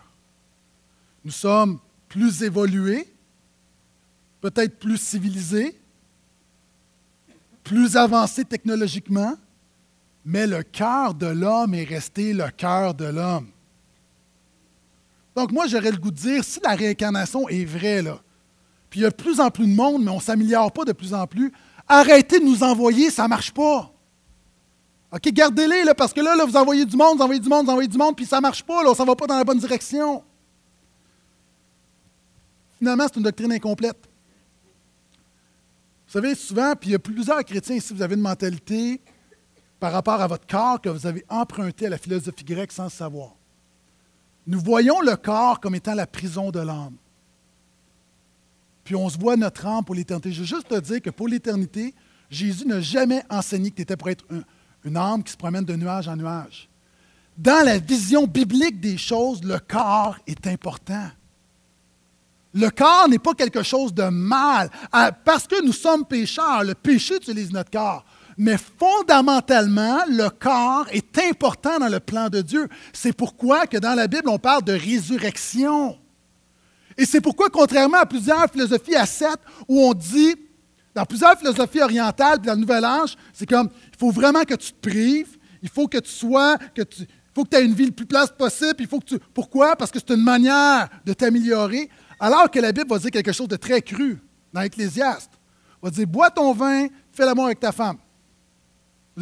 Nous 1.26 1.32
sommes 1.32 1.80
plus 2.08 2.44
évolués, 2.44 3.08
peut-être 4.42 4.80
plus 4.80 4.98
civilisés, 4.98 5.80
plus 7.64 7.98
avancé 7.98 8.46
technologiquement, 8.46 9.34
mais 10.24 10.48
le 10.48 10.64
cœur 10.64 11.14
de 11.14 11.28
l'homme 11.28 11.74
est 11.74 11.84
resté 11.84 12.34
le 12.34 12.50
cœur 12.50 12.94
de 12.94 13.06
l'homme. 13.06 13.48
Donc 15.36 15.52
moi, 15.52 15.68
j'aurais 15.68 15.92
le 15.92 15.98
goût 15.98 16.12
de 16.12 16.16
dire, 16.16 16.44
si 16.44 16.60
la 16.64 16.76
réincarnation 16.76 17.48
est 17.50 17.66
vraie, 17.66 18.04
puis 18.90 19.02
il 19.02 19.04
y 19.04 19.06
a 19.06 19.10
de 19.10 19.16
plus 19.16 19.40
en 19.40 19.52
plus 19.52 19.68
de 19.68 19.76
monde, 19.76 20.04
mais 20.04 20.12
on 20.12 20.16
ne 20.16 20.22
s'améliore 20.22 20.72
pas 20.72 20.86
de 20.86 20.94
plus 20.94 21.14
en 21.14 21.28
plus, 21.28 21.52
arrêtez 21.88 22.40
de 22.40 22.46
nous 22.46 22.64
envoyer, 22.64 23.12
ça 23.12 23.24
ne 23.24 23.30
marche 23.30 23.54
pas. 23.54 23.94
OK, 25.12 25.32
gardez-les, 25.32 25.94
parce 25.96 26.12
que 26.12 26.22
là, 26.22 26.44
vous 26.46 26.58
envoyez 26.58 26.86
du 26.86 26.98
monde, 26.98 27.18
vous 27.18 27.24
envoyez 27.24 27.40
du 27.40 27.48
monde, 27.48 27.66
vous 27.66 27.72
envoyez 27.72 27.88
du 27.88 27.98
monde, 27.98 28.16
puis 28.16 28.26
ça 28.26 28.38
ne 28.38 28.42
marche 28.42 28.64
pas, 28.64 28.84
là, 28.84 28.92
on 28.98 29.02
ne 29.04 29.08
va 29.08 29.16
pas 29.16 29.28
dans 29.28 29.38
la 29.38 29.44
bonne 29.44 29.60
direction. 29.60 30.24
Finalement, 32.78 33.06
c'est 33.08 33.18
une 33.18 33.24
doctrine 33.24 33.52
incomplète. 33.52 33.98
Vous 36.08 36.14
savez, 36.14 36.36
souvent, 36.36 36.74
puis 36.76 36.90
il 36.90 36.94
y 36.94 36.96
a 36.96 37.00
plusieurs 37.00 37.44
chrétiens 37.44 37.76
ici, 37.76 37.94
vous 37.94 38.02
avez 38.02 38.16
une 38.16 38.22
mentalité 38.22 39.02
par 39.80 39.92
rapport 39.92 40.22
à 40.22 40.28
votre 40.28 40.48
corps 40.48 40.80
que 40.82 40.90
vous 40.90 41.06
avez 41.06 41.26
emprunté 41.30 41.88
à 41.88 41.90
la 41.90 41.98
philosophie 41.98 42.44
grecque 42.44 42.72
sans 42.72 42.86
le 42.86 42.90
savoir. 42.90 43.36
Nous 44.46 44.60
voyons 44.60 45.02
le 45.02 45.16
corps 45.18 45.60
comme 45.60 45.76
étant 45.76 45.94
la 45.94 46.08
prison 46.08 46.52
de 46.52 46.60
l'âme. 46.60 46.96
Puis 48.86 48.96
on 48.96 49.10
se 49.10 49.18
voit 49.18 49.36
notre 49.36 49.66
âme 49.66 49.84
pour 49.84 49.96
l'éternité. 49.96 50.32
Je 50.32 50.40
veux 50.40 50.46
juste 50.46 50.70
te 50.70 50.80
dire 50.80 51.02
que 51.02 51.10
pour 51.10 51.28
l'éternité, 51.28 51.94
Jésus 52.30 52.66
n'a 52.66 52.80
jamais 52.80 53.24
enseigné 53.30 53.70
que 53.70 53.76
tu 53.76 53.82
étais 53.82 53.98
pour 53.98 54.10
être 54.10 54.24
une 54.86 54.96
âme 54.96 55.24
qui 55.24 55.34
se 55.34 55.38
promène 55.38 55.66
de 55.66 55.76
nuage 55.76 56.08
en 56.08 56.16
nuage. 56.16 56.70
Dans 57.38 57.66
la 57.66 57.78
vision 57.78 58.26
biblique 58.26 58.80
des 58.80 58.98
choses, 58.98 59.44
le 59.44 59.60
corps 59.60 60.18
est 60.26 60.48
important. 60.48 61.10
Le 62.58 62.70
corps 62.70 63.08
n'est 63.08 63.20
pas 63.20 63.34
quelque 63.34 63.62
chose 63.62 63.94
de 63.94 64.04
mal. 64.04 64.70
Ah, 64.92 65.12
parce 65.12 65.46
que 65.46 65.64
nous 65.64 65.74
sommes 65.74 66.06
pécheurs, 66.06 66.64
le 66.64 66.74
péché 66.74 67.16
utilise 67.18 67.52
notre 67.52 67.70
corps. 67.70 68.04
Mais 68.36 68.58
fondamentalement, 68.58 70.00
le 70.08 70.30
corps 70.30 70.88
est 70.92 71.18
important 71.20 71.78
dans 71.80 71.88
le 71.88 72.00
plan 72.00 72.30
de 72.30 72.42
Dieu. 72.42 72.68
C'est 72.94 73.14
pourquoi 73.14 73.68
que 73.68 73.78
dans 73.78 73.94
la 73.94 74.08
Bible, 74.08 74.28
on 74.30 74.40
parle 74.40 74.64
de 74.64 74.74
résurrection. 74.74 75.98
Et 76.98 77.06
c'est 77.06 77.22
pourquoi, 77.22 77.50
contrairement 77.50 77.98
à 77.98 78.06
plusieurs 78.08 78.50
philosophies 78.50 78.96
ascètes, 78.96 79.42
où 79.68 79.80
on 79.80 79.94
dit, 79.94 80.36
dans 80.96 81.06
plusieurs 81.06 81.38
philosophies 81.38 81.82
orientales, 81.82 82.40
dans 82.40 82.54
le 82.54 82.60
Nouvel 82.60 82.84
Âge, 82.84 83.16
c'est 83.34 83.48
comme, 83.48 83.70
il 83.92 83.98
faut 84.00 84.10
vraiment 84.10 84.44
que 84.44 84.56
tu 84.56 84.72
te 84.74 84.90
prives, 84.90 85.38
il 85.62 85.70
faut 85.70 85.88
que 85.88 86.00
tu 86.00 86.10
sois, 86.10 86.58
que 86.74 86.82
tu, 86.82 87.02
il 87.02 87.08
faut 87.36 87.44
que 87.44 87.50
tu 87.50 87.58
aies 87.58 87.66
une 87.66 87.76
vie 87.76 87.86
le 87.86 87.92
plus 87.92 88.08
place 88.08 88.32
possible, 88.36 88.78
il 88.80 88.88
faut 88.88 89.00
que 89.00 89.06
tu... 89.06 89.20
Pourquoi? 89.32 89.76
Parce 89.76 89.92
que 89.92 90.00
c'est 90.00 90.16
une 90.16 90.24
manière 90.24 90.90
de 91.06 91.14
t'améliorer. 91.14 91.88
Alors 92.20 92.50
que 92.50 92.60
la 92.60 92.72
Bible 92.72 92.90
va 92.90 93.00
dire 93.00 93.12
quelque 93.12 93.32
chose 93.32 93.48
de 93.48 93.56
très 93.56 93.82
cru 93.82 94.20
dans 94.52 94.62
l'Ecclésiaste. 94.62 95.32
Va 95.82 95.90
dire 95.90 96.08
Bois 96.08 96.32
ton 96.32 96.54
vin, 96.54 96.88
fais 97.12 97.26
l'amour 97.26 97.46
avec 97.46 97.60
ta 97.60 97.72
femme. 97.72 97.98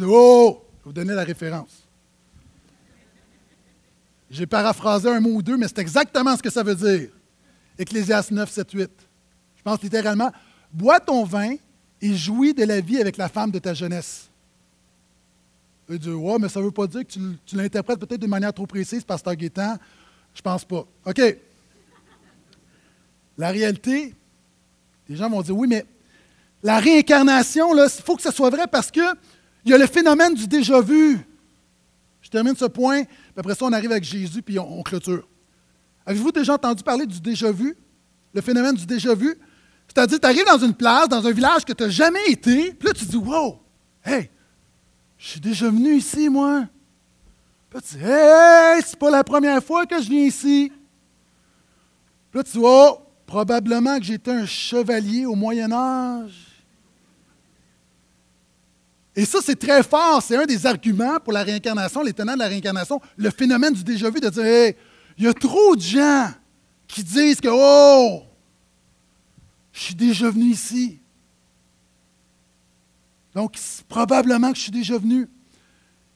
Je 0.00 0.04
vais 0.04 0.84
vous 0.84 0.92
donner 0.92 1.14
la 1.14 1.24
référence. 1.24 1.86
J'ai 4.30 4.46
paraphrasé 4.46 5.08
un 5.08 5.20
mot 5.20 5.34
ou 5.34 5.42
deux, 5.42 5.56
mais 5.56 5.68
c'est 5.68 5.78
exactement 5.78 6.36
ce 6.36 6.42
que 6.42 6.50
ça 6.50 6.62
veut 6.62 6.74
dire. 6.74 7.10
Ecclésiaste 7.78 8.30
9, 8.30 8.50
7, 8.50 8.70
8. 8.72 8.90
Je 9.56 9.62
pense 9.62 9.82
littéralement 9.82 10.32
Bois 10.72 10.98
ton 11.00 11.24
vin 11.24 11.54
et 12.00 12.14
jouis 12.14 12.54
de 12.54 12.64
la 12.64 12.80
vie 12.80 13.00
avec 13.00 13.16
la 13.16 13.28
femme 13.28 13.50
de 13.50 13.58
ta 13.58 13.74
jeunesse. 13.74 14.28
Il 15.88 15.98
dit 15.98 16.10
Ouais, 16.10 16.38
mais 16.40 16.48
ça 16.48 16.60
ne 16.60 16.64
veut 16.64 16.70
pas 16.70 16.86
dire 16.86 17.02
que 17.02 17.12
tu, 17.12 17.20
tu 17.44 17.56
l'interprètes 17.56 17.98
peut-être 18.00 18.20
d'une 18.20 18.30
manière 18.30 18.52
trop 18.52 18.66
précise, 18.66 19.04
Pasteur 19.04 19.34
Guétan. 19.36 19.76
Je 20.34 20.42
pense 20.42 20.64
pas. 20.64 20.84
OK. 21.04 21.20
La 23.38 23.50
réalité, 23.50 24.14
les 25.08 25.16
gens 25.16 25.28
vont 25.28 25.42
dire 25.42 25.56
oui, 25.56 25.68
mais 25.68 25.84
la 26.62 26.78
réincarnation, 26.78 27.76
il 27.76 27.88
faut 28.02 28.16
que 28.16 28.22
ce 28.22 28.32
soit 28.32 28.50
vrai 28.50 28.66
parce 28.66 28.90
qu'il 28.90 29.14
y 29.66 29.72
a 29.72 29.78
le 29.78 29.86
phénomène 29.86 30.34
du 30.34 30.46
déjà 30.46 30.80
vu. 30.80 31.18
Je 32.22 32.30
termine 32.30 32.56
ce 32.56 32.64
point, 32.64 33.04
puis 33.04 33.34
après 33.36 33.54
ça, 33.54 33.66
on 33.66 33.72
arrive 33.72 33.92
avec 33.92 34.02
Jésus, 34.02 34.42
puis 34.42 34.58
on, 34.58 34.82
clôture. 34.82 35.28
Avez-vous 36.04 36.32
déjà 36.32 36.54
entendu 36.54 36.82
parler 36.82 37.06
du 37.06 37.20
déjà 37.20 37.52
vu? 37.52 37.76
Le 38.34 38.40
phénomène 38.40 38.74
du 38.74 38.84
déjà 38.84 39.14
vu? 39.14 39.38
C'est-à-dire, 39.86 40.18
tu 40.18 40.26
arrives 40.26 40.44
dans 40.44 40.58
une 40.58 40.74
place, 40.74 41.08
dans 41.08 41.24
un 41.24 41.30
village 41.30 41.64
que 41.64 41.72
tu 41.72 41.84
n'as 41.84 41.88
jamais 41.88 42.26
été, 42.26 42.72
puis 42.72 42.88
là, 42.88 42.94
tu 42.94 43.04
dis 43.04 43.16
Wow, 43.16 43.60
hey, 44.04 44.28
je 45.18 45.28
suis 45.28 45.40
déjà 45.40 45.70
venu 45.70 45.94
ici, 45.94 46.28
moi. 46.28 46.66
Puis 47.70 47.78
là, 47.78 47.86
tu 47.88 47.96
dis 47.96 48.04
Hey, 48.04 48.82
c'est 48.84 48.98
pas 48.98 49.10
la 49.10 49.22
première 49.22 49.62
fois 49.62 49.86
que 49.86 50.02
je 50.02 50.08
viens 50.08 50.24
ici. 50.24 50.72
Puis 52.30 52.38
là, 52.40 52.42
tu 52.42 52.58
vois, 52.58 53.05
probablement 53.26 53.98
que 53.98 54.04
j'étais 54.04 54.30
un 54.30 54.46
chevalier 54.46 55.26
au 55.26 55.34
Moyen 55.34 55.72
Âge. 55.72 56.46
Et 59.14 59.24
ça, 59.24 59.38
c'est 59.42 59.58
très 59.58 59.82
fort. 59.82 60.22
C'est 60.22 60.36
un 60.36 60.44
des 60.44 60.66
arguments 60.66 61.18
pour 61.20 61.32
la 61.32 61.42
réincarnation, 61.42 62.02
les 62.02 62.12
tenants 62.12 62.34
de 62.34 62.38
la 62.38 62.48
réincarnation, 62.48 63.00
le 63.16 63.30
phénomène 63.30 63.72
du 63.72 63.82
déjà-vu, 63.82 64.20
de 64.20 64.28
dire 64.28 64.44
Hey, 64.44 64.76
il 65.18 65.24
y 65.24 65.26
a 65.26 65.34
trop 65.34 65.74
de 65.74 65.80
gens 65.80 66.30
qui 66.86 67.02
disent 67.02 67.40
que 67.40 67.48
Oh, 67.50 68.22
je 69.72 69.80
suis 69.80 69.94
déjà 69.94 70.30
venu 70.30 70.46
ici. 70.46 70.98
Donc, 73.34 73.56
probablement 73.88 74.50
que 74.50 74.56
je 74.56 74.62
suis 74.62 74.72
déjà 74.72 74.96
venu. 74.96 75.28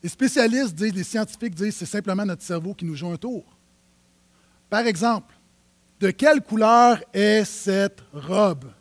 Les 0.02 0.08
spécialistes 0.08 0.74
disent, 0.74 0.94
les 0.94 1.04
scientifiques 1.04 1.54
disent, 1.54 1.76
c'est 1.76 1.84
simplement 1.84 2.24
notre 2.24 2.42
cerveau 2.42 2.72
qui 2.72 2.86
nous 2.86 2.96
joue 2.96 3.10
un 3.10 3.18
tour. 3.18 3.44
Par 4.70 4.86
exemple, 4.86 5.34
de 6.00 6.10
quelle 6.10 6.40
couleur 6.40 6.98
est 7.12 7.44
cette 7.44 8.02
robe? 8.14 8.72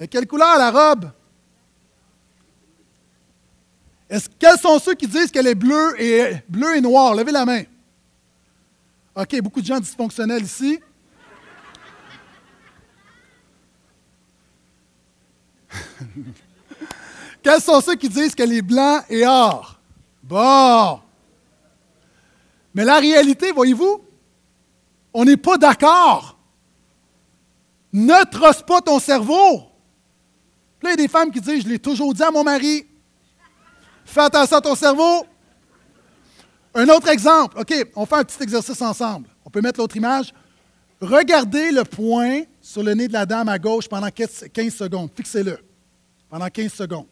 De 0.00 0.06
quelle 0.06 0.26
couleur 0.26 0.58
la 0.58 0.70
robe? 0.72 1.10
Est-ce, 4.10 4.28
quels 4.38 4.58
sont 4.58 4.80
ceux 4.80 4.94
qui 4.94 5.06
disent 5.06 5.30
qu'elle 5.30 5.46
est 5.46 5.54
bleue 5.54 5.94
et, 6.02 6.42
bleue 6.48 6.76
et 6.76 6.80
noire? 6.80 7.14
Levez 7.14 7.30
la 7.30 7.46
main. 7.46 7.62
OK, 9.14 9.40
beaucoup 9.40 9.60
de 9.60 9.66
gens 9.66 9.78
dysfonctionnels 9.78 10.42
ici. 10.42 10.80
Quels 17.42 17.60
sont 17.60 17.80
ceux 17.80 17.96
qui 17.96 18.08
disent 18.08 18.34
qu'elle 18.34 18.52
est 18.52 18.62
blanc 18.62 19.02
et 19.08 19.26
or? 19.26 19.78
Bon. 20.22 21.00
Mais 22.74 22.84
la 22.84 22.98
réalité, 22.98 23.50
voyez-vous, 23.52 24.02
on 25.14 25.24
n'est 25.24 25.36
pas 25.36 25.58
d'accord. 25.58 26.38
Ne 27.92 28.24
trosse 28.30 28.62
pas 28.62 28.80
ton 28.80 28.98
cerveau. 28.98 29.62
Là, 30.82 30.88
il 30.88 30.90
y 30.90 30.92
a 30.92 30.96
des 30.96 31.08
femmes 31.08 31.30
qui 31.30 31.40
disent, 31.40 31.62
je 31.62 31.68
l'ai 31.68 31.78
toujours 31.78 32.14
dit 32.14 32.22
à 32.22 32.30
mon 32.30 32.42
mari, 32.42 32.86
fais 34.04 34.22
attention 34.22 34.56
à 34.56 34.60
ton 34.60 34.74
cerveau. 34.74 35.26
Un 36.74 36.88
autre 36.88 37.08
exemple, 37.08 37.58
OK, 37.58 37.74
on 37.94 38.06
fait 38.06 38.16
un 38.16 38.24
petit 38.24 38.42
exercice 38.42 38.80
ensemble. 38.80 39.28
On 39.44 39.50
peut 39.50 39.60
mettre 39.60 39.78
l'autre 39.78 39.96
image. 39.96 40.32
Regardez 41.00 41.70
le 41.70 41.84
point 41.84 42.42
sur 42.60 42.82
le 42.82 42.94
nez 42.94 43.08
de 43.08 43.12
la 43.12 43.26
dame 43.26 43.48
à 43.48 43.58
gauche 43.58 43.88
pendant 43.88 44.08
15 44.08 44.48
secondes. 44.74 45.10
Fixez-le 45.14 45.58
pendant 46.30 46.48
15 46.48 46.72
secondes. 46.72 47.06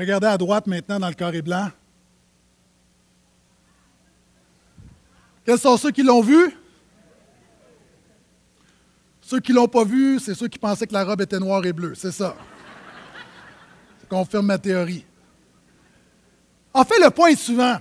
Regardez 0.00 0.28
à 0.28 0.38
droite 0.38 0.66
maintenant 0.66 0.98
dans 0.98 1.08
le 1.08 1.14
carré 1.14 1.42
blanc. 1.42 1.70
Quels 5.44 5.58
sont 5.58 5.76
ceux 5.76 5.90
qui 5.90 6.02
l'ont 6.02 6.22
vu? 6.22 6.56
Ceux 9.20 9.40
qui 9.40 9.52
ne 9.52 9.56
l'ont 9.56 9.68
pas 9.68 9.84
vu, 9.84 10.18
c'est 10.18 10.34
ceux 10.34 10.48
qui 10.48 10.58
pensaient 10.58 10.86
que 10.86 10.94
la 10.94 11.04
robe 11.04 11.20
était 11.20 11.38
noire 11.38 11.62
et 11.66 11.74
bleue. 11.74 11.94
C'est 11.94 12.12
ça. 12.12 12.34
Ça 14.00 14.06
confirme 14.08 14.46
ma 14.46 14.56
théorie. 14.56 15.04
En 16.72 16.82
fait, 16.84 16.98
le 16.98 17.10
point 17.10 17.34
souvent, 17.34 17.76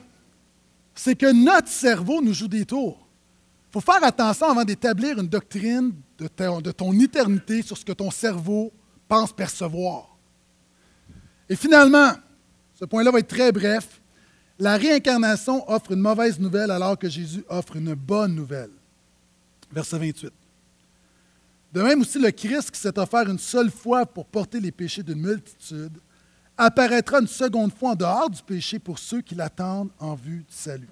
c'est 0.93 1.15
que 1.15 1.31
notre 1.31 1.69
cerveau 1.69 2.21
nous 2.21 2.33
joue 2.33 2.49
des 2.49 2.65
tours. 2.65 2.99
Il 3.69 3.71
faut 3.71 3.79
faire 3.79 4.03
attention 4.03 4.47
avant 4.47 4.65
d'établir 4.65 5.19
une 5.19 5.29
doctrine 5.29 5.93
de 6.17 6.27
ton, 6.27 6.59
de 6.59 6.71
ton, 6.71 6.91
éternité 6.99 7.61
sur 7.61 7.77
ce 7.77 7.85
que 7.85 7.93
ton 7.93 8.11
cerveau 8.11 8.73
pense 9.07 9.31
percevoir. 9.31 10.08
Et 11.49 11.55
finalement, 11.55 12.11
ce 12.75 12.85
point-là 12.85 13.11
va 13.11 13.19
être 13.19 13.27
très 13.27 13.51
bref. 13.51 13.99
La 14.59 14.77
réincarnation 14.77 15.69
offre 15.69 15.91
une 15.93 16.01
mauvaise 16.01 16.39
nouvelle 16.39 16.69
alors 16.69 16.97
que 16.97 17.09
Jésus 17.09 17.43
offre 17.49 17.75
une 17.77 17.93
bonne 17.93 18.35
nouvelle. 18.35 18.71
Verset 19.71 19.97
28. 19.97 20.31
De 21.73 21.81
même 21.81 22.01
aussi, 22.01 22.19
le 22.19 22.31
Christ 22.31 22.71
qui 22.71 22.79
s'est 22.79 22.97
offert 22.97 23.29
une 23.29 23.39
seule 23.39 23.69
fois 23.69 24.05
pour 24.05 24.25
porter 24.25 24.59
les 24.59 24.71
péchés 24.71 25.03
d'une 25.03 25.21
multitude 25.21 25.97
apparaîtra 26.57 27.19
une 27.19 27.27
seconde 27.27 27.73
fois 27.73 27.91
en 27.91 27.95
dehors 27.95 28.29
du 28.29 28.41
péché 28.43 28.79
pour 28.79 28.99
ceux 28.99 29.21
qui 29.21 29.35
l'attendent 29.35 29.91
en 29.99 30.15
vue 30.15 30.39
du 30.39 30.53
salut. 30.53 30.89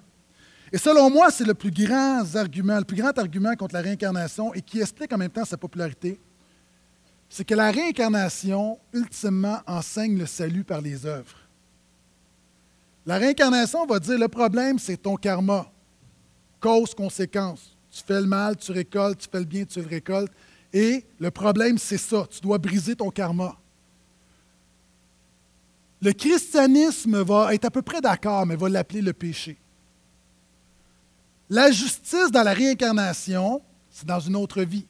Et 0.71 0.77
selon 0.77 1.09
moi, 1.09 1.31
c'est 1.31 1.45
le 1.45 1.53
plus 1.53 1.71
grand 1.71 2.23
argument, 2.35 2.77
le 2.77 2.83
plus 2.83 2.97
grand 2.97 3.17
argument 3.17 3.55
contre 3.55 3.73
la 3.73 3.81
réincarnation 3.81 4.53
et 4.53 4.61
qui 4.61 4.79
explique 4.79 5.11
en 5.13 5.17
même 5.17 5.31
temps 5.31 5.45
sa 5.45 5.57
popularité. 5.57 6.19
C'est 7.29 7.45
que 7.45 7.55
la 7.55 7.71
réincarnation, 7.71 8.79
ultimement, 8.93 9.59
enseigne 9.67 10.17
le 10.17 10.25
salut 10.25 10.63
par 10.63 10.81
les 10.81 11.05
œuvres. 11.05 11.37
La 13.05 13.17
réincarnation 13.17 13.85
va 13.85 13.99
dire 13.99 14.19
le 14.19 14.27
problème, 14.27 14.79
c'est 14.79 14.97
ton 14.97 15.15
karma. 15.15 15.71
Cause, 16.59 16.93
conséquence. 16.93 17.75
Tu 17.89 18.03
fais 18.03 18.19
le 18.19 18.27
mal, 18.27 18.57
tu 18.57 18.71
récoltes, 18.71 19.19
tu 19.19 19.27
fais 19.31 19.39
le 19.39 19.45
bien, 19.45 19.65
tu 19.65 19.81
le 19.81 19.87
récoltes. 19.87 20.31
Et 20.73 21.05
le 21.19 21.31
problème, 21.31 21.77
c'est 21.77 21.97
ça. 21.97 22.27
Tu 22.29 22.41
dois 22.41 22.57
briser 22.57 22.95
ton 22.95 23.09
karma. 23.09 23.57
Le 26.01 26.11
christianisme 26.11 27.21
va 27.23 27.53
être 27.53 27.65
à 27.65 27.71
peu 27.71 27.81
près 27.81 28.01
d'accord, 28.01 28.45
mais 28.45 28.55
va 28.55 28.69
l'appeler 28.69 29.01
le 29.01 29.13
péché. 29.13 29.57
La 31.49 31.71
justice 31.71 32.29
dans 32.31 32.43
la 32.43 32.53
réincarnation, 32.53 33.61
c'est 33.89 34.05
dans 34.05 34.19
une 34.19 34.35
autre 34.35 34.61
vie. 34.61 34.85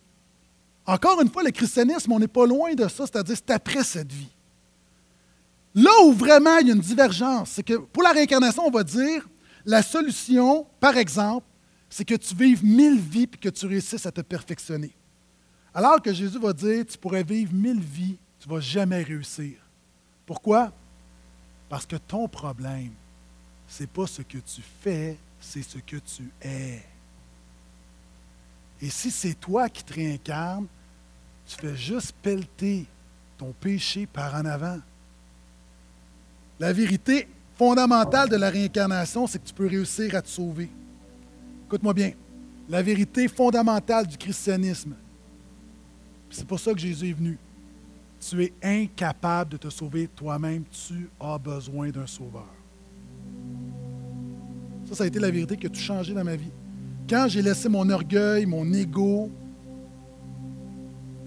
Encore 0.88 1.22
une 1.22 1.30
fois, 1.30 1.44
le 1.44 1.52
christianisme, 1.52 2.14
on 2.14 2.20
n'est 2.20 2.30
pas 2.30 2.46
loin 2.46 2.74
de 2.74 2.88
ça, 2.88 3.06
c'est-à-dire 3.06 3.36
c'est 3.36 3.52
après 3.52 3.84
cette 3.84 4.12
vie. 4.12 4.30
Là 5.76 5.92
où 6.06 6.14
vraiment 6.14 6.58
il 6.60 6.68
y 6.68 6.72
a 6.72 6.74
une 6.74 6.80
divergence, 6.80 7.52
c'est 7.52 7.64
que 7.64 7.74
pour 7.76 8.02
la 8.02 8.12
réincarnation, 8.12 8.66
on 8.66 8.72
va 8.72 8.84
dire 8.84 9.28
la 9.66 9.84
solution, 9.84 10.66
par 10.80 10.96
exemple, 10.96 11.46
c'est 11.90 12.06
que 12.06 12.16
tu 12.16 12.34
vives 12.34 12.64
mille 12.64 13.00
vies 13.00 13.24
et 13.32 13.38
que 13.38 13.50
tu 13.50 13.66
réussisses 13.66 14.06
à 14.06 14.12
te 14.12 14.22
perfectionner. 14.22 14.92
Alors 15.74 16.02
que 16.02 16.14
Jésus 16.14 16.40
va 16.40 16.54
dire, 16.54 16.86
tu 16.86 16.98
pourrais 16.98 17.24
vivre 17.24 17.54
mille 17.54 17.82
vies, 17.82 18.18
tu 18.40 18.48
ne 18.48 18.54
vas 18.56 18.62
jamais 18.62 19.04
réussir. 19.04 19.58
Pourquoi? 20.26 20.72
Parce 21.70 21.86
que 21.86 21.98
ton 21.98 22.30
problème, 22.30 22.94
ce 23.68 23.84
n'est 23.84 23.88
pas 23.88 24.08
ce 24.08 24.22
que 24.22 24.38
tu 24.38 24.62
fais, 24.82 25.18
c'est 25.40 25.62
ce 25.62 25.80
que 25.80 25.98
tu 25.98 26.32
es. 26.42 26.82
Et 28.82 28.90
si 28.90 29.12
c'est 29.12 29.34
toi 29.34 29.68
qui 29.68 29.84
te 29.84 29.94
réincarnes, 29.94 30.68
tu 31.48 31.56
fais 31.56 31.76
juste 31.76 32.14
pelleter 32.22 32.86
ton 33.38 33.54
péché 33.60 34.06
par 34.06 34.36
en 34.36 34.46
avant. 34.46 34.80
La 36.60 36.74
vérité 36.74 37.28
fondamentale 37.56 38.30
de 38.30 38.36
la 38.36 38.50
réincarnation, 38.50 39.28
c'est 39.28 39.40
que 39.40 39.48
tu 39.48 39.54
peux 39.54 39.68
réussir 39.68 40.14
à 40.16 40.22
te 40.22 40.28
sauver. 40.28 40.70
Écoute-moi 41.68 41.94
bien. 41.94 42.12
La 42.70 42.82
vérité 42.82 43.28
fondamentale 43.28 44.06
du 44.08 44.18
christianisme, 44.18 44.94
c'est 46.30 46.46
pour 46.46 46.60
ça 46.60 46.74
que 46.74 46.80
Jésus 46.80 47.10
est 47.10 47.14
venu. 47.14 47.38
Tu 48.20 48.44
es 48.44 48.54
incapable 48.62 49.52
de 49.52 49.58
te 49.58 49.70
sauver 49.70 50.08
toi-même. 50.08 50.64
Tu 50.70 51.10
as 51.20 51.38
besoin 51.38 51.90
d'un 51.90 52.08
sauveur. 52.08 52.50
Ça, 54.90 54.96
ça 54.96 55.04
a 55.04 55.08
été 55.08 55.20
la 55.20 55.32
vérité 55.32 55.56
qui 55.56 55.68
a 55.68 55.70
tout 55.70 55.80
changé 55.80 56.14
dans 56.14 56.24
ma 56.24 56.36
vie. 56.36 56.52
Quand 57.10 57.28
j'ai 57.30 57.42
laissé 57.42 57.70
mon 57.70 57.90
orgueil, 57.90 58.46
mon 58.46 58.72
ego, 58.74 59.30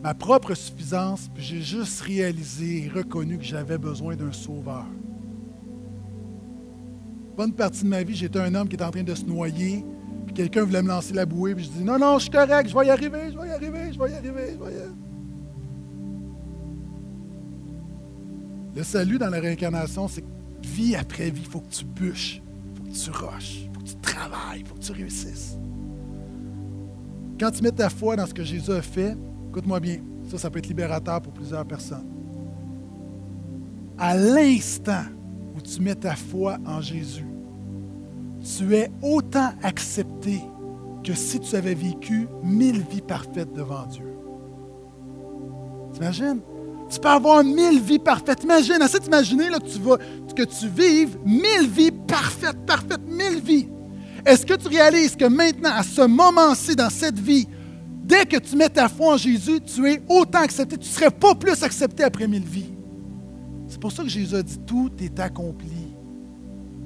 ma 0.02 0.14
propre 0.14 0.54
suffisance, 0.54 1.28
puis 1.34 1.42
j'ai 1.42 1.60
juste 1.60 2.00
réalisé 2.00 2.84
et 2.84 2.88
reconnu 2.88 3.38
que 3.38 3.44
j'avais 3.44 3.78
besoin 3.78 4.16
d'un 4.16 4.32
sauveur. 4.32 4.86
Bonne 7.36 7.52
partie 7.52 7.84
de 7.84 7.88
ma 7.88 8.02
vie, 8.02 8.14
j'étais 8.14 8.38
un 8.38 8.54
homme 8.54 8.68
qui 8.68 8.74
était 8.74 8.84
en 8.84 8.90
train 8.90 9.02
de 9.02 9.14
se 9.14 9.24
noyer, 9.24 9.84
puis 10.26 10.34
quelqu'un 10.34 10.64
voulait 10.64 10.82
me 10.82 10.88
lancer 10.88 11.14
la 11.14 11.26
bouée, 11.26 11.54
puis 11.54 11.64
je 11.64 11.70
dis 11.70 11.84
Non, 11.84 11.98
non, 11.98 12.18
je 12.18 12.22
suis 12.24 12.30
correct, 12.30 12.68
je 12.68 12.76
vais 12.76 12.86
y 12.86 12.90
arriver, 12.90 13.32
je 13.32 13.38
vais 13.38 13.48
y 13.48 13.50
arriver, 13.50 13.92
je 13.92 13.98
vais 13.98 14.10
y 14.10 14.14
arriver, 14.14 14.56
je 14.58 14.64
vais 14.64 14.72
y 14.72 14.78
arriver. 14.78 14.94
Le 18.74 18.82
salut 18.84 19.18
dans 19.18 19.30
la 19.30 19.40
réincarnation, 19.40 20.08
c'est 20.08 20.24
vie 20.62 20.94
après 20.94 21.30
vie, 21.30 21.42
il 21.44 21.50
faut 21.50 21.60
que 21.60 21.70
tu 21.70 21.84
bûches, 21.84 22.40
il 22.40 22.76
faut 22.76 22.84
que 22.84 22.96
tu 22.96 23.10
rushes, 23.10 23.60
il 23.64 23.74
faut 23.74 23.80
que 23.80 23.88
tu 23.88 23.96
travailles, 23.96 24.60
il 24.60 24.66
faut 24.66 24.74
que 24.76 24.80
tu 24.80 24.92
réussisses. 24.92 25.58
Quand 27.38 27.50
tu 27.50 27.62
mets 27.62 27.72
ta 27.72 27.90
foi 27.90 28.16
dans 28.16 28.26
ce 28.26 28.34
que 28.34 28.44
Jésus 28.44 28.70
a 28.70 28.82
fait, 28.82 29.16
écoute-moi 29.50 29.80
bien, 29.80 29.98
ça, 30.30 30.38
ça 30.38 30.48
peut 30.48 30.60
être 30.60 30.68
libérateur 30.68 31.20
pour 31.20 31.32
plusieurs 31.32 31.66
personnes. 31.66 32.06
À 33.98 34.16
l'instant 34.16 35.02
où 35.56 35.60
tu 35.60 35.82
mets 35.82 35.96
ta 35.96 36.14
foi 36.14 36.56
en 36.64 36.80
Jésus, 36.80 37.26
tu 38.42 38.74
es 38.74 38.90
autant 39.02 39.50
accepté 39.62 40.40
que 41.04 41.14
si 41.14 41.40
tu 41.40 41.56
avais 41.56 41.74
vécu 41.74 42.28
mille 42.42 42.82
vies 42.90 43.02
parfaites 43.02 43.52
devant 43.52 43.86
Dieu. 43.86 44.06
T'imagines? 45.94 46.40
Tu 46.88 46.98
peux 47.00 47.08
avoir 47.08 47.42
mille 47.42 47.80
vies 47.80 47.98
parfaites. 47.98 48.44
Imagine, 48.44 48.82
essaie 48.82 49.00
d'imaginer 49.00 49.48
que 49.48 49.66
tu, 49.66 49.78
vas, 49.80 49.98
que 49.98 50.42
tu 50.42 50.68
vives 50.68 51.18
mille 51.24 51.68
vies 51.68 51.92
parfaites, 51.92 52.64
parfaites, 52.66 53.06
mille 53.06 53.40
vies. 53.40 53.68
Est-ce 54.24 54.46
que 54.46 54.54
tu 54.54 54.68
réalises 54.68 55.16
que 55.16 55.24
maintenant, 55.24 55.70
à 55.72 55.82
ce 55.82 56.02
moment-ci 56.02 56.76
dans 56.76 56.90
cette 56.90 57.18
vie, 57.18 57.46
dès 58.10 58.26
que 58.26 58.36
tu 58.38 58.56
mets 58.56 58.68
ta 58.68 58.88
foi 58.88 59.14
en 59.14 59.16
Jésus, 59.16 59.60
tu 59.60 59.88
es 59.88 60.02
autant 60.08 60.40
accepté, 60.40 60.76
tu 60.76 60.88
ne 60.88 60.92
serais 60.92 61.10
pas 61.10 61.34
plus 61.34 61.62
accepté 61.62 62.02
après 62.02 62.26
mille 62.26 62.44
vies. 62.44 62.72
C'est 63.68 63.80
pour 63.80 63.92
ça 63.92 64.02
que 64.02 64.08
Jésus 64.08 64.34
a 64.34 64.42
dit, 64.42 64.58
tout 64.66 64.90
est 65.00 65.18
accompli. 65.20 65.94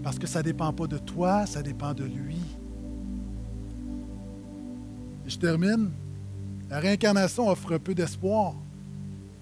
Parce 0.02 0.18
que 0.18 0.26
ça 0.26 0.40
ne 0.40 0.44
dépend 0.44 0.70
pas 0.72 0.86
de 0.86 0.98
toi, 0.98 1.46
ça 1.46 1.62
dépend 1.62 1.94
de 1.94 2.04
lui. 2.04 2.36
Et 5.26 5.30
je 5.30 5.38
termine. 5.38 5.90
La 6.68 6.80
réincarnation 6.80 7.48
offre 7.48 7.78
peu 7.78 7.94
d'espoir. 7.94 8.54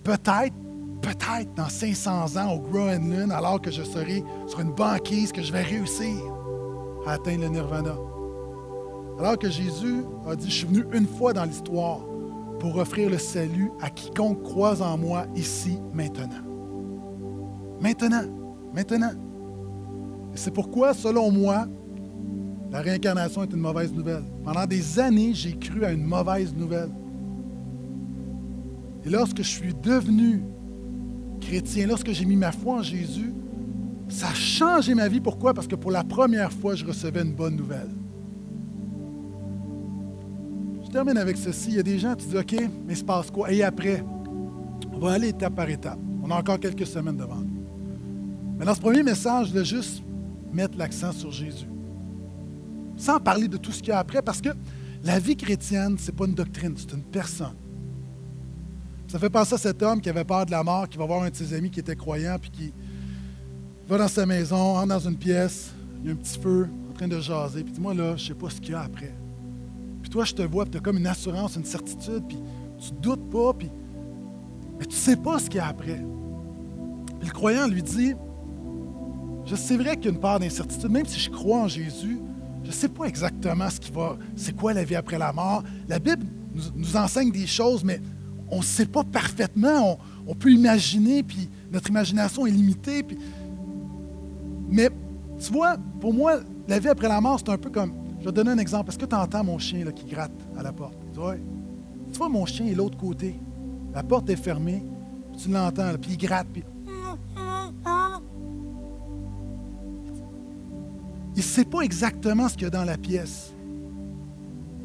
Peut-être, 0.04 0.54
peut-être 1.00 1.54
dans 1.56 1.68
500 1.68 2.36
ans 2.36 2.52
au 2.52 2.60
Groenland, 2.60 3.32
alors 3.32 3.60
que 3.60 3.72
je 3.72 3.82
serai 3.82 4.22
sur 4.46 4.60
une 4.60 4.72
banquise, 4.72 5.32
que 5.32 5.42
je 5.42 5.52
vais 5.52 5.62
réussir 5.62 6.16
à 7.06 7.12
atteindre 7.14 7.42
le 7.42 7.48
nirvana. 7.48 7.96
Alors 9.18 9.38
que 9.38 9.48
Jésus 9.48 10.04
a 10.26 10.36
dit, 10.36 10.50
je 10.50 10.54
suis 10.54 10.66
venu 10.66 10.84
une 10.92 11.06
fois 11.06 11.32
dans 11.32 11.44
l'histoire 11.44 12.00
pour 12.58 12.76
offrir 12.76 13.10
le 13.10 13.18
salut 13.18 13.70
à 13.80 13.90
quiconque 13.90 14.42
croise 14.42 14.80
en 14.82 14.96
moi 14.96 15.26
ici, 15.36 15.78
maintenant. 15.92 16.28
Maintenant, 17.80 18.24
maintenant. 18.74 19.12
C'est 20.34 20.52
pourquoi, 20.52 20.94
selon 20.94 21.30
moi, 21.30 21.66
la 22.70 22.80
réincarnation 22.80 23.42
est 23.42 23.52
une 23.52 23.60
mauvaise 23.60 23.92
nouvelle. 23.92 24.24
Pendant 24.44 24.64
des 24.64 24.98
années, 24.98 25.34
j'ai 25.34 25.52
cru 25.58 25.84
à 25.84 25.92
une 25.92 26.04
mauvaise 26.04 26.54
nouvelle. 26.54 26.90
Et 29.04 29.10
lorsque 29.10 29.38
je 29.38 29.48
suis 29.48 29.74
devenu 29.74 30.42
chrétien, 31.40 31.86
lorsque 31.86 32.12
j'ai 32.12 32.24
mis 32.24 32.36
ma 32.36 32.52
foi 32.52 32.76
en 32.76 32.82
Jésus, 32.82 33.34
ça 34.08 34.28
a 34.28 34.34
changé 34.34 34.94
ma 34.94 35.08
vie. 35.08 35.20
Pourquoi? 35.20 35.52
Parce 35.52 35.66
que 35.66 35.74
pour 35.74 35.90
la 35.90 36.04
première 36.04 36.52
fois, 36.52 36.74
je 36.74 36.84
recevais 36.84 37.22
une 37.22 37.34
bonne 37.34 37.56
nouvelle. 37.56 37.90
Termine 40.92 41.16
avec 41.16 41.38
ceci. 41.38 41.70
Il 41.70 41.76
y 41.76 41.80
a 41.80 41.82
des 41.82 41.98
gens 41.98 42.14
qui 42.14 42.26
disent, 42.26 42.36
OK, 42.36 42.52
mais 42.52 42.92
il 42.92 42.96
se 42.96 43.02
passe 43.02 43.30
quoi? 43.30 43.50
Et 43.50 43.62
après, 43.62 44.04
on 44.92 44.98
va 44.98 45.12
aller 45.12 45.28
étape 45.28 45.54
par 45.54 45.68
étape. 45.70 45.98
On 46.22 46.30
a 46.30 46.36
encore 46.36 46.60
quelques 46.60 46.86
semaines 46.86 47.16
devant 47.16 47.36
nous. 47.36 47.64
Mais 48.58 48.66
dans 48.66 48.74
ce 48.74 48.80
premier 48.80 49.02
message, 49.02 49.48
je 49.48 49.54
vais 49.54 49.64
juste 49.64 50.02
mettre 50.52 50.76
l'accent 50.76 51.10
sur 51.12 51.30
Jésus. 51.32 51.66
Sans 52.98 53.18
parler 53.18 53.48
de 53.48 53.56
tout 53.56 53.72
ce 53.72 53.78
qu'il 53.78 53.88
y 53.88 53.92
a 53.92 53.98
après, 54.00 54.20
parce 54.20 54.42
que 54.42 54.50
la 55.02 55.18
vie 55.18 55.34
chrétienne, 55.34 55.96
ce 55.98 56.10
n'est 56.10 56.16
pas 56.16 56.26
une 56.26 56.34
doctrine, 56.34 56.74
c'est 56.76 56.92
une 56.92 57.02
personne. 57.02 57.56
Ça 59.08 59.18
fait 59.18 59.30
penser 59.30 59.54
à 59.54 59.58
cet 59.58 59.82
homme 59.82 60.00
qui 60.00 60.10
avait 60.10 60.24
peur 60.24 60.44
de 60.44 60.50
la 60.50 60.62
mort, 60.62 60.86
qui 60.90 60.98
va 60.98 61.06
voir 61.06 61.22
un 61.22 61.30
de 61.30 61.34
ses 61.34 61.54
amis 61.54 61.70
qui 61.70 61.80
était 61.80 61.96
croyant, 61.96 62.36
puis 62.38 62.50
qui 62.50 62.72
va 63.88 63.96
dans 63.96 64.08
sa 64.08 64.26
maison, 64.26 64.76
entre 64.76 64.88
dans 64.88 65.08
une 65.08 65.16
pièce, 65.16 65.72
il 66.02 66.08
y 66.08 66.10
a 66.10 66.12
un 66.12 66.16
petit 66.16 66.38
feu, 66.38 66.68
en 66.90 66.92
train 66.92 67.08
de 67.08 67.18
jaser, 67.18 67.64
puis 67.64 67.72
dis-moi 67.72 67.94
là, 67.94 68.14
je 68.16 68.22
ne 68.24 68.28
sais 68.28 68.34
pas 68.34 68.50
ce 68.50 68.60
qu'il 68.60 68.72
y 68.72 68.74
a 68.74 68.82
après. 68.82 69.14
Puis 70.02 70.10
toi, 70.10 70.24
je 70.24 70.34
te 70.34 70.42
vois, 70.42 70.64
puis 70.64 70.72
tu 70.72 70.78
as 70.78 70.80
comme 70.80 70.98
une 70.98 71.06
assurance, 71.06 71.56
une 71.56 71.64
certitude, 71.64 72.24
puis 72.28 72.38
tu 72.78 72.92
ne 72.92 72.98
doutes 72.98 73.30
pas, 73.30 73.54
puis 73.54 73.70
mais 74.78 74.86
tu 74.86 74.96
ne 74.96 75.00
sais 75.00 75.16
pas 75.16 75.38
ce 75.38 75.44
qu'il 75.44 75.56
y 75.56 75.60
a 75.60 75.68
après. 75.68 76.04
Puis 77.20 77.28
le 77.28 77.32
croyant 77.32 77.68
lui 77.68 77.82
dit, 77.82 78.14
je 79.44 79.54
c'est 79.54 79.76
vrai 79.76 79.96
qu'il 79.96 80.06
y 80.06 80.08
a 80.08 80.10
une 80.10 80.20
part 80.20 80.40
d'incertitude, 80.40 80.90
même 80.90 81.06
si 81.06 81.20
je 81.20 81.30
crois 81.30 81.60
en 81.60 81.68
Jésus, 81.68 82.18
je 82.62 82.68
ne 82.68 82.72
sais 82.72 82.88
pas 82.88 83.04
exactement 83.04 83.68
ce 83.70 83.80
qui 83.80 83.90
va, 83.90 84.16
c'est 84.36 84.56
quoi 84.56 84.72
la 84.72 84.84
vie 84.84 84.94
après 84.94 85.18
la 85.18 85.32
mort. 85.32 85.62
La 85.88 85.98
Bible 85.98 86.24
nous, 86.54 86.62
nous 86.74 86.96
enseigne 86.96 87.30
des 87.30 87.46
choses, 87.46 87.84
mais 87.84 88.00
on 88.50 88.58
ne 88.58 88.62
sait 88.62 88.86
pas 88.86 89.02
parfaitement. 89.02 89.98
On, 90.26 90.34
peut 90.34 90.50
imaginer, 90.50 91.22
puis 91.22 91.48
notre 91.72 91.88
imagination 91.90 92.46
est 92.46 92.50
limitée. 92.50 93.04
Mais 94.68 94.90
tu 95.40 95.52
vois, 95.52 95.76
pour 96.00 96.12
moi, 96.12 96.40
la 96.68 96.78
vie 96.78 96.88
après 96.88 97.08
la 97.08 97.20
mort, 97.20 97.38
c'est 97.38 97.50
un 97.50 97.58
peu 97.58 97.70
comme. 97.70 97.94
Je 98.22 98.28
vais 98.28 98.30
te 98.30 98.36
donner 98.36 98.52
un 98.52 98.58
exemple. 98.58 98.88
Est-ce 98.88 98.98
que 98.98 99.04
tu 99.04 99.16
entends 99.16 99.42
mon 99.42 99.58
chien 99.58 99.84
qui 99.90 100.04
gratte 100.04 100.30
à 100.56 100.62
la 100.62 100.72
porte? 100.72 100.96
Tu 101.12 101.18
vois, 101.18 101.34
tu 101.34 102.18
vois 102.18 102.28
mon 102.28 102.46
chien 102.46 102.66
est 102.66 102.74
l'autre 102.74 102.96
côté. 102.96 103.34
La 103.92 104.04
porte 104.04 104.30
est 104.30 104.36
fermée, 104.36 104.84
tu 105.36 105.50
l'entends, 105.50 105.92
puis 106.00 106.12
il 106.12 106.18
gratte, 106.18 106.46
puis. 106.52 106.62
Il 111.34 111.38
ne 111.38 111.42
sait 111.42 111.64
pas 111.64 111.80
exactement 111.80 112.48
ce 112.48 112.54
qu'il 112.54 112.62
y 112.62 112.66
a 112.66 112.70
dans 112.70 112.84
la 112.84 112.96
pièce. 112.96 113.52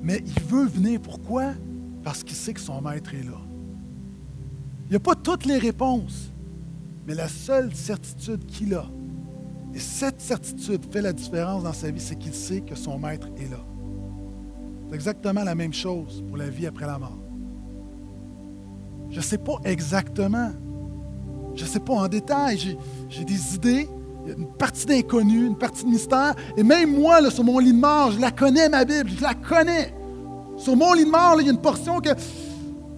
Mais 0.01 0.23
il 0.25 0.41
veut 0.43 0.65
venir. 0.65 0.99
Pourquoi? 0.99 1.53
Parce 2.03 2.23
qu'il 2.23 2.35
sait 2.35 2.53
que 2.53 2.59
son 2.59 2.81
maître 2.81 3.13
est 3.13 3.23
là. 3.23 3.39
Il 4.87 4.89
n'y 4.89 4.95
a 4.95 4.99
pas 4.99 5.13
toutes 5.13 5.45
les 5.45 5.59
réponses, 5.59 6.31
mais 7.05 7.13
la 7.13 7.27
seule 7.27 7.71
certitude 7.75 8.47
qu'il 8.47 8.73
a, 8.73 8.89
et 9.77 9.79
cette 9.79 10.19
certitude 10.19 10.91
fait 10.91 11.03
la 11.03 11.13
différence 11.13 11.61
dans 11.61 11.71
sa 11.71 11.91
vie, 11.91 12.01
c'est 12.01 12.15
qu'il 12.15 12.33
sait 12.33 12.61
que 12.61 12.73
son 12.73 12.97
maître 12.97 13.27
est 13.37 13.47
là. 13.51 13.59
C'est 14.89 14.95
exactement 14.95 15.43
la 15.43 15.53
même 15.53 15.71
chose 15.71 16.23
pour 16.27 16.35
la 16.35 16.49
vie 16.49 16.65
après 16.65 16.87
la 16.87 16.97
mort. 16.97 17.19
Je 19.11 19.17
ne 19.17 19.21
sais 19.21 19.37
pas 19.37 19.59
exactement. 19.65 20.49
Je 21.53 21.61
ne 21.63 21.67
sais 21.67 21.79
pas 21.79 21.93
en 21.93 22.07
détail. 22.07 22.75
J'ai 23.07 23.23
des 23.23 23.53
idées, 23.53 23.87
une 24.25 24.47
partie 24.47 24.87
d'inconnu, 24.87 25.45
une 25.45 25.55
partie 25.55 25.83
de 25.83 25.89
mystère. 25.89 26.33
Et 26.57 26.63
même 26.63 26.99
moi, 26.99 27.29
sur 27.29 27.43
mon 27.43 27.59
lit 27.59 27.71
de 27.71 27.77
mort, 27.77 28.09
je 28.13 28.19
la 28.19 28.31
connais, 28.31 28.69
ma 28.69 28.83
Bible, 28.83 29.11
je 29.15 29.21
la 29.21 29.35
connais. 29.35 29.93
Sur 30.57 30.75
mon 30.75 30.93
lit 30.93 31.05
de 31.05 31.11
mort, 31.11 31.35
il 31.39 31.45
y 31.45 31.49
a 31.49 31.53
une 31.53 31.61
portion 31.61 32.01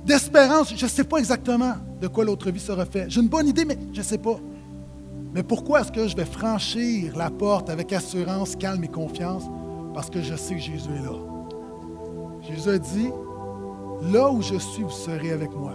d'espérance. 0.06 0.74
Je 0.74 0.86
ne 0.86 0.90
sais 0.90 1.04
pas 1.04 1.18
exactement 1.18 1.74
de 2.00 2.08
quoi 2.08 2.24
l'autre 2.24 2.50
vie 2.50 2.60
sera 2.62 2.86
faite. 2.86 3.10
J'ai 3.10 3.20
une 3.20 3.28
bonne 3.28 3.50
idée, 3.50 3.66
mais 3.66 3.78
je 3.92 4.00
ne 4.00 4.06
sais 4.06 4.18
pas. 4.18 4.40
Mais 5.34 5.44
pourquoi 5.44 5.82
est-ce 5.82 5.92
que 5.92 6.08
je 6.08 6.16
vais 6.16 6.26
franchir 6.26 7.16
la 7.16 7.30
porte 7.30 7.70
avec 7.70 7.94
assurance, 7.94 8.56
calme 8.56 8.84
et 8.84 8.88
confiance? 8.88 9.44
Parce 9.94 10.10
que 10.10 10.22
je 10.22 10.36
sais 10.36 10.56
que 10.56 10.62
Jésus 10.62 10.90
est 10.90 11.06
là. 11.06 11.16
Jésus 12.42 12.70
a 12.70 12.78
dit, 12.80 13.10
là 14.12 14.30
où 14.32 14.42
je 14.42 14.58
suis, 14.58 14.84
vous 14.84 14.90
serez 14.90 15.32
avec 15.32 15.52
moi. 15.56 15.74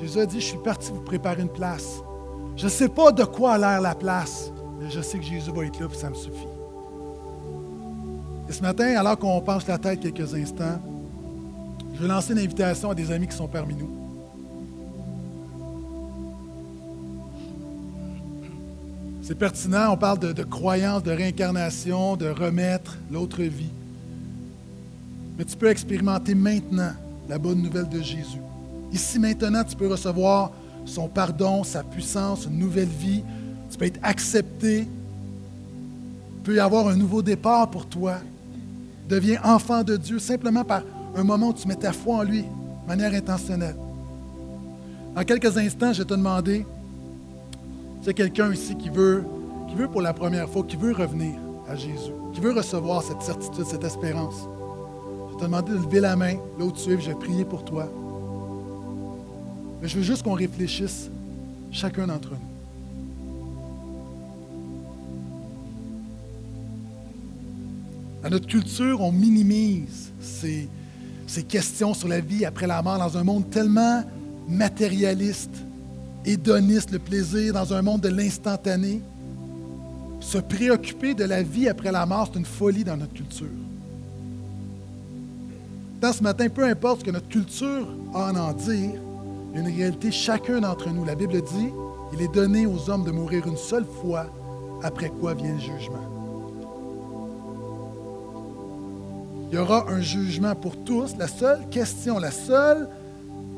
Jésus 0.00 0.18
a 0.18 0.26
dit, 0.26 0.40
je 0.40 0.46
suis 0.46 0.58
parti 0.58 0.92
vous 0.92 1.02
préparer 1.02 1.42
une 1.42 1.48
place. 1.48 2.02
Je 2.56 2.64
ne 2.64 2.70
sais 2.70 2.88
pas 2.88 3.12
de 3.12 3.24
quoi 3.24 3.54
a 3.54 3.58
l'air 3.58 3.80
la 3.80 3.94
place, 3.94 4.52
mais 4.78 4.90
je 4.90 5.00
sais 5.00 5.18
que 5.18 5.24
Jésus 5.24 5.50
va 5.50 5.64
être 5.64 5.78
là, 5.80 5.86
et 5.92 5.94
ça 5.96 6.08
me 6.08 6.14
suffit. 6.14 6.46
Et 8.48 8.52
ce 8.52 8.62
matin, 8.62 8.96
alors 8.96 9.18
qu'on 9.18 9.40
penche 9.40 9.66
la 9.66 9.78
tête 9.78 10.00
quelques 10.00 10.34
instants, 10.34 10.78
je 11.94 12.02
vais 12.02 12.08
lancer 12.08 12.32
une 12.32 12.38
invitation 12.38 12.90
à 12.90 12.94
des 12.94 13.10
amis 13.10 13.26
qui 13.26 13.36
sont 13.36 13.48
parmi 13.48 13.74
nous. 13.74 14.03
C'est 19.26 19.34
pertinent, 19.34 19.90
on 19.90 19.96
parle 19.96 20.18
de, 20.18 20.42
croyance, 20.42 21.02
de 21.02 21.10
réincarnation, 21.10 22.14
de 22.14 22.26
remettre 22.26 22.98
l'autre 23.10 23.42
vie. 23.42 23.70
Mais 25.38 25.46
tu 25.46 25.56
peux 25.56 25.70
expérimenter 25.70 26.34
maintenant 26.34 26.92
la 27.26 27.38
bonne 27.38 27.62
nouvelle 27.62 27.88
de 27.88 28.02
Jésus. 28.02 28.42
Ici 28.92 29.18
maintenant, 29.18 29.64
tu 29.64 29.76
peux 29.76 29.88
recevoir 29.88 30.52
son 30.84 31.08
pardon, 31.08 31.64
sa 31.64 31.82
puissance, 31.82 32.44
une 32.44 32.58
nouvelle 32.58 32.86
vie. 33.00 33.24
Tu 33.70 33.78
peux 33.78 33.86
être 33.86 33.98
accepté. 34.02 34.80
Il 34.80 36.42
peut 36.42 36.56
y 36.56 36.60
avoir 36.60 36.88
un 36.88 36.96
nouveau 36.96 37.22
départ 37.22 37.70
pour 37.70 37.86
toi. 37.86 38.16
Deviens 39.08 39.40
enfant 39.42 39.82
de 39.82 39.96
Dieu 39.96 40.18
simplement 40.18 40.64
par 40.64 40.82
un 41.16 41.24
moment 41.24 41.48
où 41.48 41.54
tu 41.54 41.66
mets 41.66 41.76
ta 41.76 41.94
foi 41.94 42.16
en 42.16 42.22
lui 42.24 42.42
de 42.42 42.86
manière 42.86 43.14
intentionnelle. 43.14 43.76
En 45.16 45.24
quelques 45.24 45.56
instants, 45.56 45.94
je 45.94 46.02
vais 46.02 46.08
te 46.08 46.12
demander, 46.12 46.66
c'est 48.04 48.12
quelqu'un 48.12 48.52
ici 48.52 48.76
qui 48.76 48.90
veut, 48.90 49.24
qui 49.68 49.74
veut 49.76 49.88
pour 49.88 50.02
la 50.02 50.12
première 50.12 50.46
fois, 50.48 50.62
qui 50.62 50.76
veut 50.76 50.92
revenir 50.92 51.34
à 51.66 51.74
Jésus, 51.74 52.12
qui 52.34 52.40
veut 52.40 52.52
recevoir 52.52 53.02
cette 53.02 53.22
certitude, 53.22 53.64
cette 53.64 53.82
espérance. 53.82 54.46
Je 55.28 55.32
vais 55.32 55.38
te 55.38 55.44
demander 55.44 55.72
de 55.72 55.78
lever 55.78 56.00
la 56.00 56.14
main 56.14 56.34
là 56.58 56.66
où 56.66 56.70
tu 56.70 56.92
es, 56.92 57.00
je 57.00 57.08
vais 57.08 57.14
prier 57.14 57.46
pour 57.46 57.64
toi. 57.64 57.90
Mais 59.80 59.88
je 59.88 59.96
veux 59.96 60.02
juste 60.02 60.22
qu'on 60.22 60.34
réfléchisse, 60.34 61.08
chacun 61.72 62.06
d'entre 62.06 62.32
nous. 62.32 62.36
Dans 68.22 68.30
notre 68.30 68.46
culture, 68.46 69.00
on 69.00 69.12
minimise 69.12 70.12
ces 70.20 71.42
questions 71.48 71.94
sur 71.94 72.08
la 72.08 72.20
vie 72.20 72.44
après 72.44 72.66
la 72.66 72.82
mort 72.82 72.98
dans 72.98 73.16
un 73.16 73.24
monde 73.24 73.48
tellement 73.48 74.02
matérialiste, 74.46 75.56
hédoniste, 76.24 76.90
le 76.90 76.98
plaisir, 76.98 77.52
dans 77.52 77.72
un 77.72 77.82
monde 77.82 78.00
de 78.00 78.08
l'instantané. 78.08 79.00
Se 80.20 80.38
préoccuper 80.38 81.14
de 81.14 81.24
la 81.24 81.42
vie 81.42 81.68
après 81.68 81.92
la 81.92 82.06
mort, 82.06 82.30
c'est 82.32 82.38
une 82.38 82.44
folie 82.44 82.84
dans 82.84 82.96
notre 82.96 83.12
culture. 83.12 83.46
Dans 86.00 86.12
ce 86.12 86.22
matin, 86.22 86.48
peu 86.48 86.64
importe 86.64 87.00
ce 87.00 87.04
que 87.04 87.10
notre 87.10 87.28
culture 87.28 87.88
a 88.14 88.28
à 88.28 88.32
en 88.32 88.52
dire, 88.52 89.00
il 89.52 89.54
y 89.54 89.58
a 89.58 89.68
une 89.68 89.76
réalité, 89.76 90.10
chacun 90.10 90.60
d'entre 90.60 90.90
nous, 90.90 91.04
la 91.04 91.14
Bible 91.14 91.40
dit, 91.40 91.68
il 92.12 92.22
est 92.22 92.32
donné 92.32 92.66
aux 92.66 92.90
hommes 92.90 93.04
de 93.04 93.10
mourir 93.10 93.46
une 93.46 93.56
seule 93.56 93.86
fois, 94.02 94.26
après 94.82 95.10
quoi 95.10 95.34
vient 95.34 95.52
le 95.52 95.60
jugement. 95.60 96.14
il 99.54 99.58
y 99.58 99.60
aura 99.60 99.88
un 99.88 100.00
jugement 100.00 100.56
pour 100.56 100.76
tous. 100.84 101.16
La 101.16 101.28
seule 101.28 101.68
question, 101.70 102.18
la 102.18 102.32
seule, 102.32 102.88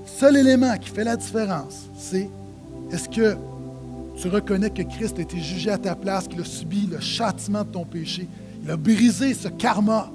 seul 0.05 0.37
élément 0.37 0.77
qui 0.77 0.91
fait 0.91 1.05
la 1.05 1.17
différence, 1.17 1.87
c'est 1.97 2.29
est-ce 2.91 3.09
que 3.09 3.37
tu 4.21 4.29
reconnais 4.29 4.71
que 4.71 4.83
Christ 4.83 5.19
a 5.19 5.23
été 5.23 5.39
jugé 5.39 5.71
à 5.71 5.79
ta 5.79 5.95
place, 5.95 6.27
qu'il 6.29 6.41
a 6.41 6.45
subi 6.45 6.87
le 6.87 7.01
châtiment 7.01 7.65
de 7.65 7.69
ton 7.69 7.85
péché, 7.85 8.27
Il 8.63 8.71
a 8.71 8.77
brisé 8.77 9.35
ce 9.35 9.49
karma 9.49 10.11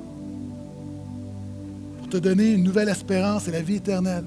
pour 2.00 2.10
te 2.10 2.18
donner 2.18 2.54
une 2.54 2.64
nouvelle 2.64 2.90
espérance 2.90 3.48
et 3.48 3.52
la 3.52 3.62
vie 3.62 3.76
éternelle? 3.76 4.26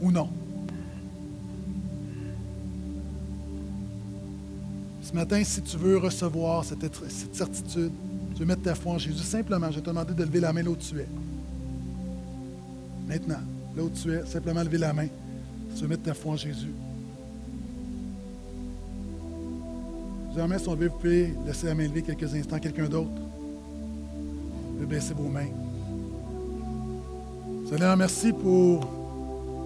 Ou 0.00 0.10
non? 0.10 0.28
Ce 5.02 5.12
matin, 5.12 5.42
si 5.42 5.60
tu 5.60 5.76
veux 5.76 5.98
recevoir 5.98 6.64
cette, 6.64 6.86
certitude, 7.32 7.90
tu 8.34 8.40
veux 8.40 8.46
mettre 8.46 8.62
ta 8.62 8.76
foi 8.76 8.92
en 8.92 8.98
Jésus, 8.98 9.24
simplement, 9.24 9.68
je 9.70 9.76
vais 9.76 9.80
te 9.80 9.86
demander 9.86 10.14
de 10.14 10.22
lever 10.22 10.38
la 10.38 10.52
main 10.52 10.62
là 10.62 10.70
où 10.70 10.76
tu 10.76 11.00
es. 11.00 11.08
Maintenant, 13.08 13.40
là 13.76 13.82
où 13.82 13.90
tu 13.90 14.12
es, 14.12 14.24
simplement 14.24 14.62
lever 14.62 14.78
la 14.78 14.92
main. 14.92 15.08
Si 15.70 15.76
tu 15.76 15.82
veux 15.82 15.88
mettre 15.88 16.02
ta 16.02 16.14
foi 16.14 16.32
en 16.32 16.36
Jésus. 16.36 16.72
Les 20.36 20.46
mains 20.46 20.58
sont 20.58 20.74
levées, 20.74 20.88
vous 20.88 20.98
pouvez 20.98 21.34
laisser 21.44 21.66
la 21.66 21.74
main 21.74 21.88
levée 21.88 22.02
quelques 22.02 22.34
instants. 22.34 22.58
Quelqu'un 22.58 22.88
d'autre? 22.88 23.10
Vous 24.78 24.86
baisser 24.86 25.14
vos 25.14 25.28
mains. 25.28 25.50
Seigneur, 27.68 27.96
merci 27.96 28.32
pour 28.32 28.88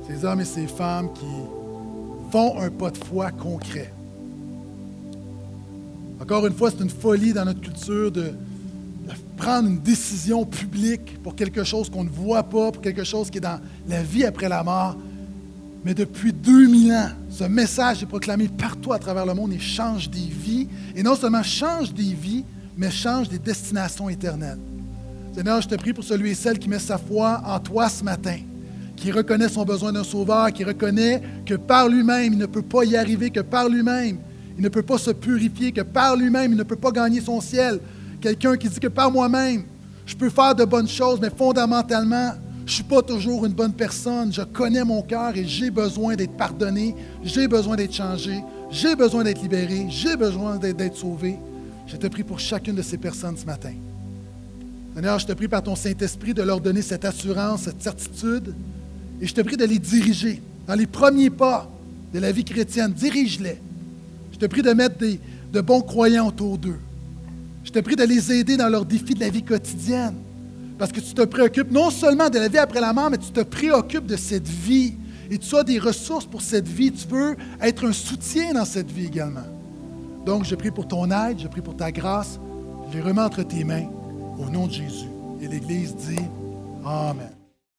ces 0.06 0.24
hommes 0.24 0.40
et 0.40 0.44
ces 0.44 0.66
femmes 0.66 1.12
qui 1.14 1.26
font 2.30 2.58
un 2.58 2.70
pas 2.70 2.90
de 2.90 2.98
foi 2.98 3.30
concret. 3.30 3.92
Encore 6.20 6.46
une 6.46 6.54
fois, 6.54 6.70
c'est 6.70 6.82
une 6.82 6.90
folie 6.90 7.32
dans 7.32 7.44
notre 7.44 7.60
culture 7.60 8.10
de, 8.10 8.32
prendre 9.36 9.68
une 9.68 9.80
décision 9.80 10.46
publique 10.46 11.22
pour 11.22 11.34
quelque 11.34 11.64
chose 11.64 11.90
qu'on 11.90 12.04
ne 12.04 12.08
voit 12.08 12.44
pas, 12.44 12.72
pour 12.72 12.80
quelque 12.80 13.04
chose 13.04 13.30
qui 13.30 13.38
est 13.38 13.42
dans 13.42 13.60
la 13.88 14.02
vie 14.02 14.24
après 14.24 14.48
la 14.48 14.62
mort. 14.62 14.96
Mais 15.84 15.92
depuis 15.92 16.32
2000 16.32 16.92
ans, 16.92 17.08
ce 17.30 17.44
message 17.44 18.02
est 18.02 18.06
proclamé 18.06 18.48
partout 18.48 18.92
à 18.92 18.98
travers 18.98 19.26
le 19.26 19.34
monde 19.34 19.52
et 19.52 19.58
change 19.58 20.08
des 20.08 20.18
vies. 20.18 20.66
Et 20.96 21.02
non 21.02 21.14
seulement 21.14 21.42
change 21.42 21.92
des 21.92 22.14
vies, 22.14 22.44
mais 22.76 22.90
change 22.90 23.28
des 23.28 23.38
destinations 23.38 24.08
éternelles. 24.08 24.58
Seigneur, 25.34 25.60
je 25.60 25.68
te 25.68 25.74
prie 25.74 25.92
pour 25.92 26.04
celui 26.04 26.30
et 26.30 26.34
celle 26.34 26.58
qui 26.58 26.68
met 26.68 26.78
sa 26.78 26.96
foi 26.96 27.42
en 27.44 27.58
toi 27.58 27.88
ce 27.88 28.02
matin, 28.02 28.38
qui 28.96 29.10
reconnaît 29.10 29.48
son 29.48 29.64
besoin 29.64 29.92
d'un 29.92 30.04
sauveur, 30.04 30.52
qui 30.52 30.64
reconnaît 30.64 31.20
que 31.44 31.54
par 31.54 31.88
lui-même, 31.88 32.32
il 32.32 32.38
ne 32.38 32.46
peut 32.46 32.62
pas 32.62 32.84
y 32.84 32.96
arriver, 32.96 33.30
que 33.30 33.40
par 33.40 33.68
lui-même, 33.68 34.18
il 34.56 34.62
ne 34.62 34.68
peut 34.68 34.82
pas 34.82 34.96
se 34.96 35.10
purifier, 35.10 35.72
que 35.72 35.80
par 35.82 36.16
lui-même, 36.16 36.52
il 36.52 36.56
ne 36.56 36.62
peut 36.62 36.76
pas 36.76 36.92
gagner 36.92 37.20
son 37.20 37.40
ciel. 37.40 37.80
Quelqu'un 38.20 38.56
qui 38.56 38.68
dit 38.68 38.78
que 38.78 38.88
par 38.88 39.10
moi-même, 39.10 39.64
je 40.06 40.14
peux 40.14 40.30
faire 40.30 40.54
de 40.54 40.64
bonnes 40.64 40.88
choses, 40.88 41.18
mais 41.20 41.30
fondamentalement, 41.36 42.32
je 42.66 42.70
ne 42.70 42.74
suis 42.76 42.84
pas 42.84 43.02
toujours 43.02 43.44
une 43.44 43.52
bonne 43.52 43.74
personne. 43.74 44.32
Je 44.32 44.40
connais 44.40 44.84
mon 44.84 45.02
cœur 45.02 45.36
et 45.36 45.44
j'ai 45.44 45.70
besoin 45.70 46.16
d'être 46.16 46.36
pardonné, 46.36 46.94
j'ai 47.22 47.46
besoin 47.46 47.76
d'être 47.76 47.92
changé, 47.92 48.42
j'ai 48.70 48.96
besoin 48.96 49.22
d'être 49.22 49.42
libéré, 49.42 49.86
j'ai 49.90 50.16
besoin 50.16 50.56
d'être 50.56 50.96
sauvé. 50.96 51.36
Je 51.86 51.96
te 51.96 52.06
prie 52.06 52.22
pour 52.22 52.40
chacune 52.40 52.74
de 52.74 52.82
ces 52.82 52.96
personnes 52.96 53.36
ce 53.36 53.44
matin. 53.44 53.74
Seigneur, 54.94 55.18
je 55.18 55.26
te 55.26 55.32
prie 55.32 55.48
par 55.48 55.62
ton 55.62 55.76
Saint-Esprit 55.76 56.32
de 56.32 56.42
leur 56.42 56.60
donner 56.60 56.80
cette 56.80 57.04
assurance, 57.04 57.62
cette 57.62 57.82
certitude, 57.82 58.54
et 59.20 59.26
je 59.26 59.34
te 59.34 59.42
prie 59.42 59.58
de 59.58 59.64
les 59.64 59.78
diriger 59.78 60.40
dans 60.66 60.74
les 60.74 60.86
premiers 60.86 61.30
pas 61.30 61.70
de 62.14 62.18
la 62.18 62.32
vie 62.32 62.44
chrétienne. 62.44 62.92
Dirige-les. 62.92 63.60
Je 64.32 64.38
te 64.38 64.46
prie 64.46 64.62
de 64.62 64.70
mettre 64.72 64.96
de 65.52 65.60
bons 65.60 65.82
croyants 65.82 66.28
autour 66.28 66.56
d'eux. 66.56 66.78
Je 67.62 67.70
te 67.70 67.78
prie 67.80 67.96
de 67.96 68.04
les 68.04 68.32
aider 68.32 68.56
dans 68.56 68.68
leurs 68.68 68.86
défis 68.86 69.14
de 69.14 69.20
la 69.20 69.28
vie 69.28 69.42
quotidienne. 69.42 70.14
Parce 70.78 70.90
que 70.90 71.00
tu 71.00 71.14
te 71.14 71.22
préoccupes 71.22 71.70
non 71.70 71.90
seulement 71.90 72.28
de 72.28 72.38
la 72.38 72.48
vie 72.48 72.58
après 72.58 72.80
la 72.80 72.92
mort, 72.92 73.10
mais 73.10 73.18
tu 73.18 73.30
te 73.30 73.40
préoccupes 73.40 74.06
de 74.06 74.16
cette 74.16 74.48
vie. 74.48 74.94
Et 75.30 75.38
tu 75.38 75.56
as 75.56 75.64
des 75.64 75.78
ressources 75.78 76.26
pour 76.26 76.42
cette 76.42 76.68
vie. 76.68 76.92
Tu 76.92 77.06
veux 77.08 77.36
être 77.60 77.86
un 77.86 77.92
soutien 77.92 78.52
dans 78.52 78.64
cette 78.64 78.90
vie 78.90 79.06
également. 79.06 79.46
Donc, 80.26 80.44
je 80.44 80.54
prie 80.54 80.70
pour 80.70 80.88
ton 80.88 81.10
aide, 81.10 81.38
je 81.38 81.48
prie 81.48 81.60
pour 81.60 81.76
ta 81.76 81.92
grâce. 81.92 82.38
Je 82.90 82.96
les 82.96 83.02
remets 83.02 83.22
entre 83.22 83.42
tes 83.42 83.64
mains 83.64 83.86
au 84.38 84.50
nom 84.50 84.66
de 84.66 84.72
Jésus. 84.72 85.08
Et 85.40 85.48
l'Église 85.48 85.94
dit 85.96 86.22
Amen. 86.84 87.33